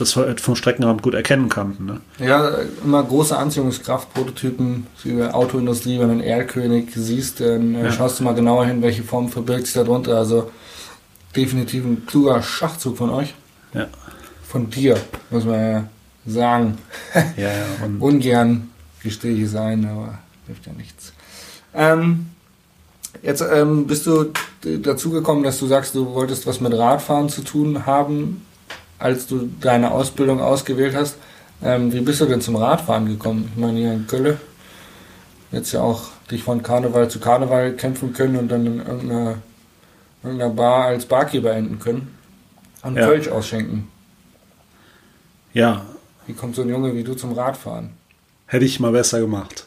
das 0.00 0.14
halt 0.14 0.40
vom 0.40 0.54
Streckenrand 0.54 1.02
gut 1.02 1.14
erkennen 1.14 1.48
kannten. 1.48 1.86
Ne? 1.86 2.00
Ja, 2.18 2.50
immer 2.84 3.02
große 3.02 3.36
Anziehungskraft, 3.36 4.14
Prototypen, 4.14 4.86
Autoindustrie, 5.32 5.98
wenn 5.98 6.06
du 6.06 6.12
einen 6.12 6.20
Erlkönig 6.20 6.90
siehst, 6.94 7.40
dann 7.40 7.74
äh, 7.74 7.84
ja. 7.84 7.92
schaust 7.92 8.20
du 8.20 8.24
mal 8.24 8.34
genauer 8.34 8.66
hin, 8.66 8.80
welche 8.80 9.02
Form 9.02 9.28
verbirgt 9.28 9.66
sich 9.66 9.74
darunter. 9.74 10.16
Also 10.16 10.50
definitiv 11.34 11.84
ein 11.84 12.06
kluger 12.06 12.40
Schachzug 12.42 12.96
von 12.96 13.10
euch. 13.10 13.34
Ja. 13.74 13.88
Von 14.46 14.70
dir, 14.70 14.96
muss 15.30 15.44
man 15.44 15.60
ja 15.60 15.84
sagen. 16.26 16.78
Ja, 17.36 17.48
ja. 17.48 17.64
Ungern 17.98 18.70
Gespräche 19.02 19.48
sein, 19.48 19.84
aber 19.84 20.18
hilft 20.46 20.66
ja 20.66 20.72
nichts. 20.74 21.12
Ähm, 21.74 22.26
jetzt 23.22 23.42
ähm, 23.42 23.86
bist 23.86 24.06
du 24.06 24.32
dazu 24.82 25.10
gekommen, 25.10 25.42
dass 25.42 25.58
du 25.58 25.66
sagst, 25.66 25.94
du 25.94 26.14
wolltest 26.14 26.46
was 26.46 26.60
mit 26.60 26.72
Radfahren 26.72 27.28
zu 27.28 27.42
tun 27.42 27.84
haben 27.86 28.42
als 28.98 29.26
du 29.26 29.48
deine 29.60 29.90
Ausbildung 29.90 30.40
ausgewählt 30.40 30.94
hast. 30.94 31.16
Ähm, 31.62 31.92
wie 31.92 32.00
bist 32.00 32.20
du 32.20 32.26
denn 32.26 32.40
zum 32.40 32.56
Radfahren 32.56 33.06
gekommen? 33.06 33.50
Ich 33.54 33.60
meine, 33.60 33.78
hier 33.78 33.92
in 33.92 34.06
Köln 34.06 34.38
jetzt 35.50 35.72
ja 35.72 35.80
auch 35.80 36.08
dich 36.30 36.42
von 36.42 36.62
Karneval 36.62 37.08
zu 37.08 37.20
Karneval 37.20 37.72
kämpfen 37.72 38.12
können 38.12 38.36
und 38.36 38.48
dann 38.48 38.66
in 38.66 38.78
irgendeiner, 38.78 39.38
irgendeiner 40.22 40.52
Bar 40.52 40.86
als 40.86 41.06
Barkeeper 41.06 41.52
enden 41.52 41.78
können 41.78 42.14
und 42.82 42.96
ja. 42.96 43.06
Kölsch 43.06 43.28
ausschenken. 43.28 43.88
Ja. 45.52 45.86
Wie 46.26 46.34
kommt 46.34 46.54
so 46.54 46.62
ein 46.62 46.68
Junge 46.68 46.94
wie 46.94 47.02
du 47.02 47.14
zum 47.14 47.32
Radfahren? 47.32 47.90
Hätte 48.46 48.64
ich 48.64 48.80
mal 48.80 48.92
besser 48.92 49.20
gemacht. 49.20 49.66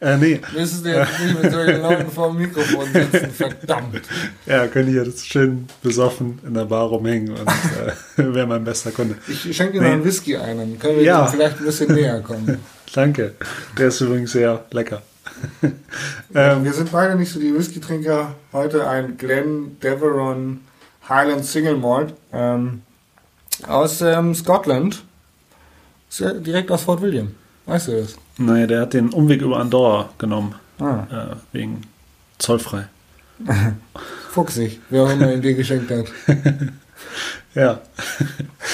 Äh, 0.00 0.16
nee. 0.16 0.40
Müssen 0.54 0.84
Sie 0.84 0.90
jetzt 0.90 1.20
nicht 1.20 1.42
mit 1.42 1.52
solchen 1.52 1.82
Leuten 1.82 2.10
vor 2.10 2.28
dem 2.28 2.38
Mikrofon 2.38 2.86
sitzen, 2.92 3.30
verdammt. 3.30 4.02
Ja, 4.46 4.66
könnte 4.66 4.90
ich 4.90 4.96
jetzt 4.96 5.26
schön 5.26 5.66
besoffen 5.82 6.38
in 6.46 6.54
der 6.54 6.64
Bar 6.64 6.86
rumhängen 6.86 7.30
und 7.30 7.48
äh, 7.48 8.34
wäre 8.34 8.46
mein 8.46 8.64
bester 8.64 8.90
Kunde. 8.90 9.16
Ich 9.26 9.56
schenke 9.56 9.74
dir 9.74 9.80
nee. 9.80 9.86
noch 9.86 9.94
einen 9.94 10.04
Whisky 10.04 10.36
ein, 10.36 10.58
dann 10.58 10.78
können 10.78 10.96
wir 10.96 11.04
ja. 11.04 11.26
vielleicht 11.26 11.58
ein 11.58 11.64
bisschen 11.64 11.94
näher 11.94 12.20
kommen. 12.20 12.58
Danke. 12.94 13.34
Der 13.76 13.88
ist 13.88 14.00
übrigens 14.00 14.32
sehr 14.32 14.64
lecker. 14.70 15.02
ähm, 16.34 16.64
wir 16.64 16.72
sind 16.72 16.90
beide 16.90 17.14
nicht 17.16 17.32
so 17.32 17.38
die 17.38 17.54
Whisky-Trinker. 17.54 18.34
Heute 18.52 18.88
ein 18.88 19.16
Glen 19.18 19.78
Deveron 19.80 20.60
Highland 21.08 21.44
Single 21.44 21.76
Malt 21.76 22.14
ähm, 22.32 22.82
aus 23.66 24.00
ähm, 24.00 24.34
Scotland. 24.34 25.04
direkt 26.20 26.70
aus 26.70 26.82
Fort 26.82 27.00
William. 27.02 27.34
Weißt 27.66 27.88
du 27.88 28.00
das? 28.00 28.16
Naja, 28.38 28.66
der 28.66 28.80
hat 28.82 28.94
den 28.94 29.10
Umweg 29.10 29.42
über 29.42 29.58
Andorra 29.58 30.10
genommen. 30.18 30.54
Ah. 30.78 31.06
Äh, 31.10 31.36
wegen 31.52 31.82
zollfrei. 32.38 32.86
Fuchsig, 34.30 34.80
wer 34.90 35.02
auch 35.02 35.10
immer 35.10 35.32
ihn 35.32 35.42
dir 35.42 35.54
geschenkt 35.54 35.90
hat. 35.90 36.06
ja. 37.54 37.80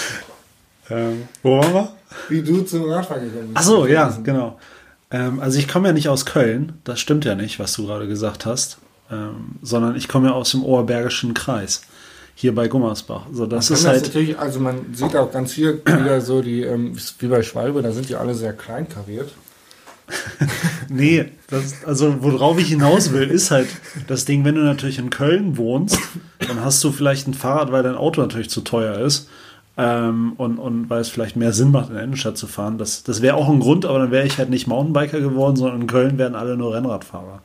ähm, 0.91 1.29
wo 1.43 1.59
waren 1.59 1.75
wir? 1.75 1.93
Wie 2.29 2.43
du 2.43 2.63
zum 2.63 2.91
Radfahren 2.91 3.25
gekommen 3.25 3.49
bist. 3.49 3.57
Achso, 3.57 3.87
ja, 3.87 4.17
genau. 4.23 4.59
Ähm, 5.11 5.41
also 5.41 5.59
ich 5.59 5.69
komme 5.69 5.89
ja 5.89 5.95
nicht 5.95 6.09
aus 6.09 6.27
Köln, 6.27 6.75
das 6.85 7.01
stimmt 7.01 7.25
ja 7.25 7.35
nicht, 7.35 7.59
was 7.59 7.73
du 7.75 7.87
gerade 7.87 8.07
gesagt 8.07 8.47
hast, 8.47 8.79
ähm, 9.11 9.57
sondern 9.63 9.97
ich 9.97 10.09
komme 10.09 10.29
ja 10.29 10.35
aus 10.35 10.51
dem 10.51 10.63
Oberbergischen 10.63 11.35
Kreis 11.35 11.83
hier 12.35 12.55
bei 12.55 12.69
Gummersbach. 12.69 13.27
So, 13.33 13.47
das 13.47 13.71
ist 13.71 13.87
halt. 13.87 14.03
natürlich, 14.03 14.39
also 14.39 14.61
man 14.61 14.93
sieht 14.93 15.15
auch 15.17 15.31
ganz 15.31 15.53
hier 15.53 15.85
wieder 15.87 16.21
so 16.21 16.43
die, 16.43 16.63
ähm, 16.63 16.97
wie 17.19 17.27
bei 17.29 17.43
Schwalbe, 17.43 17.81
da 17.81 17.93
sind 17.93 18.09
die 18.09 18.17
alle 18.17 18.35
sehr 18.35 18.53
klein 18.53 18.89
kariert. 18.89 19.31
nee, 20.89 21.27
das, 21.49 21.85
also 21.87 22.23
worauf 22.23 22.59
ich 22.59 22.69
hinaus 22.69 23.13
will, 23.13 23.31
ist 23.31 23.51
halt 23.51 23.69
das 24.07 24.25
Ding, 24.25 24.45
wenn 24.45 24.55
du 24.55 24.63
natürlich 24.63 24.99
in 24.99 25.11
Köln 25.11 25.57
wohnst, 25.57 25.99
dann 26.47 26.61
hast 26.61 26.83
du 26.85 26.93
vielleicht 26.93 27.27
ein 27.27 27.35
Fahrrad, 27.35 27.73
weil 27.73 27.83
dein 27.83 27.97
Auto 27.97 28.21
natürlich 28.21 28.51
zu 28.51 28.61
teuer 28.61 28.99
ist. 28.99 29.29
Ähm, 29.77 30.35
und, 30.37 30.59
und 30.59 30.89
weil 30.89 31.01
es 31.01 31.09
vielleicht 31.09 31.35
mehr 31.35 31.53
Sinn 31.53 31.73
macht, 31.73 31.89
in 31.89 31.95
der 31.95 32.05
Innenstadt 32.05 32.39
zu 32.39 32.47
fahren. 32.47 32.79
Das, 32.79 33.03
das 33.03 33.23
wäre 33.23 33.35
auch 33.35 33.49
ein 33.49 33.59
Grund, 33.59 33.85
aber 33.87 33.99
dann 33.99 34.13
wäre 34.13 34.25
ich 34.25 34.39
halt 34.39 34.49
nicht 34.49 34.69
Mountainbiker 34.69 35.21
geworden, 35.21 35.57
sondern 35.57 35.81
in 35.81 35.87
Köln 35.89 36.17
wären 36.17 36.37
alle 36.37 36.57
nur 36.57 36.75
Rennradfahrer. 36.75 37.43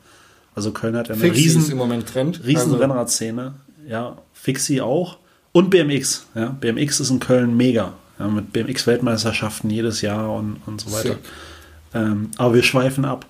Also 0.54 0.70
Köln 0.70 0.96
hat 0.96 1.08
ja 1.08 1.14
eine 1.14 1.22
Fixie 1.22 1.42
riesen, 1.42 1.72
im 1.72 1.78
Moment 1.78 2.08
Trend. 2.08 2.44
riesen 2.44 2.72
also. 2.72 2.76
Rennradszene. 2.76 3.54
Ja, 3.88 4.18
Fixie 4.32 4.80
auch. 4.80 5.16
Und 5.52 5.70
BMX. 5.70 6.26
Ja. 6.36 6.50
BMX 6.60 7.00
ist 7.00 7.10
in 7.10 7.18
Köln 7.18 7.56
mega. 7.56 7.94
Ja, 8.20 8.28
mit 8.28 8.52
BMX-Weltmeisterschaften 8.52 9.70
jedes 9.70 10.02
Jahr 10.02 10.32
und, 10.32 10.58
und 10.66 10.80
so 10.80 10.92
weiter. 10.92 11.16
Ähm, 11.94 12.30
aber 12.36 12.54
wir 12.54 12.62
schweifen 12.62 13.04
ab. 13.04 13.26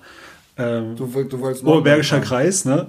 Ähm, 0.57 0.95
du, 0.95 1.07
du 1.07 1.37
Oberbergischer 1.65 2.19
Kreis, 2.19 2.65
ne? 2.65 2.87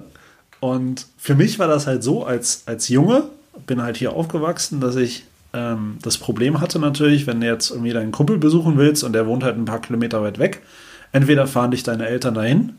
Und 0.59 1.07
für 1.17 1.35
mich 1.35 1.59
war 1.59 1.67
das 1.67 1.87
halt 1.87 2.03
so, 2.03 2.25
als, 2.25 2.63
als 2.65 2.87
Junge, 2.87 3.23
bin 3.67 3.81
halt 3.81 3.97
hier 3.97 4.13
aufgewachsen, 4.13 4.79
dass 4.79 4.95
ich 4.95 5.25
ähm, 5.53 5.97
das 6.01 6.17
Problem 6.17 6.61
hatte 6.61 6.79
natürlich, 6.79 7.27
wenn 7.27 7.41
du 7.41 7.47
jetzt 7.47 7.69
irgendwie 7.69 7.91
deinen 7.91 8.11
Kumpel 8.11 8.37
besuchen 8.37 8.77
willst 8.77 9.03
und 9.03 9.13
der 9.13 9.27
wohnt 9.27 9.43
halt 9.43 9.57
ein 9.57 9.65
paar 9.65 9.81
Kilometer 9.81 10.21
weit 10.21 10.39
weg, 10.39 10.61
entweder 11.11 11.47
fahren 11.47 11.71
dich 11.71 11.83
deine 11.83 12.07
Eltern 12.07 12.33
dahin, 12.33 12.73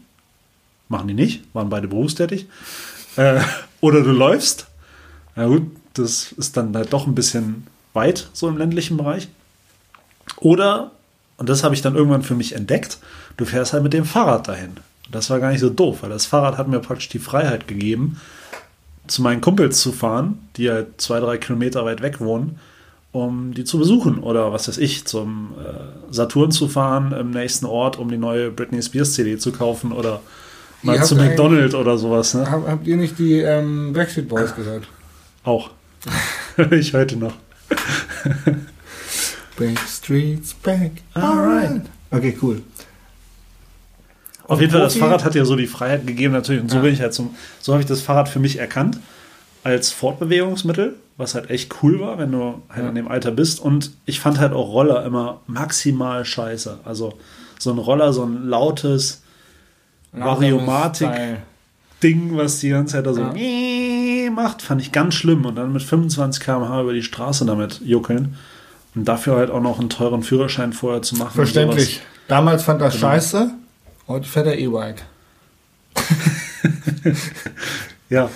machen 0.88 1.08
die 1.08 1.14
nicht, 1.14 1.44
waren 1.52 1.68
beide 1.68 1.88
berufstätig, 1.88 2.46
äh, 3.16 3.40
oder 3.80 4.02
du 4.02 4.12
läufst 4.12 4.66
na 5.36 5.46
gut, 5.46 5.70
das 5.94 6.32
ist 6.32 6.56
dann 6.56 6.74
halt 6.74 6.92
doch 6.92 7.06
ein 7.06 7.14
bisschen 7.14 7.66
weit, 7.92 8.28
so 8.32 8.48
im 8.48 8.56
ländlichen 8.56 8.96
Bereich. 8.96 9.28
Oder, 10.38 10.92
und 11.36 11.48
das 11.48 11.64
habe 11.64 11.74
ich 11.74 11.82
dann 11.82 11.96
irgendwann 11.96 12.22
für 12.22 12.34
mich 12.34 12.54
entdeckt, 12.54 12.98
du 13.36 13.44
fährst 13.44 13.72
halt 13.72 13.82
mit 13.82 13.92
dem 13.92 14.04
Fahrrad 14.04 14.48
dahin. 14.48 14.72
Das 15.10 15.30
war 15.30 15.40
gar 15.40 15.50
nicht 15.50 15.60
so 15.60 15.70
doof, 15.70 15.98
weil 16.02 16.10
das 16.10 16.26
Fahrrad 16.26 16.56
hat 16.56 16.68
mir 16.68 16.80
praktisch 16.80 17.08
die 17.08 17.18
Freiheit 17.18 17.68
gegeben, 17.68 18.20
zu 19.06 19.22
meinen 19.22 19.40
Kumpels 19.40 19.80
zu 19.80 19.92
fahren, 19.92 20.38
die 20.56 20.70
halt 20.70 21.00
zwei, 21.00 21.20
drei 21.20 21.36
Kilometer 21.36 21.84
weit 21.84 22.00
weg 22.00 22.20
wohnen, 22.20 22.58
um 23.12 23.52
die 23.52 23.64
zu 23.64 23.78
besuchen. 23.78 24.18
Oder 24.18 24.52
was 24.52 24.66
weiß 24.66 24.78
ich, 24.78 25.04
zum 25.04 25.52
äh, 25.58 26.12
Saturn 26.12 26.50
zu 26.50 26.68
fahren 26.68 27.12
im 27.12 27.30
nächsten 27.30 27.66
Ort, 27.66 27.98
um 27.98 28.08
die 28.08 28.16
neue 28.16 28.50
Britney 28.50 28.82
Spears 28.82 29.12
CD 29.12 29.36
zu 29.36 29.52
kaufen 29.52 29.92
oder 29.92 30.20
mal 30.82 31.04
zu 31.04 31.16
McDonald's 31.16 31.74
oder 31.74 31.98
sowas. 31.98 32.34
Ne? 32.34 32.50
Habt 32.50 32.86
ihr 32.86 32.96
nicht 32.96 33.18
die 33.18 33.40
ähm, 33.40 33.92
Backstreet 33.92 34.28
Boys 34.28 34.54
gehört? 34.56 34.88
Auch. 35.42 35.70
ich 36.70 36.94
heute 36.94 37.16
noch. 37.16 37.34
Backstreet's 39.56 40.54
back. 40.54 41.02
Alright. 41.14 41.82
Okay, 42.10 42.36
cool. 42.42 42.62
Auf 44.46 44.60
jeden 44.60 44.72
Fall, 44.72 44.82
das 44.82 44.96
Fahrrad 44.96 45.24
hat 45.24 45.34
ja 45.34 45.46
so 45.46 45.56
die 45.56 45.66
Freiheit 45.66 46.06
gegeben, 46.06 46.34
natürlich. 46.34 46.62
Und 46.62 46.70
so 46.70 46.76
ja. 46.76 46.82
bin 46.82 46.92
ich 46.92 47.00
halt 47.00 47.14
zum, 47.14 47.34
so 47.60 47.72
habe 47.72 47.82
ich 47.82 47.88
das 47.88 48.02
Fahrrad 48.02 48.28
für 48.28 48.40
mich 48.40 48.58
erkannt 48.58 49.00
als 49.62 49.90
Fortbewegungsmittel, 49.90 50.96
was 51.16 51.34
halt 51.34 51.48
echt 51.50 51.82
cool 51.82 51.98
war, 52.00 52.18
wenn 52.18 52.30
du 52.32 52.60
halt 52.68 52.82
ja. 52.82 52.90
in 52.90 52.94
dem 52.94 53.08
Alter 53.08 53.30
bist. 53.30 53.58
Und 53.60 53.92
ich 54.04 54.20
fand 54.20 54.38
halt 54.38 54.52
auch 54.52 54.70
Roller 54.72 55.02
immer 55.04 55.40
maximal 55.46 56.26
scheiße. 56.26 56.80
Also 56.84 57.14
so 57.58 57.72
ein 57.72 57.78
Roller, 57.78 58.12
so 58.12 58.24
ein 58.24 58.46
lautes 58.46 59.22
Variomatik-Ding, 60.12 62.36
was 62.36 62.60
die 62.60 62.68
ganze 62.68 62.96
Zeit 62.96 63.06
da 63.06 63.14
so 63.14 63.22
ja 63.22 63.32
macht, 64.30 64.62
fand 64.62 64.80
ich 64.82 64.92
ganz 64.92 65.14
schlimm. 65.14 65.46
Und 65.46 65.56
dann 65.56 65.72
mit 65.72 65.82
25 65.82 66.42
km/h 66.42 66.82
über 66.82 66.92
die 66.92 67.02
Straße 67.02 67.46
damit 67.46 67.80
juckeln. 67.82 68.36
Und 68.94 69.06
dafür 69.06 69.36
halt 69.36 69.50
auch 69.50 69.60
noch 69.60 69.80
einen 69.80 69.90
teuren 69.90 70.22
Führerschein 70.22 70.72
vorher 70.72 71.02
zu 71.02 71.16
machen. 71.16 71.34
Verständlich. 71.34 72.00
Damals 72.28 72.62
fand 72.62 72.80
das 72.80 72.94
genau. 72.94 73.08
scheiße, 73.08 73.50
heute 74.08 74.28
fährt 74.28 74.46
er 74.46 74.58
E-Bike. 74.58 75.02
ja. 78.08 78.30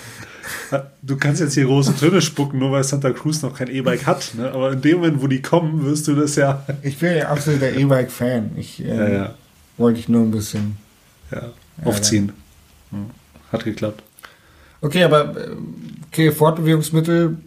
Du 1.01 1.16
kannst 1.16 1.40
jetzt 1.40 1.55
hier 1.55 1.64
große 1.64 1.97
Töne 1.97 2.21
spucken, 2.21 2.59
nur 2.59 2.73
weil 2.73 2.85
Santa 2.85 3.11
Cruz 3.11 3.40
noch 3.40 3.57
kein 3.57 3.68
E-Bike 3.68 4.05
hat. 4.07 4.35
Ne? 4.35 4.51
Aber 4.51 4.73
in 4.73 4.83
dem 4.83 4.99
Moment, 4.99 5.23
wo 5.23 5.27
die 5.27 5.40
kommen, 5.40 5.85
wirst 5.85 6.07
du 6.09 6.14
das 6.14 6.37
ja. 6.37 6.66
Ich 6.83 6.99
bin 6.99 7.16
ja 7.16 7.29
absoluter 7.29 7.73
E-Bike-Fan. 7.73 8.51
Ich 8.57 8.85
äh, 8.85 8.97
ja, 8.97 9.09
ja. 9.09 9.35
wollte 9.79 10.01
ich 10.01 10.09
nur 10.11 10.23
ein 10.23 10.31
bisschen 10.31 10.77
ja, 11.31 11.53
aufziehen. 11.85 12.33
Ja, 12.92 12.99
hat 13.53 13.64
geklappt. 13.64 14.03
Okay, 14.81 15.05
aber 15.05 15.35
okay, 16.09 16.31
Fortbewegungsmittel. 16.31 17.38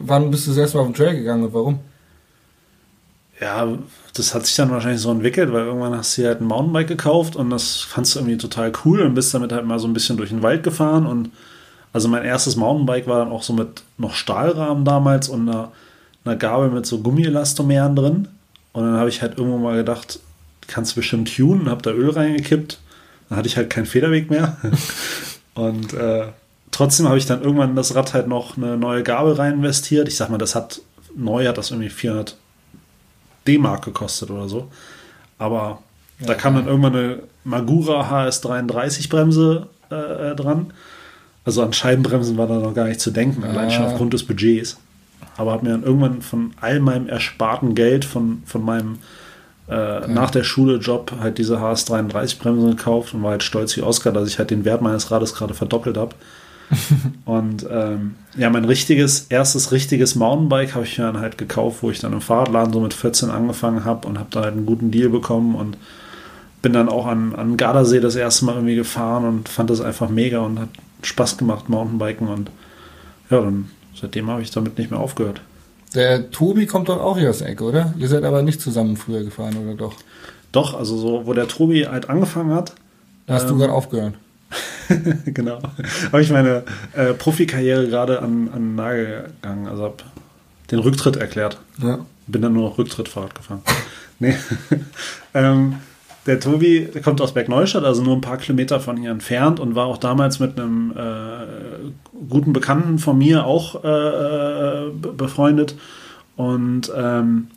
Wann 0.00 0.30
bist 0.30 0.46
du 0.46 0.50
das 0.50 0.58
erste 0.58 0.76
Mal 0.76 0.82
auf 0.82 0.88
den 0.88 0.94
Trail 0.94 1.16
gegangen 1.16 1.44
und 1.44 1.54
warum? 1.54 1.80
ja, 3.40 3.66
das 4.14 4.34
hat 4.34 4.46
sich 4.46 4.54
dann 4.56 4.70
wahrscheinlich 4.70 5.00
so 5.00 5.10
entwickelt, 5.10 5.52
weil 5.52 5.64
irgendwann 5.64 5.96
hast 5.96 6.16
du 6.18 6.26
halt 6.26 6.40
ein 6.40 6.46
Mountainbike 6.46 6.88
gekauft 6.88 7.36
und 7.36 7.50
das 7.50 7.78
fandst 7.80 8.14
du 8.14 8.20
irgendwie 8.20 8.36
total 8.36 8.72
cool 8.84 9.00
und 9.00 9.14
bist 9.14 9.32
damit 9.32 9.52
halt 9.52 9.64
mal 9.64 9.78
so 9.78 9.88
ein 9.88 9.94
bisschen 9.94 10.16
durch 10.16 10.30
den 10.30 10.42
Wald 10.42 10.62
gefahren 10.62 11.06
und 11.06 11.30
also 11.92 12.08
mein 12.08 12.24
erstes 12.24 12.56
Mountainbike 12.56 13.06
war 13.06 13.18
dann 13.18 13.32
auch 13.32 13.42
so 13.42 13.52
mit 13.52 13.82
noch 13.98 14.14
Stahlrahmen 14.14 14.84
damals 14.84 15.28
und 15.28 15.48
einer, 15.48 15.72
einer 16.24 16.36
Gabel 16.36 16.70
mit 16.70 16.86
so 16.86 17.00
Gummielastomeren 17.00 17.96
drin 17.96 18.28
und 18.72 18.84
dann 18.84 18.96
habe 18.96 19.08
ich 19.08 19.22
halt 19.22 19.38
irgendwo 19.38 19.58
mal 19.58 19.76
gedacht, 19.76 20.20
kannst 20.66 20.92
du 20.92 20.96
bestimmt 20.96 21.34
tunen, 21.34 21.70
habe 21.70 21.82
da 21.82 21.90
Öl 21.90 22.10
reingekippt, 22.10 22.78
dann 23.28 23.38
hatte 23.38 23.48
ich 23.48 23.56
halt 23.56 23.70
keinen 23.70 23.86
Federweg 23.86 24.28
mehr 24.28 24.58
und 25.54 25.94
äh, 25.94 26.26
trotzdem 26.80 27.08
habe 27.08 27.18
ich 27.18 27.26
dann 27.26 27.42
irgendwann 27.42 27.76
das 27.76 27.94
Rad 27.94 28.14
halt 28.14 28.26
noch 28.26 28.56
eine 28.56 28.78
neue 28.78 29.02
Gabel 29.02 29.34
rein 29.34 29.54
investiert. 29.54 30.08
Ich 30.08 30.16
sag 30.16 30.30
mal, 30.30 30.38
das 30.38 30.54
hat 30.54 30.80
neu 31.14 31.46
hat 31.46 31.58
das 31.58 31.70
irgendwie 31.70 31.90
400 31.90 32.38
D-Mark 33.46 33.84
gekostet 33.84 34.30
oder 34.30 34.48
so. 34.48 34.68
Aber 35.36 35.82
ja, 36.20 36.28
da 36.28 36.34
kam 36.34 36.54
dann 36.54 36.66
irgendwann 36.66 36.96
eine 36.96 37.18
Magura 37.44 38.08
HS33 38.10 39.10
Bremse 39.10 39.66
äh, 39.90 40.34
dran. 40.34 40.72
Also 41.44 41.62
an 41.62 41.74
Scheibenbremsen 41.74 42.38
war 42.38 42.46
da 42.46 42.54
noch 42.54 42.72
gar 42.72 42.86
nicht 42.86 43.00
zu 43.00 43.10
denken, 43.10 43.44
allein 43.44 43.70
schon 43.70 43.84
aufgrund 43.84 44.14
des 44.14 44.24
Budgets. 44.24 44.78
Aber 45.36 45.52
hat 45.52 45.62
mir 45.62 45.70
dann 45.70 45.82
irgendwann 45.82 46.22
von 46.22 46.52
all 46.62 46.80
meinem 46.80 47.08
ersparten 47.10 47.74
Geld, 47.74 48.06
von, 48.06 48.42
von 48.46 48.64
meinem 48.64 49.00
äh, 49.68 49.74
ja. 49.74 50.06
nach 50.06 50.30
der 50.30 50.44
Schule 50.44 50.76
Job 50.76 51.12
halt 51.20 51.36
diese 51.36 51.58
HS33 51.58 52.38
Bremse 52.38 52.70
gekauft 52.70 53.12
und 53.12 53.22
war 53.22 53.32
halt 53.32 53.42
stolz 53.42 53.76
wie 53.76 53.82
Oscar, 53.82 54.12
dass 54.12 54.28
ich 54.28 54.38
halt 54.38 54.50
den 54.50 54.64
Wert 54.64 54.80
meines 54.80 55.10
Rades 55.10 55.34
gerade 55.34 55.52
verdoppelt 55.52 55.98
habe. 55.98 56.14
und 57.24 57.66
ähm, 57.70 58.14
ja, 58.36 58.48
mein 58.50 58.64
richtiges, 58.64 59.26
erstes 59.28 59.72
richtiges 59.72 60.14
Mountainbike 60.14 60.74
habe 60.74 60.84
ich 60.84 60.98
mir 60.98 61.04
dann 61.04 61.20
halt 61.20 61.38
gekauft, 61.38 61.78
wo 61.82 61.90
ich 61.90 61.98
dann 61.98 62.12
im 62.12 62.20
Fahrradladen 62.20 62.72
so 62.72 62.80
mit 62.80 62.94
14 62.94 63.30
angefangen 63.30 63.84
habe 63.84 64.06
und 64.06 64.18
habe 64.18 64.28
da 64.30 64.42
halt 64.42 64.54
einen 64.54 64.66
guten 64.66 64.90
Deal 64.90 65.08
bekommen 65.08 65.54
und 65.54 65.76
bin 66.62 66.72
dann 66.72 66.88
auch 66.88 67.06
an, 67.06 67.34
an 67.34 67.56
Gardasee 67.56 68.00
das 68.00 68.16
erste 68.16 68.44
Mal 68.44 68.54
irgendwie 68.54 68.76
gefahren 68.76 69.24
und 69.24 69.48
fand 69.48 69.70
das 69.70 69.80
einfach 69.80 70.08
mega 70.08 70.40
und 70.40 70.60
hat 70.60 70.68
Spaß 71.02 71.38
gemacht, 71.38 71.68
Mountainbiken 71.68 72.28
und 72.28 72.50
ja, 73.30 73.40
dann 73.40 73.70
seitdem 73.98 74.28
habe 74.30 74.42
ich 74.42 74.50
damit 74.50 74.78
nicht 74.78 74.90
mehr 74.90 75.00
aufgehört. 75.00 75.40
Der 75.94 76.30
Tobi 76.30 76.66
kommt 76.66 76.88
doch 76.88 77.00
auch 77.00 77.18
hier 77.18 77.30
aus 77.30 77.40
Ecke, 77.40 77.64
oder? 77.64 77.94
Ihr 77.98 78.08
seid 78.08 78.22
aber 78.22 78.42
nicht 78.42 78.60
zusammen 78.60 78.96
früher 78.96 79.24
gefahren, 79.24 79.56
oder 79.56 79.74
doch? 79.74 79.94
Doch, 80.52 80.74
also 80.78 80.96
so, 80.96 81.26
wo 81.26 81.32
der 81.32 81.48
Tobi 81.48 81.84
halt 81.84 82.08
angefangen 82.08 82.54
hat. 82.54 82.74
Da 83.26 83.34
hast 83.34 83.44
ähm, 83.44 83.50
du 83.50 83.58
gerade 83.58 83.72
aufgehört. 83.72 84.14
genau. 85.26 85.60
Habe 86.12 86.22
ich 86.22 86.30
meine 86.30 86.64
äh, 86.94 87.14
Profikarriere 87.14 87.88
gerade 87.88 88.20
an, 88.20 88.48
an 88.52 88.60
den 88.60 88.74
Nagel 88.74 89.30
gegangen. 89.40 89.68
Also 89.68 89.84
habe 89.84 89.96
den 90.70 90.78
Rücktritt 90.78 91.16
erklärt. 91.16 91.58
Ja. 91.82 92.00
Bin 92.26 92.42
dann 92.42 92.52
nur 92.52 92.70
noch 92.70 92.78
Rücktrittfahrrad 92.78 93.34
gefahren. 93.34 93.62
nee. 94.18 94.34
ähm, 95.34 95.76
der 96.26 96.38
Tobi 96.38 96.88
der 96.92 97.00
kommt 97.00 97.20
aus 97.20 97.32
Bergneustadt, 97.32 97.84
also 97.84 98.02
nur 98.02 98.14
ein 98.14 98.20
paar 98.20 98.36
Kilometer 98.36 98.78
von 98.78 98.96
hier 98.96 99.10
entfernt 99.10 99.58
und 99.58 99.74
war 99.74 99.86
auch 99.86 99.96
damals 99.96 100.38
mit 100.38 100.58
einem 100.58 100.92
äh, 100.92 102.26
guten 102.28 102.52
Bekannten 102.52 102.98
von 102.98 103.16
mir 103.16 103.46
auch 103.46 103.82
äh, 103.82 103.88
äh 103.88 104.90
befreundet 104.90 105.76
und 106.36 106.92
ähm, 106.94 107.48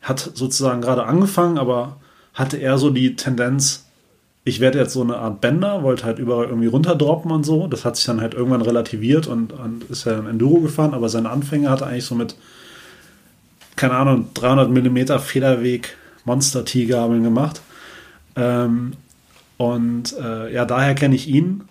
hat 0.00 0.30
sozusagen 0.34 0.80
gerade 0.80 1.04
angefangen, 1.04 1.58
aber 1.58 1.96
hatte 2.34 2.56
eher 2.56 2.78
so 2.78 2.90
die 2.90 3.16
Tendenz, 3.16 3.84
ich 4.48 4.60
werde 4.60 4.78
jetzt 4.78 4.94
so 4.94 5.02
eine 5.02 5.18
Art 5.18 5.40
Bänder, 5.40 5.82
wollte 5.82 6.04
halt 6.04 6.18
überall 6.18 6.46
irgendwie 6.46 6.68
runterdroppen 6.68 7.30
und 7.30 7.44
so. 7.44 7.66
Das 7.66 7.84
hat 7.84 7.96
sich 7.96 8.06
dann 8.06 8.20
halt 8.20 8.34
irgendwann 8.34 8.62
relativiert 8.62 9.26
und, 9.26 9.52
und 9.52 9.84
ist 9.90 10.06
ja 10.06 10.18
ein 10.18 10.26
Enduro 10.26 10.60
gefahren, 10.60 10.94
aber 10.94 11.08
seine 11.08 11.30
Anfänge 11.30 11.70
hat 11.70 11.82
er 11.82 11.88
eigentlich 11.88 12.06
so 12.06 12.14
mit, 12.14 12.34
keine 13.76 13.94
Ahnung, 13.94 14.28
300 14.34 14.70
mm 14.70 15.18
Federweg 15.18 15.96
Monster-T-Gabeln 16.24 17.22
gemacht. 17.22 17.60
Ähm, 18.36 18.92
und 19.58 20.16
äh, 20.18 20.52
ja, 20.52 20.64
daher 20.64 20.94
kenne 20.94 21.14
ich 21.14 21.28
ihn. 21.28 21.64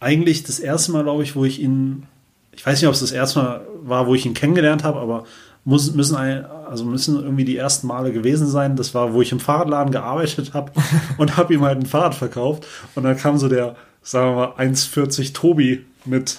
Eigentlich 0.00 0.42
das 0.42 0.58
erste 0.58 0.92
Mal, 0.92 1.04
glaube 1.04 1.22
ich, 1.22 1.36
wo 1.36 1.44
ich 1.44 1.60
ihn, 1.60 2.04
ich 2.52 2.66
weiß 2.66 2.80
nicht, 2.80 2.88
ob 2.88 2.94
es 2.94 3.00
das 3.00 3.12
erste 3.12 3.38
Mal 3.38 3.60
war, 3.82 4.06
wo 4.06 4.14
ich 4.14 4.26
ihn 4.26 4.34
kennengelernt 4.34 4.82
habe, 4.82 4.98
aber 4.98 5.24
muss, 5.64 5.94
müssen, 5.94 6.16
also 6.16 6.84
müssen 6.84 7.22
irgendwie 7.22 7.44
die 7.44 7.56
ersten 7.56 7.86
Male 7.86 8.12
gewesen 8.12 8.46
sein. 8.46 8.76
Das 8.76 8.94
war, 8.94 9.14
wo 9.14 9.22
ich 9.22 9.32
im 9.32 9.40
Fahrradladen 9.40 9.92
gearbeitet 9.92 10.52
habe 10.54 10.72
und 11.18 11.36
habe 11.36 11.54
ihm 11.54 11.62
halt 11.62 11.78
ein 11.78 11.86
Fahrrad 11.86 12.14
verkauft. 12.14 12.66
Und 12.94 13.04
dann 13.04 13.16
kam 13.16 13.38
so 13.38 13.48
der, 13.48 13.76
sagen 14.02 14.36
wir 14.36 14.54
mal, 14.56 14.62
1,40 14.62 15.32
Tobi 15.32 15.84
mit, 16.04 16.38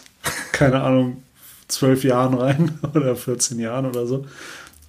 keine 0.52 0.82
Ahnung, 0.82 1.24
12 1.68 2.04
Jahren 2.04 2.36
rein 2.36 2.80
oder 2.94 3.16
14 3.16 3.60
Jahren 3.60 3.86
oder 3.86 4.06
so. 4.06 4.26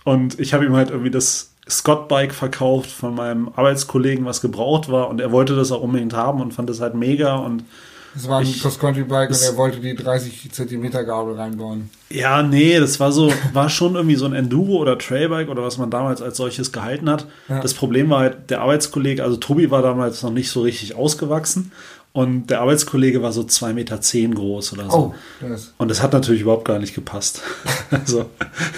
Und 0.04 0.38
ich 0.38 0.54
habe 0.54 0.66
ihm 0.66 0.76
halt 0.76 0.90
irgendwie 0.90 1.10
das 1.10 1.50
Scott-Bike 1.68 2.32
verkauft 2.32 2.90
von 2.90 3.14
meinem 3.14 3.48
Arbeitskollegen, 3.56 4.24
was 4.24 4.40
gebraucht 4.40 4.90
war. 4.90 5.08
Und 5.08 5.20
er 5.20 5.32
wollte 5.32 5.56
das 5.56 5.72
auch 5.72 5.80
unbedingt 5.80 6.12
haben 6.12 6.40
und 6.40 6.52
fand 6.52 6.70
das 6.70 6.80
halt 6.80 6.94
mega. 6.94 7.36
Und 7.36 7.64
das 8.16 8.28
war 8.28 8.40
ein 8.40 8.50
Cross-Country-Bike 8.50 9.28
und 9.28 9.42
er 9.42 9.56
wollte 9.58 9.78
die 9.78 9.94
30 9.94 10.50
Zentimeter 10.50 11.04
Gabel 11.04 11.34
reinbauen. 11.34 11.90
Ja, 12.08 12.42
nee, 12.42 12.78
das 12.80 12.98
war 12.98 13.12
so, 13.12 13.30
war 13.52 13.68
schon 13.68 13.94
irgendwie 13.94 14.16
so 14.16 14.24
ein 14.24 14.32
Enduro- 14.32 14.78
oder 14.78 14.96
Trailbike 14.96 15.50
oder 15.50 15.62
was 15.62 15.76
man 15.76 15.90
damals 15.90 16.22
als 16.22 16.38
solches 16.38 16.72
gehalten 16.72 17.10
hat. 17.10 17.26
Ja. 17.48 17.60
Das 17.60 17.74
Problem 17.74 18.08
war 18.08 18.20
halt, 18.20 18.48
der 18.48 18.62
Arbeitskollege, 18.62 19.22
also 19.22 19.36
Tobi 19.36 19.70
war 19.70 19.82
damals 19.82 20.22
noch 20.22 20.32
nicht 20.32 20.50
so 20.50 20.62
richtig 20.62 20.94
ausgewachsen 20.94 21.72
und 22.14 22.46
der 22.46 22.62
Arbeitskollege 22.62 23.20
war 23.20 23.32
so 23.32 23.42
2,10 23.42 23.72
Meter 23.74 24.00
zehn 24.00 24.34
groß 24.34 24.72
oder 24.72 24.90
so. 24.90 24.96
Oh, 24.96 25.14
das. 25.46 25.74
Und 25.76 25.90
das 25.90 26.02
hat 26.02 26.14
natürlich 26.14 26.40
überhaupt 26.40 26.64
gar 26.64 26.78
nicht 26.78 26.94
gepasst. 26.94 27.42
also 27.90 28.30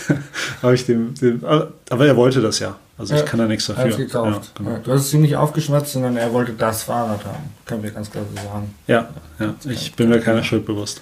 habe 0.62 0.74
ich 0.74 0.84
dem, 0.84 1.14
dem, 1.14 1.44
aber 1.44 2.06
er 2.06 2.16
wollte 2.16 2.40
das 2.40 2.58
ja. 2.58 2.76
Also 2.98 3.14
ich 3.14 3.24
kann 3.24 3.38
da 3.38 3.46
nichts 3.46 3.66
dafür. 3.66 3.96
Gekauft. 3.96 4.52
Ja, 4.58 4.64
genau. 4.64 4.78
du 4.82 4.92
hast 4.92 5.02
es 5.02 5.14
ihm 5.14 5.22
nicht 5.22 5.36
aufgeschwatzt, 5.36 5.92
sondern 5.92 6.16
er 6.16 6.32
wollte 6.32 6.52
das 6.52 6.82
Fahrrad 6.82 7.24
haben. 7.24 7.54
Können 7.64 7.82
wir 7.84 7.92
ganz 7.92 8.10
klar 8.10 8.24
so 8.28 8.42
sagen. 8.42 8.74
Ja, 8.88 9.08
ja. 9.38 9.54
ich 9.70 9.94
bin 9.94 10.08
mir 10.08 10.20
keiner 10.20 10.42
Schuld 10.42 10.66
bewusst. 10.66 11.00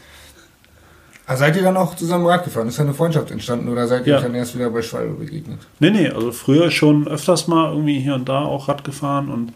Also 1.27 1.41
seid 1.41 1.57
ihr 1.57 1.63
dann 1.63 1.77
auch 1.77 1.97
zusammen 1.97 2.27
Rad 2.27 2.45
gefahren? 2.45 2.69
Ist 2.69 2.79
da 2.79 2.85
eine 2.85 2.95
Freundschaft 2.95 3.31
entstanden 3.31 3.69
oder 3.69 3.89
seid 3.89 4.07
ihr 4.07 4.15
ja. 4.15 4.21
dann 4.21 4.35
erst 4.35 4.55
wieder 4.55 4.71
bei 4.71 4.83
Schwalbe 4.83 5.15
begegnet? 5.15 5.59
Nee, 5.81 5.91
nee, 5.91 6.09
also 6.09 6.31
früher 6.31 6.71
schon 6.71 7.09
öfters 7.09 7.49
mal 7.49 7.73
irgendwie 7.73 7.99
hier 7.99 8.15
und 8.15 8.29
da 8.29 8.45
auch 8.45 8.69
Rad 8.69 8.85
gefahren 8.85 9.29
und 9.31 9.53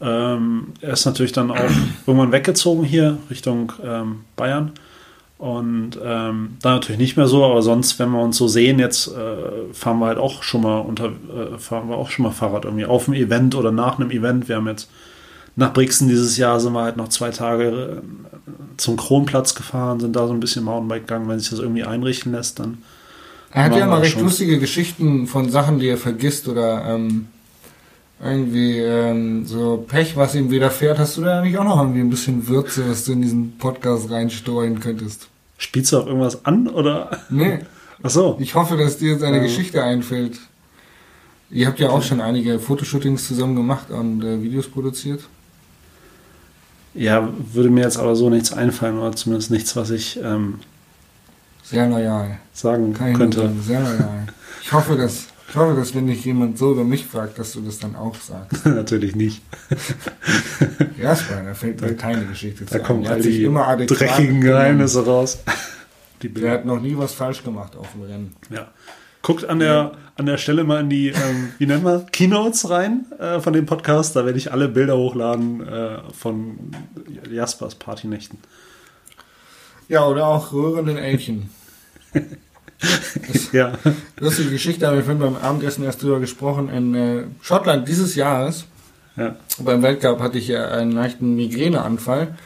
ähm, 0.00 0.72
er 0.80 0.94
ist 0.94 1.04
natürlich 1.04 1.32
dann 1.32 1.50
auch 1.50 1.70
irgendwann 2.06 2.32
weggezogen 2.32 2.84
hier 2.84 3.18
Richtung 3.30 3.72
ähm, 3.84 4.20
Bayern. 4.36 4.72
Und 5.36 5.98
ähm, 6.02 6.56
da 6.62 6.74
natürlich 6.74 7.00
nicht 7.00 7.16
mehr 7.16 7.26
so, 7.26 7.44
aber 7.44 7.60
sonst, 7.60 7.98
wenn 7.98 8.10
wir 8.10 8.20
uns 8.20 8.36
so 8.36 8.46
sehen, 8.46 8.78
jetzt 8.78 9.08
äh, 9.08 9.72
fahren 9.72 9.98
wir 9.98 10.06
halt 10.06 10.18
auch 10.18 10.42
schon 10.42 10.62
mal 10.62 10.78
unter, 10.78 11.06
äh, 11.06 11.58
fahren 11.58 11.88
wir 11.88 11.96
auch 11.96 12.10
schon 12.10 12.24
mal 12.24 12.30
Fahrrad 12.30 12.64
irgendwie 12.64 12.86
auf 12.86 13.08
einem 13.08 13.20
Event 13.20 13.54
oder 13.54 13.72
nach 13.72 13.98
einem 13.98 14.10
Event. 14.10 14.48
Wir 14.48 14.56
haben 14.56 14.68
jetzt 14.68 14.88
nach 15.56 15.72
Brixen 15.72 16.08
dieses 16.08 16.36
Jahr 16.36 16.58
sind 16.60 16.72
wir 16.72 16.82
halt 16.82 16.96
noch 16.96 17.08
zwei 17.08 17.30
Tage 17.30 18.02
äh, 18.02 18.50
zum 18.76 18.96
Kronplatz 18.96 19.54
gefahren, 19.54 20.00
sind 20.00 20.14
da 20.16 20.26
so 20.26 20.32
ein 20.32 20.40
bisschen 20.40 20.64
Mountainbike 20.64 21.06
gegangen, 21.06 21.28
wenn 21.28 21.38
sich 21.38 21.50
das 21.50 21.58
irgendwie 21.58 21.84
einrichten 21.84 22.32
lässt, 22.32 22.58
dann. 22.60 22.78
Er 23.52 23.64
hat 23.64 23.76
ja 23.76 23.86
mal 23.86 24.00
recht 24.00 24.20
lustige 24.20 24.58
Geschichten 24.58 25.28
von 25.28 25.48
Sachen, 25.48 25.78
die 25.78 25.86
er 25.86 25.96
vergisst 25.96 26.48
oder 26.48 26.84
ähm, 26.86 27.28
irgendwie 28.24 28.78
ähm, 28.78 29.44
so 29.46 29.84
Pech, 29.86 30.16
was 30.16 30.34
ihm 30.34 30.50
widerfährt. 30.50 30.98
Hast 30.98 31.16
du 31.16 31.22
da 31.22 31.42
nicht 31.42 31.58
auch 31.58 31.64
noch 31.64 31.78
irgendwie 31.78 32.00
ein 32.00 32.10
bisschen 32.10 32.48
Würze, 32.48 32.88
was 32.88 33.04
du 33.04 33.12
in 33.12 33.22
diesen 33.22 33.58
Podcast 33.58 34.10
reinstreuen 34.10 34.80
könntest? 34.80 35.28
Spielst 35.58 35.92
du 35.92 35.98
auf 35.98 36.06
irgendwas 36.06 36.44
an 36.46 36.68
oder? 36.68 37.20
Nee. 37.28 37.60
Ach 38.02 38.10
so. 38.10 38.36
Ich 38.40 38.54
hoffe, 38.54 38.76
dass 38.76 38.96
dir 38.98 39.12
jetzt 39.12 39.22
eine 39.22 39.36
ja. 39.36 39.42
Geschichte 39.42 39.82
einfällt. 39.82 40.38
Ihr 41.50 41.66
habt 41.66 41.78
ja 41.78 41.90
auch 41.90 42.02
schon 42.02 42.20
einige 42.20 42.58
Fotoshootings 42.58 43.28
zusammen 43.28 43.54
gemacht 43.54 43.90
und 43.90 44.24
äh, 44.24 44.42
Videos 44.42 44.68
produziert. 44.68 45.20
Ja, 46.94 47.28
würde 47.52 47.70
mir 47.70 47.82
jetzt 47.82 47.98
aber 47.98 48.16
so 48.16 48.30
nichts 48.30 48.52
einfallen 48.52 48.98
oder 48.98 49.14
zumindest 49.14 49.50
nichts, 49.50 49.76
was 49.76 49.90
ich 49.90 50.18
ähm, 50.22 50.60
sehr 51.62 51.88
loyal 51.88 52.38
sagen 52.52 52.94
Kann 52.94 53.14
könnte. 53.14 53.52
Sehr 53.62 53.80
loyal. 53.80 54.26
Ich 54.62 54.72
hoffe, 54.72 54.96
dass 54.96 55.26
ich 55.54 55.60
hoffe, 55.60 55.76
dass 55.76 55.94
wenn 55.94 56.08
dich 56.08 56.24
jemand 56.24 56.58
so 56.58 56.72
über 56.72 56.82
mich 56.82 57.06
fragt, 57.06 57.38
dass 57.38 57.52
du 57.52 57.60
das 57.60 57.78
dann 57.78 57.94
auch 57.94 58.16
sagst. 58.16 58.66
Natürlich 58.66 59.14
nicht. 59.14 59.40
Jasper, 61.00 61.42
da 61.46 61.54
fällt 61.54 61.80
mir 61.80 61.94
keine 61.94 62.26
Geschichte 62.26 62.66
zu. 62.66 62.76
Da 62.76 62.80
kommen 62.80 63.06
all 63.06 63.22
die 63.22 63.44
immer 63.44 63.76
dreckigen 63.76 64.40
Geheimnisse 64.40 65.06
raus. 65.06 65.38
Der 66.22 66.50
hat 66.50 66.64
noch 66.64 66.80
nie 66.80 66.98
was 66.98 67.14
falsch 67.14 67.44
gemacht 67.44 67.76
auf 67.76 67.92
dem 67.92 68.02
Rennen. 68.02 68.36
Ja. 68.50 68.66
Guckt 69.22 69.44
an 69.44 69.60
der, 69.60 69.92
an 70.16 70.26
der 70.26 70.38
Stelle 70.38 70.64
mal 70.64 70.80
in 70.80 70.90
die, 70.90 71.10
ähm, 71.10 71.52
wie 71.58 71.66
nennen 71.66 71.84
wir, 71.84 72.04
Keynotes 72.10 72.68
rein 72.70 73.04
äh, 73.20 73.38
von 73.38 73.52
dem 73.52 73.66
Podcast. 73.66 74.16
Da 74.16 74.24
werde 74.24 74.38
ich 74.38 74.50
alle 74.50 74.68
Bilder 74.68 74.96
hochladen 74.96 75.64
äh, 75.68 75.98
von 76.12 76.72
Jaspers 77.30 77.76
Partynächten. 77.76 78.38
Ja, 79.86 80.04
oder 80.04 80.26
auch 80.26 80.52
rührenden 80.52 80.96
Entchen. 80.96 81.50
Ja. 83.52 83.72
Lustige 84.18 84.50
Geschichte, 84.50 84.86
haben 84.86 84.96
wir 84.96 85.04
vorhin 85.04 85.20
beim 85.20 85.36
Abendessen 85.36 85.84
erst 85.84 86.02
drüber 86.02 86.20
gesprochen. 86.20 86.68
In 86.68 86.94
äh, 86.94 87.24
Schottland 87.40 87.88
dieses 87.88 88.14
Jahres, 88.14 88.64
ja. 89.16 89.36
beim 89.60 89.82
Weltcup, 89.82 90.20
hatte 90.20 90.38
ich 90.38 90.48
ja 90.48 90.68
einen 90.68 90.92
leichten 90.92 91.36
Migräneanfall 91.36 92.36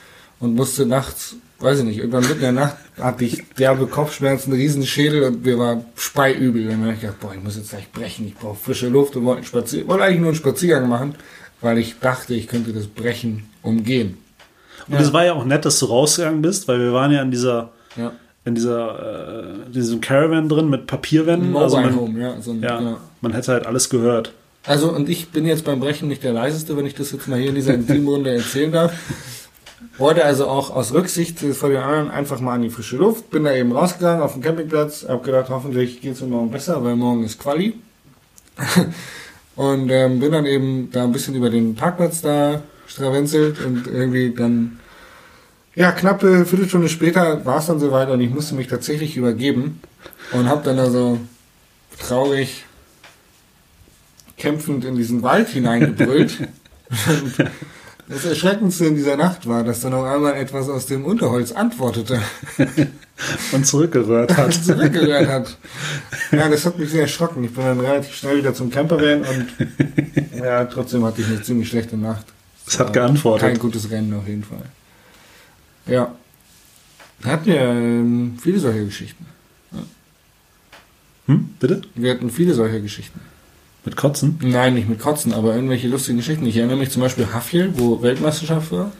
und 0.41 0.55
musste 0.55 0.87
nachts 0.87 1.37
weiß 1.61 1.81
ich 1.81 1.85
nicht, 1.85 1.99
irgendwann 1.99 2.23
mitten 2.23 2.35
in 2.37 2.41
der 2.41 2.53
Nacht 2.53 2.77
hatte 3.01 3.25
ich 3.25 3.45
derbe 3.59 3.87
Kopfschmerzen, 3.87 4.53
riesen 4.53 4.87
Schädel 4.87 5.25
und 5.25 5.45
mir 5.45 5.59
war 5.59 5.85
speiübel. 5.97 6.63
Und 6.65 6.71
dann 6.71 6.83
habe 6.83 6.93
ich 6.95 7.01
gedacht, 7.01 7.21
boah, 7.21 7.35
ich 7.35 7.43
muss 7.43 7.57
jetzt 7.57 7.71
gleich 7.71 7.91
brechen, 7.91 8.27
ich 8.27 8.35
brauche 8.35 8.57
frische 8.57 8.89
Luft 8.89 9.17
und 9.17 9.25
wollte, 9.25 9.45
Spazier 9.45 9.87
wollte 9.89 10.05
eigentlich 10.05 10.21
nur 10.21 10.29
einen 10.29 10.37
Spaziergang 10.37 10.89
machen, 10.89 11.15
weil 11.61 11.79
ich 11.79 11.99
dachte, 11.99 12.35
ich 12.35 12.47
könnte 12.47 12.73
das 12.73 12.87
Brechen 12.87 13.49
umgehen. 13.63 14.19
Und 14.87 14.95
es 14.95 15.13
war 15.13 15.25
ja 15.25 15.35
auch 15.35 15.45
nett, 15.45 15.65
dass 15.65 15.79
du 15.81 15.87
rausgegangen 15.87 16.41
bist, 16.41 16.67
weil 16.69 16.81
wir 16.81 16.93
waren 16.93 17.13
ja 17.13 17.21
in 17.23 17.31
dieser, 17.31 17.73
Ja. 17.97 18.13
In 18.49 18.55
dieser, 18.55 19.67
äh, 19.67 19.71
diesem 19.71 20.01
Caravan 20.01 20.49
drin 20.49 20.69
mit 20.69 20.87
Papierwänden. 20.87 21.53
Mobile 21.53 21.65
Also 21.65 21.81
man, 21.81 21.97
Home, 21.97 22.21
ja. 22.21 22.41
So 22.41 22.51
ein, 22.53 22.63
ja, 22.63 22.81
ja. 22.81 22.97
man 23.21 23.33
hätte 23.33 23.53
halt 23.53 23.67
alles 23.67 23.89
gehört. 23.91 24.33
Also, 24.65 24.93
und 24.93 25.09
ich 25.09 25.29
bin 25.31 25.47
jetzt 25.47 25.65
beim 25.65 25.81
Brechen 25.81 26.09
nicht 26.09 26.25
der 26.25 26.33
leiseste, 26.33 26.77
wenn 26.77 26.87
ich 26.87 26.95
das 26.95 27.13
jetzt 27.13 27.29
mal 27.29 27.39
hier 27.39 27.51
in 27.51 27.55
dieser 27.55 27.75
Intimrunde 27.75 28.35
erzählen 28.35 28.73
darf. 28.73 28.93
Wollte 29.97 30.25
also 30.25 30.47
auch 30.47 30.71
aus 30.71 30.93
Rücksicht 30.93 31.39
vor 31.39 31.69
den 31.69 31.79
anderen 31.79 32.11
einfach 32.11 32.41
mal 32.41 32.55
an 32.55 32.63
die 32.63 32.71
frische 32.71 32.97
Luft. 32.97 33.31
Bin 33.31 33.45
da 33.45 33.53
eben 33.53 33.73
rausgegangen 33.73 34.23
auf 34.23 34.33
den 34.33 34.43
Campingplatz. 34.43 35.07
Hab 35.09 35.25
gedacht, 35.25 35.49
hoffentlich 35.51 36.01
geht's 36.01 36.21
mir 36.21 36.29
morgen 36.29 36.51
besser, 36.51 36.83
weil 36.85 36.97
morgen 36.97 37.25
ist 37.25 37.39
Quali. 37.39 37.75
und 39.57 39.91
ähm, 39.91 40.21
bin 40.21 40.33
dann 40.33 40.47
eben 40.47 40.91
da 40.93 41.05
ein 41.05 41.13
bisschen 41.13 41.35
über 41.35 41.51
den 41.51 41.75
Parkplatz 41.75 42.21
da 42.21 42.63
stravenzelt 42.87 43.65
und 43.65 43.87
irgendwie 43.87 44.31
dann, 44.31 44.79
ja, 45.79 45.93
knappe 45.93 46.45
Viertelstunde 46.45 46.89
später 46.89 47.45
war 47.45 47.59
es 47.59 47.67
dann 47.67 47.79
soweit 47.79 48.11
und 48.11 48.21
ich 48.21 48.31
musste 48.31 48.57
mich 48.57 48.67
tatsächlich 48.67 49.17
übergeben 49.17 49.81
und 50.33 50.49
hab 50.49 50.65
dann 50.65 50.77
da 50.77 50.91
so 50.91 51.21
traurig 52.01 52.65
kämpfend 54.37 54.85
in 54.85 54.97
diesen 54.97 55.23
Wald 55.23 55.49
hineingebrüllt. 55.49 56.37
Das 58.11 58.25
Erschreckendste 58.25 58.87
in 58.87 58.95
dieser 58.95 59.19
Nacht 59.19 59.47
war, 59.47 59.65
dass 59.65 59.81
dann 59.83 59.93
auf 59.93 60.07
einmal 60.07 60.33
etwas 60.33 60.71
aus 60.71 60.87
dem 60.87 61.05
Unterholz 61.05 61.53
antwortete 61.53 62.19
Und 63.53 63.67
zurückgerührt 63.67 64.35
hat. 64.35 64.47
und 64.47 64.65
zurückgehört 64.65 65.29
hat. 65.29 65.59
Ja, 66.33 66.49
das 66.49 66.65
hat 66.65 66.79
mich 66.79 66.89
sehr 66.89 67.03
erschrocken. 67.03 67.45
Ich 67.45 67.53
bin 67.53 67.65
dann 67.65 67.79
relativ 67.79 68.15
schnell 68.15 68.39
wieder 68.39 68.55
zum 68.55 68.71
Campervan 68.71 69.25
und 69.25 69.47
ja, 70.43 70.65
trotzdem 70.65 71.05
hatte 71.05 71.21
ich 71.21 71.27
eine 71.27 71.43
ziemlich 71.43 71.69
schlechte 71.69 71.99
Nacht. 71.99 72.25
Es 72.67 72.81
hat 72.81 72.95
geantwortet. 72.95 73.47
Kein 73.47 73.59
gutes 73.59 73.91
Rennen 73.91 74.15
auf 74.15 74.27
jeden 74.27 74.45
Fall. 74.45 74.63
Ja. 75.89 76.15
Da 77.23 77.31
hatten 77.31 77.47
wir 77.47 77.61
ähm, 77.61 78.39
viele 78.41 78.61
solche 78.61 78.85
Geschichten. 78.85 79.27
Hm, 81.27 81.51
bitte? 81.61 81.83
Wir 81.95 82.13
hatten 82.13 82.31
viele 82.31 82.55
solche 82.55 82.81
Geschichten. 82.81 83.21
Mit 83.85 83.97
Kotzen? 83.97 84.39
Nein, 84.43 84.75
nicht 84.75 84.89
mit 84.89 84.99
Kotzen, 84.99 85.33
aber 85.33 85.55
irgendwelche 85.55 85.89
lustigen 85.89 86.19
Geschichten. 86.19 86.47
Ich 86.47 86.57
erinnere 86.57 86.79
mich 86.79 86.91
zum 86.91 87.03
Beispiel 87.03 87.33
Hafjell, 87.33 87.73
wo 87.77 88.03
Weltmeisterschaft 88.03 88.73
war. 88.73 88.93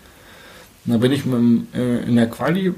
Und 0.85 0.93
da 0.93 0.99
bin 0.99 1.13
ich 1.13 1.25
mit 1.25 1.35
dem, 1.35 1.67
äh, 1.75 2.05
in 2.05 2.17
der 2.17 2.29
Quali 2.29 2.75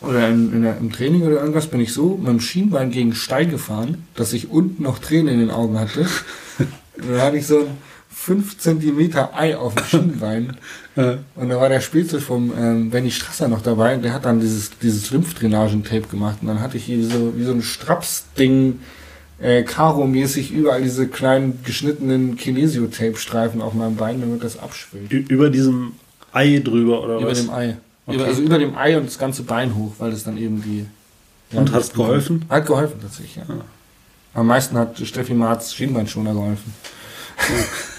oder 0.00 0.28
in, 0.28 0.52
in 0.52 0.62
der, 0.62 0.76
im 0.78 0.92
Training 0.92 1.22
oder 1.22 1.40
irgendwas, 1.40 1.66
bin 1.66 1.80
ich 1.80 1.92
so 1.92 2.16
mit 2.16 2.28
dem 2.28 2.40
Schienbein 2.40 2.90
gegen 2.90 3.14
Stein 3.14 3.50
gefahren, 3.50 4.06
dass 4.14 4.32
ich 4.32 4.50
unten 4.50 4.82
noch 4.82 4.98
Tränen 4.98 5.34
in 5.34 5.40
den 5.40 5.50
Augen 5.50 5.78
hatte. 5.78 6.00
Und 6.58 7.10
dann 7.10 7.22
hatte 7.22 7.38
ich 7.38 7.46
so 7.46 7.60
ein 7.60 7.78
5 8.10 8.58
Zentimeter 8.58 9.34
Ei 9.34 9.56
auf 9.56 9.74
dem 9.74 9.84
Schienbein. 9.84 10.56
Äh, 10.96 11.16
Und 11.34 11.48
da 11.48 11.60
war 11.60 11.68
der 11.68 11.80
Spielzeug 11.80 12.22
vom 12.22 12.52
ähm, 12.56 12.90
Benny 12.90 13.10
Strasser 13.10 13.48
noch 13.48 13.62
dabei. 13.62 13.96
Der 13.96 14.12
hat 14.12 14.24
dann 14.24 14.40
dieses, 14.40 14.70
dieses 14.78 15.10
Lymphdrainagentape 15.10 16.08
gemacht. 16.08 16.38
Und 16.40 16.48
dann 16.48 16.60
hatte 16.60 16.76
ich 16.76 16.84
hier 16.84 17.04
so, 17.04 17.32
wie 17.36 17.44
so 17.44 17.52
ein 17.52 17.62
Strapsding, 17.62 18.78
äh, 19.40 19.64
Karo-mäßig 19.64 20.52
überall 20.52 20.82
diese 20.82 21.08
kleinen 21.08 21.60
geschnittenen 21.64 22.36
Kinesio-Tape-Streifen 22.36 23.60
auf 23.60 23.74
meinem 23.74 23.96
Bein, 23.96 24.20
damit 24.20 24.44
das 24.44 24.58
abschwillt. 24.58 25.10
über 25.12 25.50
diesem 25.50 25.92
Ei 26.32 26.60
drüber 26.62 27.02
oder 27.02 27.18
Über 27.18 27.30
was? 27.30 27.40
dem 27.40 27.50
Ei. 27.50 27.76
Okay. 28.06 28.16
Über, 28.16 28.26
also 28.26 28.42
über 28.42 28.58
dem 28.58 28.76
Ei 28.76 28.96
und 28.96 29.06
das 29.06 29.18
ganze 29.18 29.42
Bein 29.42 29.74
hoch, 29.74 29.94
weil 29.98 30.12
es 30.12 30.22
dann 30.24 30.36
eben 30.38 30.62
die. 30.62 30.86
Und 31.56 31.68
das 31.70 31.74
hat's 31.74 31.92
geholfen? 31.92 32.44
Hat 32.48 32.66
geholfen, 32.66 33.00
tatsächlich, 33.00 33.36
ja. 33.36 33.42
Am 34.34 34.46
meisten 34.46 34.76
hat 34.76 34.98
Steffi 34.98 35.34
Marz 35.34 35.72
Schienbeinschoner 35.74 36.32
geholfen. 36.32 36.72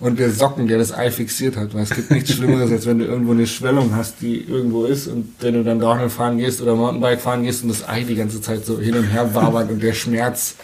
und 0.00 0.18
der 0.18 0.30
Socken, 0.30 0.66
der 0.66 0.78
das 0.78 0.92
Ei 0.92 1.10
fixiert 1.10 1.56
hat, 1.56 1.74
weil 1.74 1.82
es 1.82 1.90
gibt 1.90 2.10
nichts 2.10 2.32
Schlimmeres, 2.32 2.70
als 2.72 2.86
wenn 2.86 2.98
du 2.98 3.04
irgendwo 3.04 3.32
eine 3.32 3.46
Schwellung 3.46 3.94
hast, 3.94 4.20
die 4.20 4.40
irgendwo 4.42 4.84
ist 4.84 5.08
und 5.08 5.34
wenn 5.40 5.54
du 5.54 5.64
dann 5.64 5.78
Downhill 5.78 6.08
fahren 6.08 6.38
gehst 6.38 6.62
oder 6.62 6.74
Mountainbike 6.74 7.20
fahren 7.20 7.42
gehst 7.44 7.62
und 7.62 7.68
das 7.68 7.88
Ei 7.88 8.04
die 8.04 8.14
ganze 8.14 8.40
Zeit 8.40 8.64
so 8.64 8.80
hin 8.80 8.96
und 8.96 9.04
her 9.04 9.34
wabert 9.34 9.70
und 9.70 9.82
der 9.82 9.92
Schmerz 9.92 10.56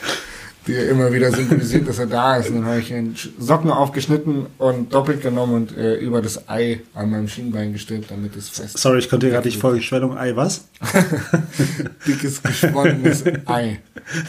dir 0.67 0.89
immer 0.89 1.13
wieder 1.13 1.31
symbolisiert, 1.31 1.89
dass 1.89 1.99
er 1.99 2.07
da 2.07 2.37
ist. 2.37 2.49
Und 2.49 2.57
dann 2.57 2.67
habe 2.67 2.81
ich 2.81 2.93
einen 2.93 3.17
Socken 3.39 3.71
aufgeschnitten 3.71 4.47
und 4.59 4.93
doppelt 4.93 5.23
genommen 5.23 5.55
und 5.55 5.77
äh, 5.77 5.95
über 5.97 6.23
das 6.23 6.49
Ei 6.49 6.81
an 6.95 7.11
meinem 7.11 7.29
Schienbein 7.29 7.73
gestülpt, 7.73 8.11
damit 8.11 8.37
es 8.37 8.49
fest 8.49 8.79
Sorry, 8.79 8.99
ich 8.99 9.09
konnte 9.09 9.31
gerade 9.31 9.47
nicht 9.47 9.61
folgen. 9.61 9.83
Schwellung 9.83 10.17
Ei, 10.17 10.35
was? 10.35 10.69
dickes, 12.07 12.43
geschwollenes 12.43 13.25
Ei 13.47 13.79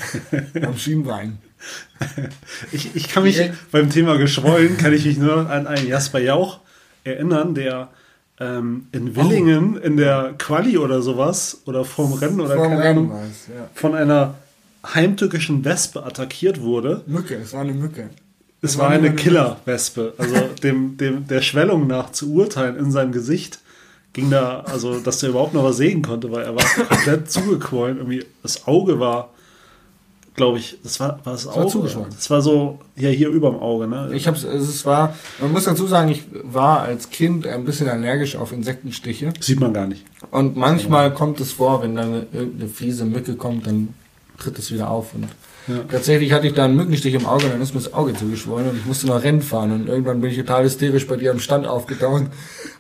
am 0.62 0.78
Schienbein. 0.78 1.40
Ich, 2.72 2.96
ich 2.96 3.10
kann 3.10 3.24
mich 3.24 3.40
beim 3.72 3.90
Thema 3.90 4.18
geschwollen, 4.18 4.78
kann 4.78 4.94
ich 4.94 5.06
mich 5.06 5.18
nur 5.18 5.50
an 5.50 5.68
einen 5.68 5.88
Jasper 5.88 6.20
Jauch 6.20 6.60
erinnern, 7.04 7.54
der 7.54 7.90
ähm, 8.40 8.88
in 8.92 9.16
Willingen 9.16 9.78
in 9.78 9.98
der 9.98 10.34
Quali 10.38 10.78
oder 10.78 11.02
sowas 11.02 11.62
oder 11.66 11.86
vorm 11.86 12.14
Rennen 12.14 12.40
oder 12.40 12.56
Vorm 12.56 12.70
keine 12.70 12.84
Rennen 12.84 13.12
Ahnung 13.12 13.22
ja. 13.48 13.70
von 13.74 13.96
einer 13.96 14.36
heimtückischen 14.94 15.66
Wespe 15.66 16.04
attackiert 16.04 16.62
wurde. 16.62 17.04
Mücke, 17.08 17.36
es 17.36 17.54
war 17.54 17.62
eine 17.62 17.74
Mücke. 17.74 18.10
Es 18.62 18.78
war 18.78 18.86
war 18.86 18.92
eine 18.92 19.08
eine 19.08 19.16
Killerwespe. 19.16 20.14
Also 20.18 20.36
dem, 20.64 20.98
dem, 20.98 21.28
der 21.28 21.42
Schwellung 21.42 21.88
nach 21.88 22.12
zu 22.12 22.34
urteilen 22.34 22.76
in 22.78 22.92
seinem 22.92 23.12
Gesicht 23.12 23.60
ging 24.14 24.30
da, 24.32 24.62
also 24.62 25.00
dass 25.00 25.20
der 25.20 25.30
überhaupt 25.30 25.54
noch 25.54 25.64
was 25.64 25.78
sehen 25.78 26.02
konnte, 26.02 26.32
weil 26.32 26.44
er 26.44 26.56
war 26.56 26.64
komplett 26.88 27.30
zugequollen. 27.30 27.98
Irgendwie 27.98 28.26
das 28.42 28.68
Auge 28.68 29.00
war, 29.00 29.34
glaube 30.38 30.60
ich, 30.60 30.78
das 30.84 31.00
war, 31.02 31.20
war 31.26 31.34
das 31.34 31.46
war 31.48 31.58
Auge? 31.58 31.68
zugeschwollen. 31.68 32.12
Das 32.16 32.30
war 32.30 32.42
so, 32.42 32.80
ja, 32.96 33.10
hier 33.10 33.28
überm 33.30 33.60
Auge, 33.60 33.88
ne? 33.88 34.12
Ich 34.14 34.28
hab's, 34.28 34.44
es 34.44 34.86
war, 34.86 35.16
man 35.42 35.52
muss 35.52 35.66
dazu 35.66 35.86
sagen, 35.88 36.10
ich 36.10 36.24
war 36.44 36.82
als 36.84 37.10
Kind 37.10 37.46
ein 37.48 37.66
bisschen 37.66 37.90
allergisch 37.90 38.36
auf 38.38 38.54
Insektenstiche. 38.54 39.34
Sieht 39.42 39.60
man 39.60 39.74
gar 39.74 39.88
nicht. 39.88 40.06
Und 40.32 40.56
manchmal 40.56 41.14
kommt 41.14 41.40
es 41.42 41.52
vor, 41.52 41.82
wenn 41.82 41.96
dann 41.96 42.08
eine, 42.14 42.28
irgendeine 42.32 42.70
fiese 42.70 43.04
Mücke 43.04 43.36
kommt, 43.36 43.68
dann 43.68 43.94
tritt 44.38 44.58
es 44.60 44.72
wieder 44.72 44.90
auf. 44.92 45.16
Und 45.16 45.28
Ja. 45.68 45.80
tatsächlich 45.92 46.32
hatte 46.32 46.46
ich 46.48 46.54
da 46.54 46.66
einen 46.66 46.76
Mückenstich 46.76 47.16
im 47.16 47.26
Auge, 47.26 47.50
dann 47.50 47.60
ist 47.60 47.74
mir 47.74 47.82
das 47.82 47.92
Auge 47.94 48.14
zugeschwollen 48.14 48.70
und 48.70 48.78
ich 48.78 48.86
musste 48.86 49.08
noch 49.08 49.22
Rennen 49.24 49.42
fahren. 49.42 49.72
Und 49.72 49.88
irgendwann 49.88 50.22
bin 50.22 50.30
ich 50.30 50.38
total 50.38 50.64
hysterisch 50.66 51.08
bei 51.08 51.16
dir 51.18 51.32
am 51.32 51.40
Stand 51.40 51.66
aufgetaucht. 51.66 52.26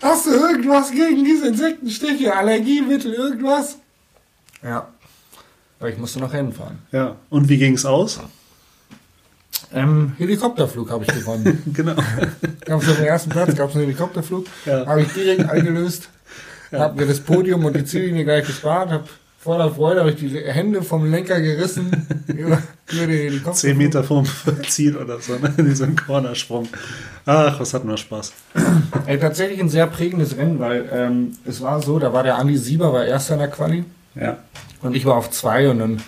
Hast 0.03 0.27
du 0.27 0.29
irgendwas 0.29 0.91
gegen 0.91 1.25
diese 1.25 1.47
Insektenstiche? 1.47 2.35
Allergiemittel, 2.35 3.13
irgendwas? 3.13 3.79
Ja. 4.63 4.87
Aber 5.79 5.89
ich 5.89 5.97
musste 5.97 6.19
noch 6.19 6.33
Rennen 6.33 6.53
fahren. 6.53 6.79
Ja. 6.91 7.15
Und 7.29 7.49
wie 7.49 7.57
ging 7.57 7.73
es 7.73 7.85
aus? 7.85 8.19
Ähm, 9.73 10.13
Helikopterflug 10.17 10.89
habe 10.91 11.03
ich 11.03 11.13
gewonnen. 11.13 11.61
genau. 11.73 11.95
Gab 12.65 12.81
es 12.81 12.89
auf 12.89 12.95
dem 12.95 13.05
ersten 13.05 13.29
Platz, 13.29 13.55
gab 13.55 13.69
es 13.69 13.75
einen 13.75 13.85
Helikopterflug. 13.85 14.45
Ja. 14.65 14.85
Habe 14.85 15.01
ich 15.01 15.13
direkt 15.13 15.49
eingelöst. 15.49 16.09
Hab 16.71 16.95
mir 16.95 17.05
das 17.05 17.19
Podium 17.19 17.63
und 17.65 17.75
die 17.75 17.85
Ziellinie 17.85 18.23
gleich 18.23 18.45
gespart. 18.45 18.91
Hab 18.91 19.09
voller 19.39 19.71
Freude 19.71 20.01
habe 20.01 20.11
ich 20.11 20.17
die 20.17 20.29
Hände 20.29 20.81
vom 20.81 21.09
Lenker 21.09 21.39
gerissen 21.39 21.89
über, 22.27 22.61
über 22.91 23.07
den 23.07 23.09
Helikopter. 23.09 23.57
Zehn 23.57 23.77
Meter 23.77 24.03
vom 24.03 24.25
Ziel 24.67 24.97
oder 24.97 25.19
so, 25.19 25.33
ne? 25.33 25.53
In 25.57 25.65
diesem 25.65 25.95
Cornersprung. 25.95 26.67
Ach, 27.25 27.59
was 27.59 27.73
hatten 27.73 27.87
wir 27.87 27.97
Spaß. 27.97 28.33
Ey, 29.05 29.19
tatsächlich 29.19 29.59
ein 29.59 29.69
sehr 29.69 29.87
prägendes 29.87 30.37
Rennen, 30.37 30.59
weil 30.59 30.89
ähm, 30.91 31.33
es 31.45 31.61
war 31.61 31.81
so, 31.81 31.99
da 31.99 32.11
war 32.13 32.23
der 32.23 32.37
Andi 32.37 32.57
Sieber, 32.57 32.91
war 32.93 33.05
erster 33.05 33.33
in 33.33 33.39
der 33.39 33.49
Quali. 33.49 33.85
Ja. 34.19 34.37
Und 34.81 34.95
ich 34.95 35.05
war 35.05 35.15
auf 35.15 35.31
zwei 35.31 35.69
und 35.69 35.79
dann 35.79 36.01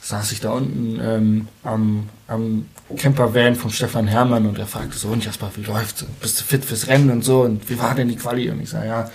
saß 0.00 0.32
ich 0.32 0.40
da 0.40 0.50
unten 0.50 0.98
ähm, 1.02 1.48
am, 1.62 2.08
am 2.26 2.66
Campervan 2.96 3.54
vom 3.54 3.70
Stefan 3.70 4.08
Hermann 4.08 4.46
und 4.46 4.58
er 4.58 4.66
fragte 4.66 4.96
so, 4.96 5.08
und 5.08 5.24
Jasper, 5.24 5.50
wie 5.54 5.62
läuft's? 5.62 6.04
Bist 6.20 6.40
du 6.40 6.44
fit 6.44 6.64
fürs 6.64 6.88
Rennen 6.88 7.10
und 7.10 7.24
so? 7.24 7.42
Und 7.42 7.68
wie 7.68 7.78
war 7.78 7.94
denn 7.94 8.08
die 8.08 8.16
Quali? 8.16 8.50
Und 8.50 8.60
ich 8.60 8.70
sage, 8.70 8.88
ja, 8.88 9.10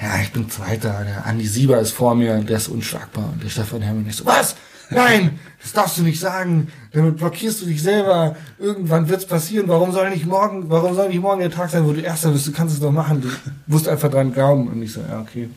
ja, 0.00 0.20
ich 0.20 0.32
bin 0.32 0.50
Zweiter, 0.50 1.04
der 1.04 1.26
Andi 1.26 1.46
Sieber 1.46 1.78
ist 1.78 1.92
vor 1.92 2.14
mir 2.14 2.34
und 2.34 2.48
der 2.48 2.56
ist 2.56 2.68
unschlagbar. 2.68 3.30
Und 3.32 3.42
der 3.42 3.48
Stefan 3.48 3.82
Hermann 3.82 4.06
ist 4.06 4.18
so, 4.18 4.26
was? 4.26 4.56
Nein, 4.90 5.38
das 5.62 5.72
darfst 5.72 5.98
du 5.98 6.02
nicht 6.02 6.20
sagen. 6.20 6.68
Damit 6.92 7.16
blockierst 7.16 7.62
du 7.62 7.66
dich 7.66 7.82
selber. 7.82 8.36
Irgendwann 8.58 9.08
wird's 9.08 9.26
passieren. 9.26 9.68
Warum 9.68 9.92
soll 9.92 10.10
nicht 10.10 10.26
morgen, 10.26 10.68
warum 10.68 10.94
soll 10.94 11.08
nicht 11.08 11.20
morgen 11.20 11.40
der 11.40 11.50
Tag 11.50 11.70
sein, 11.70 11.86
wo 11.86 11.92
du 11.92 12.00
Erster 12.00 12.30
bist? 12.30 12.46
Du 12.46 12.52
kannst 12.52 12.74
es 12.74 12.80
doch 12.80 12.90
machen. 12.90 13.22
Du 13.22 13.28
musst 13.66 13.88
einfach 13.88 14.10
dran 14.10 14.32
glauben. 14.32 14.68
Und 14.68 14.82
ich 14.82 14.92
so, 14.92 15.00
ja, 15.00 15.20
okay. 15.20 15.48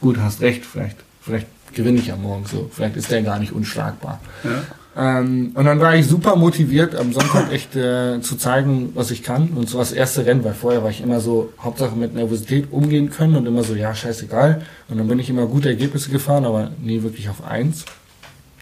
Gut, 0.00 0.18
hast 0.18 0.40
recht. 0.40 0.64
Vielleicht, 0.64 0.96
vielleicht 1.28 1.46
gewinne 1.74 1.98
ich 1.98 2.06
ja 2.08 2.16
morgen 2.16 2.46
so. 2.46 2.70
Vielleicht 2.72 2.96
ist 2.96 3.10
der 3.10 3.22
gar 3.22 3.38
nicht 3.38 3.52
unschlagbar. 3.52 4.20
ja. 4.44 4.62
Ähm, 4.98 5.52
und 5.54 5.64
dann 5.64 5.78
war 5.78 5.94
ich 5.94 6.08
super 6.08 6.34
motiviert, 6.34 6.96
am 6.96 7.12
Sonntag 7.12 7.52
echt 7.52 7.76
äh, 7.76 8.20
zu 8.20 8.34
zeigen, 8.36 8.90
was 8.94 9.12
ich 9.12 9.22
kann. 9.22 9.50
Und 9.50 9.68
so 9.68 9.78
das 9.78 9.92
erste 9.92 10.26
Rennen, 10.26 10.42
weil 10.42 10.54
vorher 10.54 10.82
war 10.82 10.90
ich 10.90 11.00
immer 11.00 11.20
so, 11.20 11.52
Hauptsache 11.60 11.94
mit 11.94 12.14
Nervosität 12.14 12.72
umgehen 12.72 13.10
können 13.10 13.36
und 13.36 13.46
immer 13.46 13.62
so, 13.62 13.76
ja, 13.76 13.94
scheißegal. 13.94 14.62
Und 14.88 14.98
dann 14.98 15.06
bin 15.06 15.20
ich 15.20 15.30
immer 15.30 15.46
gute 15.46 15.68
Ergebnisse 15.68 16.10
gefahren, 16.10 16.44
aber 16.44 16.72
nie 16.82 17.04
wirklich 17.04 17.28
auf 17.28 17.44
eins. 17.44 17.84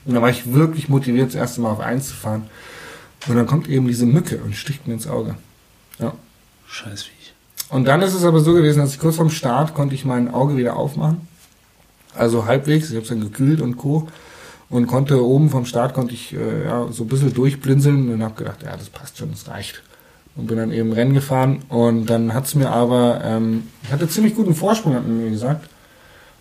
Und 0.05 0.13
dann 0.13 0.23
war 0.23 0.29
ich 0.29 0.53
wirklich 0.53 0.91
motiviert, 0.91 1.29
das 1.29 1.37
erste 1.37 1.63
Mal 1.63 1.71
auf 1.71 1.81
eins 1.81 2.09
zu 2.09 2.15
fahren. 2.15 2.49
Und 3.29 3.37
dann 3.37 3.47
kommt 3.47 3.67
eben 3.69 3.89
diese 3.89 4.05
Mücke 4.05 4.37
und 4.37 4.55
sticht 4.55 4.87
mir 4.87 4.93
ins 4.93 5.07
Auge. 5.07 5.37
Ja. 5.99 6.13
Scheiß 6.67 7.05
Viech. 7.05 7.33
Und 7.71 7.87
dann 7.87 8.03
ist 8.03 8.13
es 8.13 8.25
aber 8.25 8.41
so 8.41 8.53
gewesen, 8.53 8.81
dass 8.81 8.93
ich 8.93 9.01
kurz 9.01 9.17
vorm 9.17 9.31
Start 9.31 9.73
konnte 9.73 9.95
ich 9.95 10.05
mein 10.05 10.33
Auge 10.33 10.59
wieder 10.59 10.77
aufmachen. 10.77 11.27
Also 12.17 12.47
halbwegs, 12.47 12.89
ich 12.91 12.95
habe 12.95 13.03
es 13.03 13.09
dann 13.09 13.21
gekühlt 13.21 13.61
und 13.61 13.77
Co. 13.77 14.09
Und 14.69 14.89
konnte 14.89 15.25
oben 15.25 15.49
vom 15.49 15.65
Start 15.65 15.95
konnte 15.95 16.15
ich 16.15 16.35
äh, 16.35 16.65
ja, 16.65 16.89
so 16.91 17.05
ein 17.05 17.09
bisschen 17.09 17.33
durchblinzeln 17.33 18.13
und 18.13 18.23
habe 18.23 18.35
gedacht, 18.35 18.63
ja, 18.65 18.77
das 18.77 18.89
passt 18.89 19.17
schon, 19.17 19.31
das 19.31 19.47
reicht. 19.49 19.83
Und 20.35 20.49
bin 20.49 20.57
dann 20.57 20.73
eben 20.73 20.93
Rennen 20.93 21.15
gefahren 21.15 21.63
und 21.69 22.07
dann 22.07 22.35
hat's 22.35 22.55
mir 22.55 22.71
aber, 22.71 23.21
ähm, 23.25 23.69
ich 23.85 23.93
hatte 23.93 24.09
ziemlich 24.09 24.35
guten 24.35 24.55
Vorsprung, 24.55 24.95
hat 24.95 25.07
man 25.07 25.23
mir 25.23 25.31
gesagt. 25.31 25.69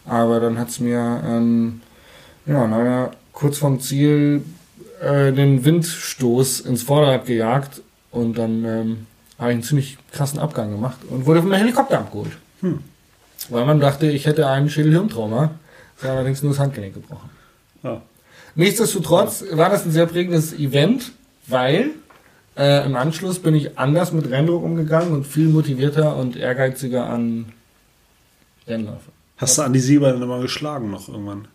Aber 0.06 0.40
dann 0.40 0.58
hat's 0.58 0.80
mir, 0.80 1.22
ähm, 1.26 1.82
ja, 2.46 2.68
naja, 2.68 3.12
kurz 3.32 3.60
vorm 3.60 3.80
Ziel 3.80 4.44
äh, 5.02 5.32
den 5.32 5.64
Windstoß 5.64 6.62
ins 6.62 6.84
Vorderrad 6.84 7.26
gejagt 7.26 7.82
und 8.12 8.38
dann 8.38 8.66
ähm, 8.66 9.08
habe 9.38 9.52
ich 9.52 9.56
einen 9.56 9.64
ziemlich 9.64 9.98
krassen 10.12 10.40
Abgang 10.40 10.72
gemacht 10.72 10.98
und 11.10 11.26
wurde 11.26 11.42
von 11.42 11.52
einem 11.54 11.62
Helikopter 11.64 12.00
abgeholt. 12.00 12.32
Hm. 12.62 12.80
Weil 13.50 13.66
man 13.66 13.80
dachte, 13.80 14.08
ich 14.08 14.26
hätte 14.26 14.48
einen 14.48 14.70
Schädelhirntrauma. 14.70 15.52
War 16.02 16.12
allerdings 16.12 16.42
nur 16.44 16.52
das 16.52 16.60
Handgelenk 16.60 16.94
gebrochen. 16.94 17.30
Ja. 17.84 18.02
Nichtsdestotrotz 18.56 19.44
war 19.52 19.70
das 19.70 19.86
ein 19.86 19.92
sehr 19.92 20.06
prägendes 20.06 20.54
Event, 20.54 21.12
weil 21.48 21.92
äh, 22.58 22.86
im 22.86 22.96
Anschluss 22.96 23.40
bin 23.40 23.54
ich 23.54 23.78
anders 23.78 24.12
mit 24.12 24.30
Renndruck 24.30 24.64
umgegangen 24.64 25.12
und 25.12 25.28
viel 25.28 25.50
motivierter 25.50 26.16
und 26.16 26.36
ehrgeiziger 26.36 27.08
an 27.08 27.52
Rennläufe. 28.68 29.12
Hast 29.38 29.58
du 29.58 29.64
Andi 29.64 29.80
Sieber 29.80 30.12
dann 30.12 30.22
immer 30.22 30.40
geschlagen 30.40 30.92
noch 30.92 31.10
irgendwann? 31.10 31.48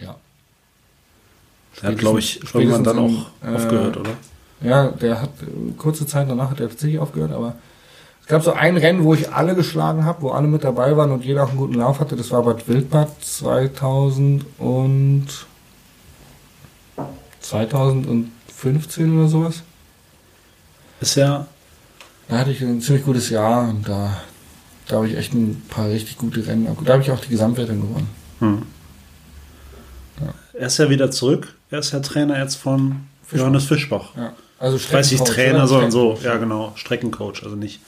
Ja. 0.00 0.16
Der 1.80 1.90
hat, 1.90 1.98
glaube 1.98 2.18
ich, 2.18 2.40
irgendwann 2.52 2.84
dann 2.84 2.98
auch 2.98 3.26
äh, 3.44 3.54
aufgehört, 3.54 3.96
oder? 3.96 4.10
Ja, 4.60 4.88
der 4.88 5.22
hat 5.22 5.30
äh, 5.42 5.72
kurze 5.78 6.06
Zeit 6.06 6.28
danach 6.28 6.50
hat 6.50 6.60
er 6.60 6.68
tatsächlich 6.68 6.98
aufgehört, 6.98 7.32
aber 7.32 7.54
es 8.24 8.28
gab 8.28 8.42
so 8.42 8.54
ein 8.54 8.78
Rennen, 8.78 9.04
wo 9.04 9.12
ich 9.12 9.30
alle 9.30 9.54
geschlagen 9.54 10.06
habe, 10.06 10.22
wo 10.22 10.30
alle 10.30 10.48
mit 10.48 10.64
dabei 10.64 10.96
waren 10.96 11.12
und 11.12 11.26
jeder 11.26 11.44
auch 11.44 11.50
einen 11.50 11.58
guten 11.58 11.74
Lauf 11.74 12.00
hatte. 12.00 12.16
Das 12.16 12.30
war 12.30 12.42
Bad 12.42 12.66
Wildbad 12.66 13.10
2000 13.22 14.46
und 14.56 15.26
2015 17.40 19.18
oder 19.18 19.28
sowas. 19.28 19.62
Ist 21.02 21.16
ja, 21.16 21.46
Da 22.28 22.38
hatte 22.38 22.52
ich 22.52 22.62
ein 22.62 22.80
ziemlich 22.80 23.04
gutes 23.04 23.28
Jahr 23.28 23.68
und 23.68 23.86
da, 23.86 24.16
da 24.88 24.96
habe 24.96 25.08
ich 25.08 25.18
echt 25.18 25.34
ein 25.34 25.62
paar 25.68 25.88
richtig 25.88 26.16
gute 26.16 26.46
Rennen. 26.46 26.66
Da 26.82 26.94
habe 26.94 27.02
ich 27.02 27.10
auch 27.10 27.20
die 27.20 27.28
Gesamtwertung 27.28 27.82
gewonnen. 27.82 28.08
hm. 28.38 28.62
Er 30.54 30.68
ist 30.68 30.78
ja 30.78 30.88
wieder 30.88 31.10
zurück. 31.10 31.52
Er 31.70 31.80
ist 31.80 31.92
ja 31.92 32.00
Trainer 32.00 32.38
jetzt 32.38 32.54
von 32.54 33.06
Fischbach. 33.22 33.38
Johannes 33.40 33.64
Fischbach. 33.64 34.16
Ja. 34.16 34.32
Also 34.58 34.76
Ich 34.76 34.90
weiß 34.90 35.10
nicht 35.10 35.26
Trainer, 35.26 35.66
sondern 35.66 35.90
so, 35.90 36.16
ja 36.22 36.36
genau, 36.36 36.72
Streckencoach, 36.76 37.42
also 37.42 37.56
nicht 37.56 37.80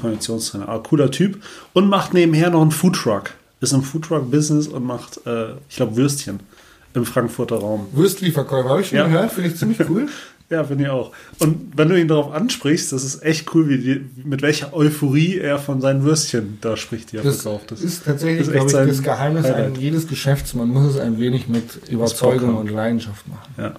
Konditionstrainer. 0.00 0.68
Aber 0.68 0.82
cooler 0.82 1.10
Typ. 1.10 1.42
Und 1.72 1.88
macht 1.88 2.14
nebenher 2.14 2.50
noch 2.50 2.62
einen 2.62 2.70
Foodtruck. 2.70 3.30
Ist 3.60 3.72
im 3.72 3.82
Foodtruck-Business 3.82 4.66
und 4.68 4.84
macht, 4.84 5.20
äh, 5.26 5.52
ich 5.68 5.76
glaube, 5.76 5.96
Würstchen 5.96 6.40
im 6.94 7.04
Frankfurter 7.06 7.56
Raum. 7.56 7.86
Würstlieferkäufer, 7.92 8.68
habe 8.68 8.80
ich 8.82 8.88
schon 8.88 8.98
Ja. 8.98 9.06
gehört, 9.06 9.32
finde 9.32 9.50
ich 9.50 9.56
ziemlich 9.56 9.78
cool. 9.88 10.08
Ja, 10.50 10.64
finde 10.64 10.84
ich 10.84 10.90
auch. 10.90 11.12
Und 11.38 11.72
wenn 11.78 11.88
du 11.88 11.98
ihn 11.98 12.08
darauf 12.08 12.30
ansprichst, 12.34 12.92
das 12.92 13.04
ist 13.04 13.22
echt 13.22 13.54
cool, 13.54 13.70
wie 13.70 13.78
die, 13.78 14.04
mit 14.22 14.42
welcher 14.42 14.74
Euphorie 14.74 15.38
er 15.38 15.58
von 15.58 15.80
seinen 15.80 16.02
Würstchen 16.04 16.58
da 16.60 16.76
spricht, 16.76 17.10
die 17.12 17.16
er 17.16 17.22
Das 17.22 17.40
verkauft. 17.40 17.72
ist 17.72 18.04
tatsächlich, 18.04 18.48
das 18.48 18.66
ist 18.66 18.74
ich, 18.74 18.86
das 18.88 19.02
Geheimnis 19.02 19.44
Highlight. 19.46 19.78
jedes 19.78 20.06
Geschäfts. 20.08 20.52
Man 20.52 20.68
muss 20.68 20.90
es 20.94 21.00
ein 21.00 21.18
wenig 21.18 21.48
mit 21.48 21.88
Überzeugung 21.88 22.58
und 22.58 22.70
Leidenschaft 22.70 23.26
machen. 23.28 23.54
Ja. 23.56 23.72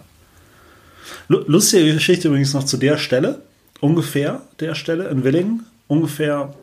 Lu- 1.28 1.44
Lustige 1.46 1.94
Geschichte 1.94 2.28
übrigens 2.30 2.54
noch 2.56 2.64
zu 2.64 2.78
der 2.78 2.98
Stelle, 2.98 3.42
ungefähr 3.80 4.42
der 4.60 4.74
Stelle 4.74 5.10
in 5.10 5.24
Willingen, 5.24 5.68
ungefähr 5.94 6.54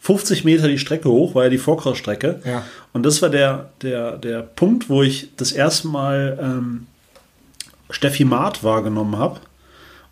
50 0.00 0.44
Meter 0.44 0.68
die 0.68 0.78
Strecke 0.78 1.08
hoch, 1.08 1.34
war 1.34 1.44
ja 1.44 1.50
die 1.50 1.58
Vorkrausstrecke. 1.58 2.40
Ja. 2.44 2.62
Und 2.92 3.04
das 3.04 3.22
war 3.22 3.28
der, 3.28 3.70
der, 3.82 4.18
der 4.18 4.42
Punkt, 4.42 4.88
wo 4.88 5.02
ich 5.02 5.30
das 5.36 5.52
erste 5.52 5.88
Mal 5.88 6.38
ähm, 6.40 6.86
Steffi 7.90 8.24
Maat 8.24 8.62
wahrgenommen 8.62 9.18
habe. 9.18 9.40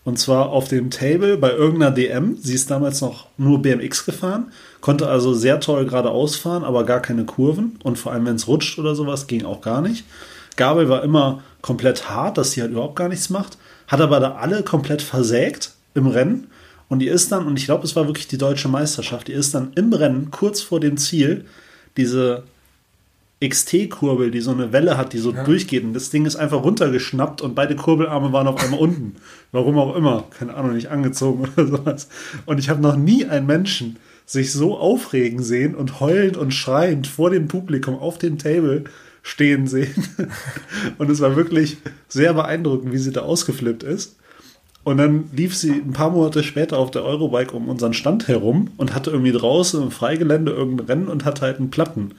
Und 0.05 0.19
zwar 0.19 0.51
auf 0.51 0.69
dem 0.69 0.91
Table 0.91 1.39
bei 1.39 1.51
irgendeiner 1.51 1.91
DM. 1.91 2.37
Sie 2.41 2.55
ist 2.55 2.71
damals 2.71 3.01
noch 3.01 3.27
nur 3.39 3.63
BMX 3.63 4.05
gefahren, 4.05 4.53
konnte 4.83 5.09
also 5.09 5.33
sehr 5.33 5.61
toll 5.61 5.87
geradeaus 5.87 6.37
fahren, 6.37 6.63
aber 6.63 6.85
gar 6.85 7.01
keine 7.01 7.25
Kurven. 7.25 7.79
Und 7.83 7.99
vor 7.99 8.13
allem, 8.13 8.27
wenn 8.27 8.37
es 8.37 8.47
rutscht 8.47 8.79
oder 8.79 8.95
sowas, 8.95 9.27
ging 9.27 9.47
auch 9.47 9.63
gar 9.63 9.81
nicht. 9.81 10.05
Gabel 10.57 10.89
war 10.89 11.03
immer 11.03 11.43
komplett 11.63 12.11
hart, 12.11 12.37
dass 12.37 12.53
sie 12.53 12.61
halt 12.61 12.73
überhaupt 12.73 12.97
gar 12.97 13.09
nichts 13.09 13.31
macht. 13.31 13.57
Hat 13.89 14.01
aber 14.01 14.21
da 14.21 14.35
alle 14.35 14.63
komplett 14.63 15.03
versägt 15.03 15.73
im 15.95 16.07
Rennen. 16.07 16.49
Und 16.89 16.99
die 16.99 17.09
ist 17.09 17.33
dann, 17.33 17.47
und 17.47 17.59
ich 17.59 17.65
glaube, 17.65 17.85
es 17.85 17.97
war 17.97 18.07
wirklich 18.07 18.29
die 18.29 18.39
deutsche 18.39 18.69
Meisterschaft, 18.69 19.29
die 19.29 19.33
ist 19.33 19.55
dann 19.55 19.73
im 19.75 19.93
Rennen 19.93 20.31
kurz 20.31 20.61
vor 20.61 20.81
dem 20.81 20.97
Ziel 20.97 21.45
diese 21.97 22.45
XT-Kurbel, 23.43 24.31
die 24.31 24.41
so 24.41 24.53
eine 24.53 24.73
Welle 24.73 24.97
hat, 24.97 25.13
die 25.13 25.19
so 25.19 25.33
durchgeht. 25.33 25.85
Und 25.85 25.95
das 25.95 26.11
Ding 26.11 26.25
ist 26.25 26.37
einfach 26.37 26.63
runtergeschnappt 26.63 27.43
und 27.43 27.55
beide 27.55 27.77
Kurbelarme 27.77 28.33
waren 28.33 28.47
auf 28.47 28.63
einmal 28.63 28.81
unten. 28.81 29.17
Warum 29.53 29.79
auch 29.79 29.97
immer. 29.97 30.25
Keine 30.31 30.55
Ahnung, 30.55 30.75
nicht 30.75 30.91
angezogen 30.91 31.49
oder 31.57 31.67
sowas. 31.79 32.09
Und 32.47 32.59
ich 32.59 32.69
habe 32.69 32.81
noch 32.81 32.97
nie 32.97 33.27
einen 33.27 33.47
Menschen 33.47 33.97
sich 34.27 34.53
so 34.53 34.79
aufregen 34.79 35.43
sehen 35.43 35.75
und 35.75 36.01
heulend 36.01 36.37
und 36.37 36.55
schreiend 36.55 37.07
vor 37.07 37.31
dem 37.31 37.49
Publikum 37.49 37.99
auf 37.99 38.19
dem 38.19 38.39
Table 38.39 38.85
stehen 39.23 39.67
sehen. 39.67 40.09
Und 40.99 41.11
es 41.11 41.21
war 41.21 41.35
wirklich 41.35 41.79
sehr 42.09 42.35
beeindruckend, 42.35 42.93
wie 42.93 42.99
sie 42.99 43.11
da 43.11 43.23
ausgeflippt 43.23 43.83
ist. 43.83 44.17
Und 44.85 44.99
dann 44.99 45.31
lief 45.33 45.57
sie 45.57 45.73
ein 45.73 45.95
paar 45.95 46.11
Monate 46.11 46.43
später 46.43 46.79
auf 46.79 46.91
der 46.91 47.05
Eurobike 47.05 47.57
um 47.57 47.69
unseren 47.69 47.95
Stand 47.95 48.29
herum 48.29 48.71
und 48.77 48.95
hatte 48.95 49.11
irgendwie 49.11 49.33
draußen 49.33 49.83
im 49.83 49.91
Freigelände 49.91 50.53
irgendein 50.53 50.87
Rennen 50.87 51.09
und 51.09 51.25
hatte 51.25 51.43
halt 51.43 51.59
einen 51.59 51.71
Platten 51.71 52.13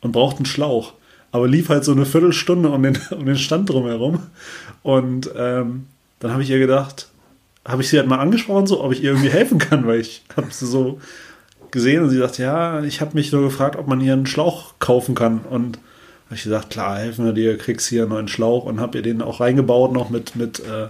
und 0.00 0.12
braucht 0.12 0.36
einen 0.36 0.46
Schlauch. 0.46 0.94
Aber 1.30 1.46
lief 1.46 1.68
halt 1.68 1.84
so 1.84 1.92
eine 1.92 2.06
Viertelstunde 2.06 2.70
um 2.70 2.82
den, 2.82 2.98
um 3.10 3.26
den 3.26 3.36
Stand 3.36 3.68
drumherum. 3.68 4.20
Und 4.82 5.30
ähm, 5.36 5.86
dann 6.18 6.32
habe 6.32 6.42
ich 6.42 6.48
ihr 6.48 6.58
gedacht, 6.58 7.08
habe 7.66 7.82
ich 7.82 7.90
sie 7.90 7.98
halt 7.98 8.08
mal 8.08 8.18
angesprochen, 8.18 8.66
so, 8.66 8.82
ob 8.82 8.92
ich 8.92 9.02
ihr 9.02 9.10
irgendwie 9.10 9.30
helfen 9.30 9.58
kann, 9.58 9.86
weil 9.86 10.00
ich 10.00 10.22
habe 10.36 10.48
sie 10.50 10.66
so 10.66 11.00
gesehen 11.70 12.02
und 12.02 12.08
sie 12.08 12.18
sagt, 12.18 12.38
ja, 12.38 12.82
ich 12.82 13.02
habe 13.02 13.14
mich 13.14 13.30
nur 13.32 13.42
gefragt, 13.42 13.76
ob 13.76 13.88
man 13.88 14.00
hier 14.00 14.14
einen 14.14 14.26
Schlauch 14.26 14.74
kaufen 14.78 15.14
kann. 15.14 15.40
Und 15.40 15.78
habe 16.26 16.36
ich 16.36 16.44
gesagt, 16.44 16.70
klar, 16.70 16.98
helfen 16.98 17.26
wir 17.26 17.32
dir, 17.32 17.58
kriegst 17.58 17.88
hier 17.88 18.02
einen 18.02 18.12
neuen 18.12 18.28
Schlauch 18.28 18.64
und 18.64 18.80
habe 18.80 18.96
ihr 18.96 19.02
den 19.02 19.20
auch 19.20 19.40
reingebaut 19.40 19.92
noch 19.92 20.08
mit, 20.08 20.34
mit, 20.34 20.60
äh, 20.60 20.88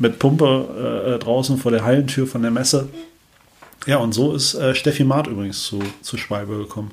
mit 0.00 0.18
Pumpe 0.18 1.14
äh, 1.14 1.18
draußen 1.22 1.58
vor 1.58 1.70
der 1.70 1.84
Hallentür 1.84 2.26
von 2.26 2.42
der 2.42 2.50
Messe. 2.50 2.88
Ja, 3.86 3.98
und 3.98 4.12
so 4.12 4.34
ist 4.34 4.54
äh, 4.54 4.74
Steffi 4.74 5.04
Maat 5.04 5.26
übrigens 5.26 5.62
zu, 5.62 5.78
zu 6.02 6.16
Schwalbe 6.16 6.56
gekommen. 6.56 6.90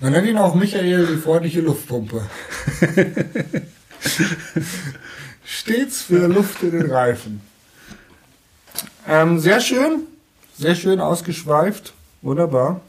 Man 0.00 0.12
nennt 0.12 0.28
ihn 0.28 0.36
auch 0.36 0.54
Michael 0.54 1.06
die 1.06 1.16
freundliche 1.16 1.60
Luftpumpe. 1.60 2.26
Stets 5.44 6.02
für 6.02 6.26
Luft 6.26 6.62
in 6.62 6.72
den 6.72 6.90
Reifen. 6.90 7.40
Ähm, 9.08 9.38
sehr 9.38 9.60
schön. 9.60 10.02
Sehr 10.58 10.74
schön 10.74 11.00
ausgeschweift. 11.00 11.94
Wunderbar. 12.20 12.82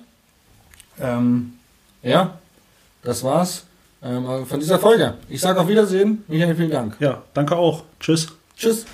Ähm, 1.00 1.54
ja, 2.02 2.38
das 3.02 3.24
war's 3.24 3.64
ähm, 4.02 4.46
von 4.46 4.60
dieser 4.60 4.78
Folge. 4.78 5.14
Ich 5.28 5.40
sage 5.40 5.60
auf 5.60 5.68
Wiedersehen. 5.68 6.24
Michael, 6.28 6.54
vielen 6.54 6.70
Dank. 6.70 6.96
Ja, 7.00 7.22
danke 7.34 7.56
auch. 7.56 7.84
Tschüss. 7.98 8.28
Tschüss. 8.56 8.84